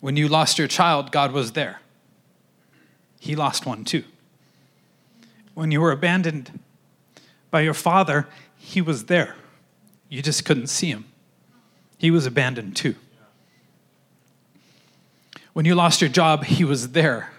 When 0.00 0.16
you 0.16 0.28
lost 0.28 0.58
your 0.58 0.68
child, 0.68 1.10
God 1.10 1.32
was 1.32 1.52
there. 1.52 1.80
He 3.18 3.34
lost 3.34 3.66
one 3.66 3.84
too. 3.84 4.04
When 5.54 5.72
you 5.72 5.80
were 5.80 5.90
abandoned 5.90 6.60
by 7.50 7.62
your 7.62 7.74
father, 7.74 8.28
he 8.56 8.80
was 8.80 9.06
there. 9.06 9.34
You 10.08 10.22
just 10.22 10.44
couldn't 10.44 10.68
see 10.68 10.90
him. 10.90 11.06
He 11.98 12.12
was 12.12 12.26
abandoned 12.26 12.76
too. 12.76 12.94
When 15.58 15.64
you 15.64 15.74
lost 15.74 16.00
your 16.00 16.08
job, 16.08 16.44
he 16.44 16.64
was 16.64 16.90
there. 16.90 17.32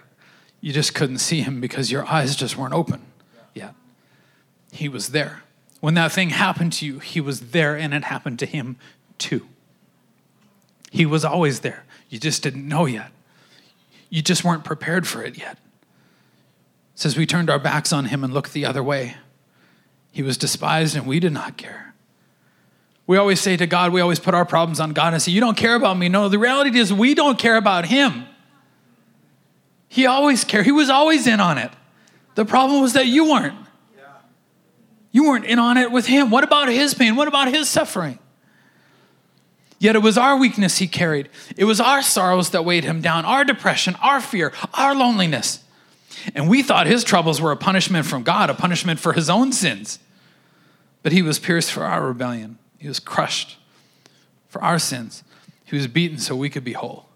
You 0.60 0.74
just 0.74 0.94
couldn't 0.94 1.20
see 1.20 1.40
him 1.40 1.58
because 1.58 1.90
your 1.90 2.04
eyes 2.04 2.36
just 2.36 2.54
weren't 2.54 2.74
open 2.74 3.00
yet. 3.54 3.74
He 4.72 4.90
was 4.90 5.12
there. 5.12 5.42
When 5.80 5.94
that 5.94 6.12
thing 6.12 6.28
happened 6.28 6.74
to 6.74 6.84
you, 6.84 6.98
he 6.98 7.18
was 7.18 7.52
there 7.52 7.76
and 7.76 7.94
it 7.94 8.04
happened 8.04 8.38
to 8.40 8.44
him 8.44 8.76
too. 9.16 9.48
He 10.90 11.06
was 11.06 11.24
always 11.24 11.60
there. 11.60 11.84
You 12.10 12.18
just 12.18 12.42
didn't 12.42 12.68
know 12.68 12.84
yet. 12.84 13.10
You 14.10 14.20
just 14.20 14.44
weren't 14.44 14.64
prepared 14.64 15.08
for 15.08 15.22
it 15.22 15.38
yet. 15.38 15.56
says 16.94 17.16
we 17.16 17.24
turned 17.24 17.48
our 17.48 17.58
backs 17.58 17.90
on 17.90 18.04
him 18.04 18.22
and 18.22 18.34
looked 18.34 18.52
the 18.52 18.66
other 18.66 18.82
way. 18.82 19.16
He 20.12 20.22
was 20.22 20.36
despised 20.36 20.94
and 20.94 21.06
we 21.06 21.20
did 21.20 21.32
not 21.32 21.56
care. 21.56 21.89
We 23.10 23.16
always 23.16 23.40
say 23.40 23.56
to 23.56 23.66
God, 23.66 23.92
we 23.92 24.00
always 24.00 24.20
put 24.20 24.34
our 24.34 24.44
problems 24.44 24.78
on 24.78 24.92
God 24.92 25.14
and 25.14 25.20
say, 25.20 25.32
You 25.32 25.40
don't 25.40 25.56
care 25.56 25.74
about 25.74 25.98
me. 25.98 26.08
No, 26.08 26.28
the 26.28 26.38
reality 26.38 26.78
is 26.78 26.92
we 26.92 27.12
don't 27.12 27.36
care 27.36 27.56
about 27.56 27.86
him. 27.86 28.24
He 29.88 30.06
always 30.06 30.44
cared. 30.44 30.64
He 30.64 30.70
was 30.70 30.88
always 30.90 31.26
in 31.26 31.40
on 31.40 31.58
it. 31.58 31.72
The 32.36 32.44
problem 32.44 32.80
was 32.80 32.92
that 32.92 33.06
you 33.06 33.28
weren't. 33.28 33.58
You 35.10 35.24
weren't 35.24 35.44
in 35.44 35.58
on 35.58 35.76
it 35.76 35.90
with 35.90 36.06
him. 36.06 36.30
What 36.30 36.44
about 36.44 36.68
his 36.68 36.94
pain? 36.94 37.16
What 37.16 37.26
about 37.26 37.48
his 37.48 37.68
suffering? 37.68 38.20
Yet 39.80 39.96
it 39.96 40.02
was 40.02 40.16
our 40.16 40.36
weakness 40.36 40.78
he 40.78 40.86
carried. 40.86 41.30
It 41.56 41.64
was 41.64 41.80
our 41.80 42.02
sorrows 42.02 42.50
that 42.50 42.64
weighed 42.64 42.84
him 42.84 43.00
down, 43.00 43.24
our 43.24 43.44
depression, 43.44 43.96
our 44.00 44.20
fear, 44.20 44.52
our 44.72 44.94
loneliness. 44.94 45.64
And 46.36 46.48
we 46.48 46.62
thought 46.62 46.86
his 46.86 47.02
troubles 47.02 47.40
were 47.40 47.50
a 47.50 47.56
punishment 47.56 48.06
from 48.06 48.22
God, 48.22 48.50
a 48.50 48.54
punishment 48.54 49.00
for 49.00 49.14
his 49.14 49.28
own 49.28 49.50
sins. 49.50 49.98
But 51.02 51.10
he 51.10 51.22
was 51.22 51.40
pierced 51.40 51.72
for 51.72 51.82
our 51.82 52.06
rebellion, 52.06 52.59
he 52.80 52.88
was 52.88 52.98
crushed 52.98 53.58
for 54.48 54.62
our 54.62 54.78
sins, 54.78 55.22
he 55.64 55.76
was 55.76 55.86
beaten 55.86 56.18
so 56.18 56.34
we 56.34 56.50
could 56.50 56.64
be 56.64 56.72
whole. 56.72 57.06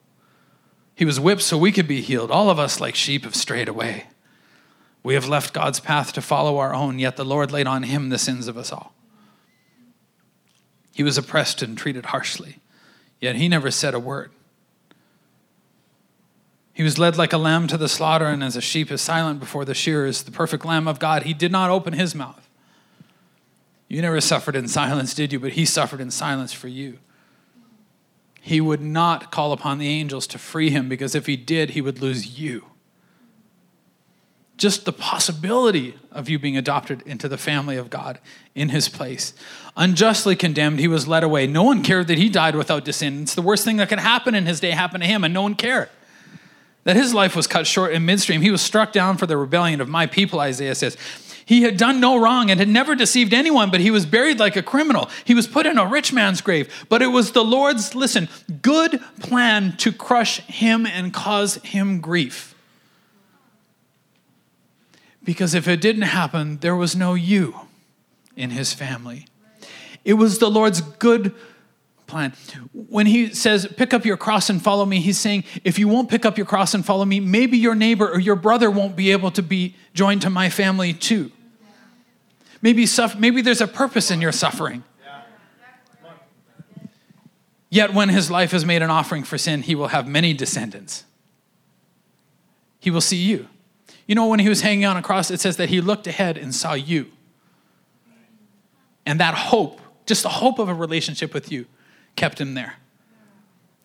He 0.95 1.05
was 1.05 1.19
whipped 1.19 1.43
so 1.43 1.59
we 1.59 1.73
could 1.73 1.89
be 1.89 2.01
healed. 2.01 2.31
All 2.31 2.51
of 2.51 2.59
us, 2.61 2.81
like 2.81 2.95
sheep, 2.95 3.25
have 3.25 3.35
strayed 3.35 3.69
away. 3.69 4.05
We 5.03 5.15
have 5.15 5.27
left 5.27 5.53
God's 5.53 5.81
path 5.81 6.13
to 6.13 6.23
follow 6.23 6.59
our 6.59 6.73
own, 6.73 7.01
yet 7.01 7.17
the 7.17 7.25
Lord 7.25 7.51
laid 7.51 7.67
on 7.67 7.83
him 7.83 8.11
the 8.11 8.19
sins 8.19 8.47
of 8.47 8.57
us 8.57 8.71
all. 8.71 8.95
He 10.95 11.03
was 11.03 11.19
oppressed 11.19 11.63
and 11.63 11.77
treated 11.77 12.07
harshly, 12.07 12.59
yet 13.21 13.35
he 13.35 13.49
never 13.49 13.73
said 13.73 13.95
a 13.95 13.99
word. 13.99 14.31
He 16.73 16.83
was 16.83 16.99
led 16.99 17.17
like 17.17 17.33
a 17.33 17.39
lamb 17.39 17.67
to 17.69 17.77
the 17.77 17.89
slaughter, 17.89 18.27
and 18.27 18.45
as 18.45 18.55
a 18.55 18.61
sheep 18.61 18.91
is 18.93 19.01
silent 19.01 19.41
before 19.41 19.65
the 19.65 19.75
shearers, 19.75 20.23
the 20.23 20.31
perfect 20.31 20.65
Lamb 20.65 20.87
of 20.87 20.99
God, 20.99 21.25
he 21.25 21.35
did 21.35 21.51
not 21.51 21.71
open 21.71 21.95
his 21.95 22.15
mouth. 22.15 22.44
You 23.95 24.03
never 24.03 24.21
suffered 24.21 24.57
in 24.57 24.69
silence, 24.69 25.15
did 25.15 25.33
you? 25.33 25.41
But 25.41 25.53
he 25.53 25.65
suffered 25.65 26.01
in 26.01 26.11
silence 26.11 26.53
for 26.53 26.69
you 26.69 26.99
he 28.47 28.61
would 28.61 28.83
not 28.83 29.33
call 29.33 29.53
upon 29.53 29.79
the 29.79 29.89
angels 29.89 30.27
to 30.27 30.37
free 30.37 30.69
him 30.69 30.87
because 30.87 31.15
if 31.15 31.25
he 31.25 31.35
did, 31.35 31.71
he 31.71 31.81
would 31.81 32.03
lose 32.03 32.39
you. 32.39 32.67
Just 34.59 34.85
the 34.85 34.93
possibility 34.93 35.95
of 36.13 36.29
you 36.29 36.39
being 36.39 36.55
adopted 36.55 37.01
into 37.07 37.27
the 37.27 37.39
family 37.39 37.79
of 37.79 37.89
God 37.89 38.19
in 38.55 38.69
his 38.69 38.91
place. 38.91 39.33
Unjustly 39.79 40.37
condemned, 40.37 40.79
he 40.79 40.89
was 40.89 41.09
led 41.09 41.25
away. 41.25 41.47
No 41.47 41.63
one 41.63 41.83
cared 41.83 42.07
that 42.09 42.19
he 42.19 42.29
died 42.29 42.55
without 42.55 42.85
descendants. 42.85 43.35
The 43.35 43.41
worst 43.41 43.65
thing 43.65 43.79
that 43.79 43.89
could 43.89 43.99
happen 43.99 44.35
in 44.35 44.45
his 44.45 44.61
day 44.61 44.73
happened 44.73 45.05
to 45.05 45.09
him, 45.09 45.25
and 45.25 45.33
no 45.33 45.41
one 45.41 45.55
cared. 45.55 45.89
That 46.85 46.97
his 46.97 47.15
life 47.15 47.35
was 47.35 47.47
cut 47.47 47.67
short 47.67 47.95
in 47.95 48.05
midstream. 48.05 48.43
He 48.43 48.51
was 48.51 48.61
struck 48.61 48.93
down 48.93 49.17
for 49.17 49.27
the 49.27 49.39
rebellion 49.39 49.81
of 49.81 49.89
my 49.89 50.05
people, 50.05 50.39
Isaiah 50.39 50.75
says. 50.75 50.99
He 51.47 51.63
had 51.63 51.77
done 51.77 52.01
no 52.01 52.17
wrong 52.17 52.51
and 52.51 52.59
had 52.59 52.69
never 52.69 52.95
deceived 52.95 53.35
anyone, 53.35 53.71
but 53.71 53.81
he 53.81 53.91
was 53.91 54.07
buried 54.07 54.39
like 54.39 54.57
a 54.57 54.63
criminal. 54.63 55.11
He 55.25 55.35
was 55.35 55.47
put 55.47 55.67
in 55.67 55.79
a 55.79 55.87
rich 55.87 56.13
man's 56.13 56.41
grave. 56.41 56.87
But 56.89 57.03
it 57.03 57.09
was 57.09 57.33
the 57.33 57.45
Lord's, 57.45 57.95
listen, 57.95 58.29
good 58.63 59.01
plan 59.21 59.77
to 59.79 59.93
crush 59.93 60.41
him 60.41 60.87
and 60.87 61.13
cause 61.13 61.57
him 61.57 62.01
grief. 62.01 62.55
Because 65.23 65.55
if 65.55 65.69
it 65.69 65.81
didn't 65.81 66.03
happen, 66.03 66.59
there 66.59 66.77
was 66.77 66.95
no 66.95 67.15
you 67.15 67.55
in 68.37 68.51
his 68.51 68.73
family. 68.73 69.27
It 70.05 70.15
was 70.15 70.39
the 70.39 70.51
Lord's 70.51 70.81
good 70.81 71.35
plan. 72.15 72.33
When 72.73 73.07
he 73.07 73.35
says, 73.35 73.67
pick 73.77 73.93
up 73.93 74.05
your 74.05 74.17
cross 74.17 74.49
and 74.49 74.63
follow 74.63 74.87
me, 74.87 75.01
he's 75.01 75.19
saying, 75.19 75.43
if 75.65 75.81
you 75.81 75.89
won't 75.89 76.09
pick 76.09 76.25
up 76.25 76.39
your 76.39 76.47
cross 76.47 76.73
and 76.73 76.87
follow 76.87 77.05
me, 77.05 77.19
maybe 77.19 77.59
your 77.59 77.75
neighbor 77.75 78.09
or 78.09 78.21
your 78.21 78.37
brother 78.37 78.71
won't 78.71 78.95
be 78.95 79.11
able 79.11 79.33
to 79.33 79.43
be 79.43 79.75
joined 79.95 80.23
to 80.23 80.31
my 80.31 80.49
family 80.49 80.93
too. 80.93 81.33
Maybe, 82.63 82.87
maybe 83.19 83.43
there's 83.43 83.61
a 83.61 83.67
purpose 83.67 84.13
in 84.13 84.21
your 84.21 84.31
suffering. 84.31 84.85
Yet 87.69 87.93
when 87.93 88.11
his 88.11 88.31
life 88.31 88.55
is 88.55 88.65
made 88.65 88.83
an 88.83 88.91
offering 88.91 89.25
for 89.25 89.37
sin, 89.37 89.63
he 89.63 89.75
will 89.75 89.89
have 89.89 90.07
many 90.07 90.33
descendants. 90.35 91.03
He 92.79 92.93
will 92.93 93.01
see 93.01 93.17
you. 93.17 93.49
You 94.07 94.15
know, 94.15 94.29
when 94.29 94.39
he 94.39 94.49
was 94.49 94.61
hanging 94.61 94.85
on 94.85 94.97
a 94.97 95.03
cross, 95.03 95.33
it 95.33 95.41
says 95.41 95.57
that 95.57 95.69
he 95.69 95.81
looked 95.81 96.07
ahead 96.07 96.39
and 96.39 96.55
saw 96.55 96.75
you. 96.75 97.11
And 99.05 99.19
that 99.19 99.35
hope, 99.35 99.81
just 100.07 100.23
the 100.23 100.29
hope 100.29 100.61
of 100.61 100.69
a 100.69 100.75
relationship 100.75 101.35
with 101.35 101.51
you, 101.51 101.67
kept 102.17 102.41
him 102.41 102.55
there. 102.55 102.77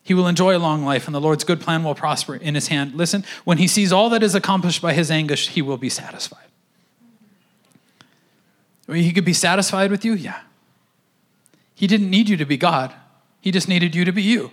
He 0.03 0.13
will 0.13 0.27
enjoy 0.27 0.57
a 0.57 0.59
long 0.59 0.83
life, 0.83 1.07
and 1.07 1.13
the 1.13 1.21
Lord's 1.21 1.43
good 1.43 1.61
plan 1.61 1.83
will 1.83 1.93
prosper 1.93 2.35
in 2.35 2.55
his 2.55 2.67
hand. 2.69 2.95
Listen, 2.95 3.23
when 3.43 3.59
he 3.59 3.67
sees 3.67 3.93
all 3.93 4.09
that 4.09 4.23
is 4.23 4.33
accomplished 4.33 4.81
by 4.81 4.93
his 4.93 5.11
anguish, 5.11 5.49
he 5.49 5.61
will 5.61 5.77
be 5.77 5.89
satisfied. 5.89 6.45
He 8.87 9.11
could 9.11 9.25
be 9.25 9.33
satisfied 9.33 9.91
with 9.91 10.03
you? 10.03 10.13
Yeah. 10.13 10.41
He 11.75 11.85
didn't 11.85 12.09
need 12.09 12.27
you 12.27 12.37
to 12.37 12.45
be 12.45 12.57
God, 12.57 12.93
he 13.39 13.51
just 13.51 13.67
needed 13.67 13.95
you 13.95 14.03
to 14.03 14.11
be 14.11 14.23
you. 14.23 14.51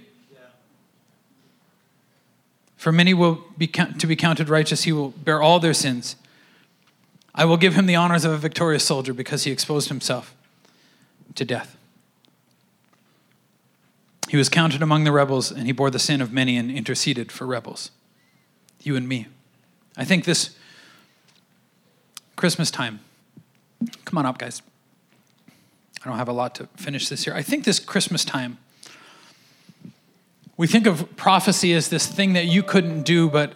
For 2.77 2.93
many 2.93 3.15
will 3.15 3.43
be 3.57 3.67
to 3.67 4.07
be 4.07 4.15
counted 4.15 4.49
righteous, 4.49 4.85
he 4.85 4.93
will 4.93 5.11
bear 5.11 5.41
all 5.43 5.59
their 5.59 5.75
sins. 5.75 6.17
I 7.35 7.45
will 7.45 7.57
give 7.57 7.75
him 7.75 7.87
the 7.87 7.97
honors 7.97 8.25
of 8.25 8.33
a 8.33 8.37
victorious 8.37 8.85
soldier 8.85 9.13
because 9.13 9.45
he 9.45 9.51
exposed 9.51 9.89
himself 9.89 10.35
to 11.35 11.45
death. 11.45 11.77
He 14.29 14.37
was 14.37 14.49
counted 14.49 14.83
among 14.83 15.05
the 15.05 15.13
rebels, 15.13 15.51
and 15.51 15.67
he 15.67 15.73
bore 15.73 15.91
the 15.91 15.99
sin 15.99 16.21
of 16.21 16.33
many 16.33 16.57
and 16.57 16.71
interceded 16.71 17.31
for 17.31 17.47
rebels. 17.47 17.91
You 18.83 18.97
and 18.97 19.09
me. 19.09 19.29
I 19.97 20.05
think 20.05 20.25
this 20.25 20.57
Christmas 22.35 22.71
time, 22.71 23.01
come 24.05 24.19
on 24.19 24.27
up, 24.27 24.39
guys. 24.39 24.63
I 26.03 26.09
don't 26.09 26.19
have 26.19 26.29
a 26.29 26.33
lot 26.33 26.55
to 26.57 26.69
finish 26.77 27.09
this 27.09 27.27
year. 27.27 27.35
I 27.35 27.43
think 27.43 27.65
this 27.65 27.79
Christmas 27.79 28.25
time, 28.25 28.59
we 30.57 30.67
think 30.67 30.87
of 30.87 31.17
prophecy 31.17 31.73
as 31.73 31.89
this 31.89 32.07
thing 32.07 32.33
that 32.33 32.47
you 32.47 32.63
couldn't 32.63 33.03
do, 33.03 33.31
but 33.31 33.55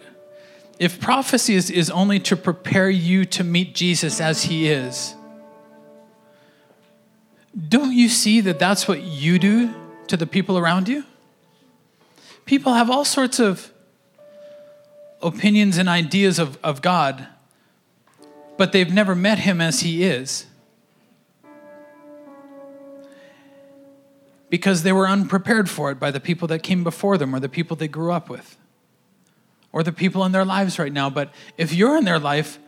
if 0.79 0.99
prophecy 0.99 1.55
is, 1.55 1.69
is 1.69 1.89
only 1.89 2.19
to 2.21 2.35
prepare 2.35 2.89
you 2.89 3.25
to 3.25 3.43
meet 3.43 3.75
Jesus 3.75 4.19
as 4.19 4.43
he 4.43 4.69
is, 4.69 5.15
don't 7.67 7.93
you 7.93 8.07
see 8.07 8.41
that 8.41 8.57
that's 8.57 8.87
what 8.87 9.01
you 9.01 9.37
do 9.37 9.73
to 10.07 10.17
the 10.17 10.27
people 10.27 10.57
around 10.57 10.87
you? 10.87 11.05
People 12.45 12.73
have 12.73 12.89
all 12.89 13.05
sorts 13.05 13.39
of 13.39 13.71
opinions 15.21 15.77
and 15.77 15.87
ideas 15.87 16.39
of, 16.39 16.57
of 16.63 16.81
God, 16.81 17.27
but 18.57 18.71
they've 18.71 18.91
never 18.91 19.15
met 19.15 19.39
him 19.39 19.61
as 19.61 19.81
he 19.81 20.03
is. 20.03 20.45
Because 24.49 24.83
they 24.83 24.91
were 24.91 25.07
unprepared 25.07 25.69
for 25.69 25.91
it 25.91 25.99
by 25.99 26.11
the 26.11 26.19
people 26.19 26.47
that 26.49 26.61
came 26.61 26.83
before 26.83 27.17
them 27.17 27.33
or 27.33 27.39
the 27.39 27.47
people 27.47 27.77
they 27.77 27.87
grew 27.87 28.11
up 28.11 28.29
with 28.29 28.57
or 29.71 29.83
the 29.83 29.93
people 29.93 30.25
in 30.25 30.33
their 30.33 30.43
lives 30.43 30.77
right 30.77 30.91
now. 30.91 31.09
But 31.09 31.33
if 31.57 31.73
you're 31.73 31.95
in 31.95 32.03
their 32.03 32.19
life, 32.19 32.59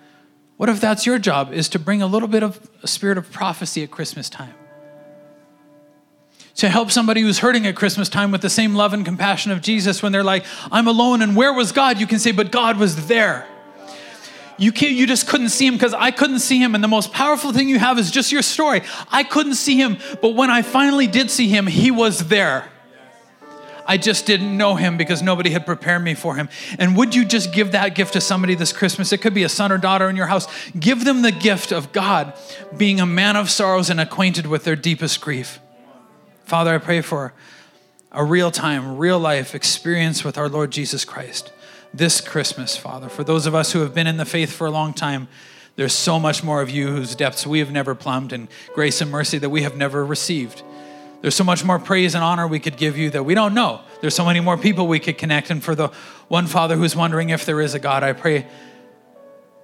what 0.56 0.70
if 0.70 0.80
that's 0.80 1.06
your 1.06 1.20
job 1.20 1.52
is 1.52 1.68
to 1.70 1.80
bring 1.80 2.02
a 2.02 2.08
little 2.08 2.30
bit 2.30 2.44
of 2.44 2.70
a 2.82 2.88
spirit 2.88 3.18
of 3.18 3.32
prophecy 3.32 3.84
at 3.84 3.92
Christmas 3.92 4.30
time? 4.30 4.54
To 6.64 6.70
help 6.70 6.90
somebody 6.92 7.20
who's 7.20 7.40
hurting 7.40 7.68
at 7.68 7.76
Christmas 7.76 8.08
time 8.08 8.32
with 8.32 8.40
the 8.40 8.50
same 8.50 8.74
love 8.74 8.94
and 8.94 9.04
compassion 9.04 9.52
of 9.52 9.62
Jesus 9.62 10.02
when 10.02 10.14
they're 10.14 10.24
like, 10.24 10.46
I'm 10.72 10.88
alone 10.88 11.22
and 11.22 11.36
where 11.36 11.52
was 11.52 11.74
God? 11.74 12.00
You 12.00 12.08
can 12.08 12.20
say, 12.20 12.32
but 12.32 12.54
God 12.54 12.80
was 12.80 13.08
there. 13.08 13.46
You, 14.58 14.72
can't, 14.72 14.94
you 14.94 15.06
just 15.06 15.28
couldn't 15.28 15.50
see 15.50 15.68
him 15.68 15.74
because 15.74 15.94
I 15.94 16.12
couldn't 16.12 16.40
see 16.40 16.64
him. 16.64 16.74
And 16.74 16.82
the 16.82 16.88
most 16.88 17.12
powerful 17.12 17.52
thing 17.52 17.68
you 17.68 17.80
have 17.80 18.00
is 18.00 18.10
just 18.12 18.32
your 18.32 18.42
story. 18.42 18.82
I 19.12 19.24
couldn't 19.24 19.56
see 19.56 19.76
him, 19.76 19.98
but 20.22 20.36
when 20.36 20.50
I 20.50 20.62
finally 20.62 21.06
did 21.06 21.30
see 21.30 21.50
him, 21.50 21.68
he 21.68 21.92
was 21.92 22.30
there. 22.30 22.70
I 23.86 23.98
just 23.98 24.26
didn't 24.26 24.56
know 24.56 24.76
him 24.76 24.96
because 24.96 25.22
nobody 25.22 25.50
had 25.50 25.66
prepared 25.66 26.02
me 26.02 26.14
for 26.14 26.36
him. 26.36 26.48
And 26.80 26.96
would 26.96 27.14
you 27.14 27.26
just 27.26 27.52
give 27.52 27.74
that 27.74 27.94
gift 27.94 28.14
to 28.14 28.22
somebody 28.22 28.56
this 28.56 28.72
Christmas? 28.72 29.12
It 29.12 29.18
could 29.18 29.34
be 29.34 29.44
a 29.44 29.50
son 29.50 29.70
or 29.70 29.78
daughter 29.78 30.10
in 30.10 30.16
your 30.16 30.28
house. 30.28 30.48
Give 30.80 31.04
them 31.04 31.24
the 31.24 31.32
gift 31.34 31.74
of 31.74 31.92
God 31.92 32.32
being 32.78 33.02
a 33.02 33.06
man 33.06 33.36
of 33.36 33.50
sorrows 33.50 33.90
and 33.90 34.00
acquainted 34.00 34.48
with 34.48 34.64
their 34.64 34.78
deepest 34.78 35.20
grief. 35.20 35.60
Father, 36.46 36.76
I 36.76 36.78
pray 36.78 37.02
for 37.02 37.34
a 38.12 38.24
real 38.24 38.52
time, 38.52 38.98
real 38.98 39.20
life 39.20 39.56
experience 39.56 40.24
with 40.24 40.38
our 40.38 40.50
Lord 40.50 40.72
Jesus 40.72 41.06
Christ 41.06 41.52
this 41.94 42.22
Christmas, 42.22 42.76
Father. 42.76 43.08
For 43.08 43.24
those 43.24 43.46
of 43.46 43.54
us 43.54 43.72
who 43.72 43.80
have 43.82 43.94
been 43.94 44.08
in 44.08 44.18
the 44.18 44.26
faith 44.26 44.52
for 44.52 44.66
a 44.66 44.72
long 44.72 44.94
time, 44.94 45.28
there's 45.76 45.94
so 45.94 46.20
much 46.20 46.44
more 46.44 46.62
of 46.62 46.70
you 46.70 46.88
whose 46.88 47.16
depths 47.16 47.46
we 47.46 47.60
have 47.60 47.72
never 47.72 47.96
plumbed 47.96 48.34
and 48.34 48.48
grace 48.74 49.00
and 49.02 49.12
mercy 49.12 49.38
that 49.38 49.50
we 49.50 49.62
have 49.62 49.78
never 49.78 50.06
received. 50.06 50.64
There's 51.22 51.36
so 51.36 51.44
much 51.44 51.64
more 51.64 51.80
praise 51.80 52.16
and 52.16 52.24
honor 52.24 52.48
we 52.48 52.60
could 52.60 52.78
give 52.78 52.98
you 52.98 53.10
that 53.12 53.24
we 53.24 53.34
don't 53.34 53.54
know. 53.54 53.82
There's 54.02 54.16
so 54.16 54.26
many 54.26 54.40
more 54.40 54.58
people 54.58 54.88
we 54.88 55.00
could 55.00 55.18
connect. 55.18 55.50
And 55.50 55.64
for 55.64 55.74
the 55.74 55.88
one 56.28 56.48
father 56.48 56.76
who's 56.76 56.96
wondering 56.96 57.30
if 57.30 57.46
there 57.46 57.62
is 57.62 57.74
a 57.74 57.80
God, 57.80 58.04
I 58.04 58.14
pray 58.14 58.46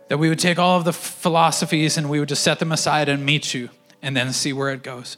that 0.08 0.18
we 0.18 0.30
would 0.30 0.40
take 0.40 0.58
all 0.58 0.78
of 0.78 0.86
the 0.86 0.94
philosophies 0.94 1.98
and 1.98 2.10
we 2.10 2.20
would 2.20 2.30
just 2.30 2.44
set 2.44 2.60
them 2.60 2.72
aside 2.72 3.10
and 3.10 3.26
meet 3.26 3.54
you 3.54 3.70
and 4.02 4.16
then 4.16 4.32
see 4.34 4.54
where 4.54 4.70
it 4.70 4.84
goes. 4.84 5.18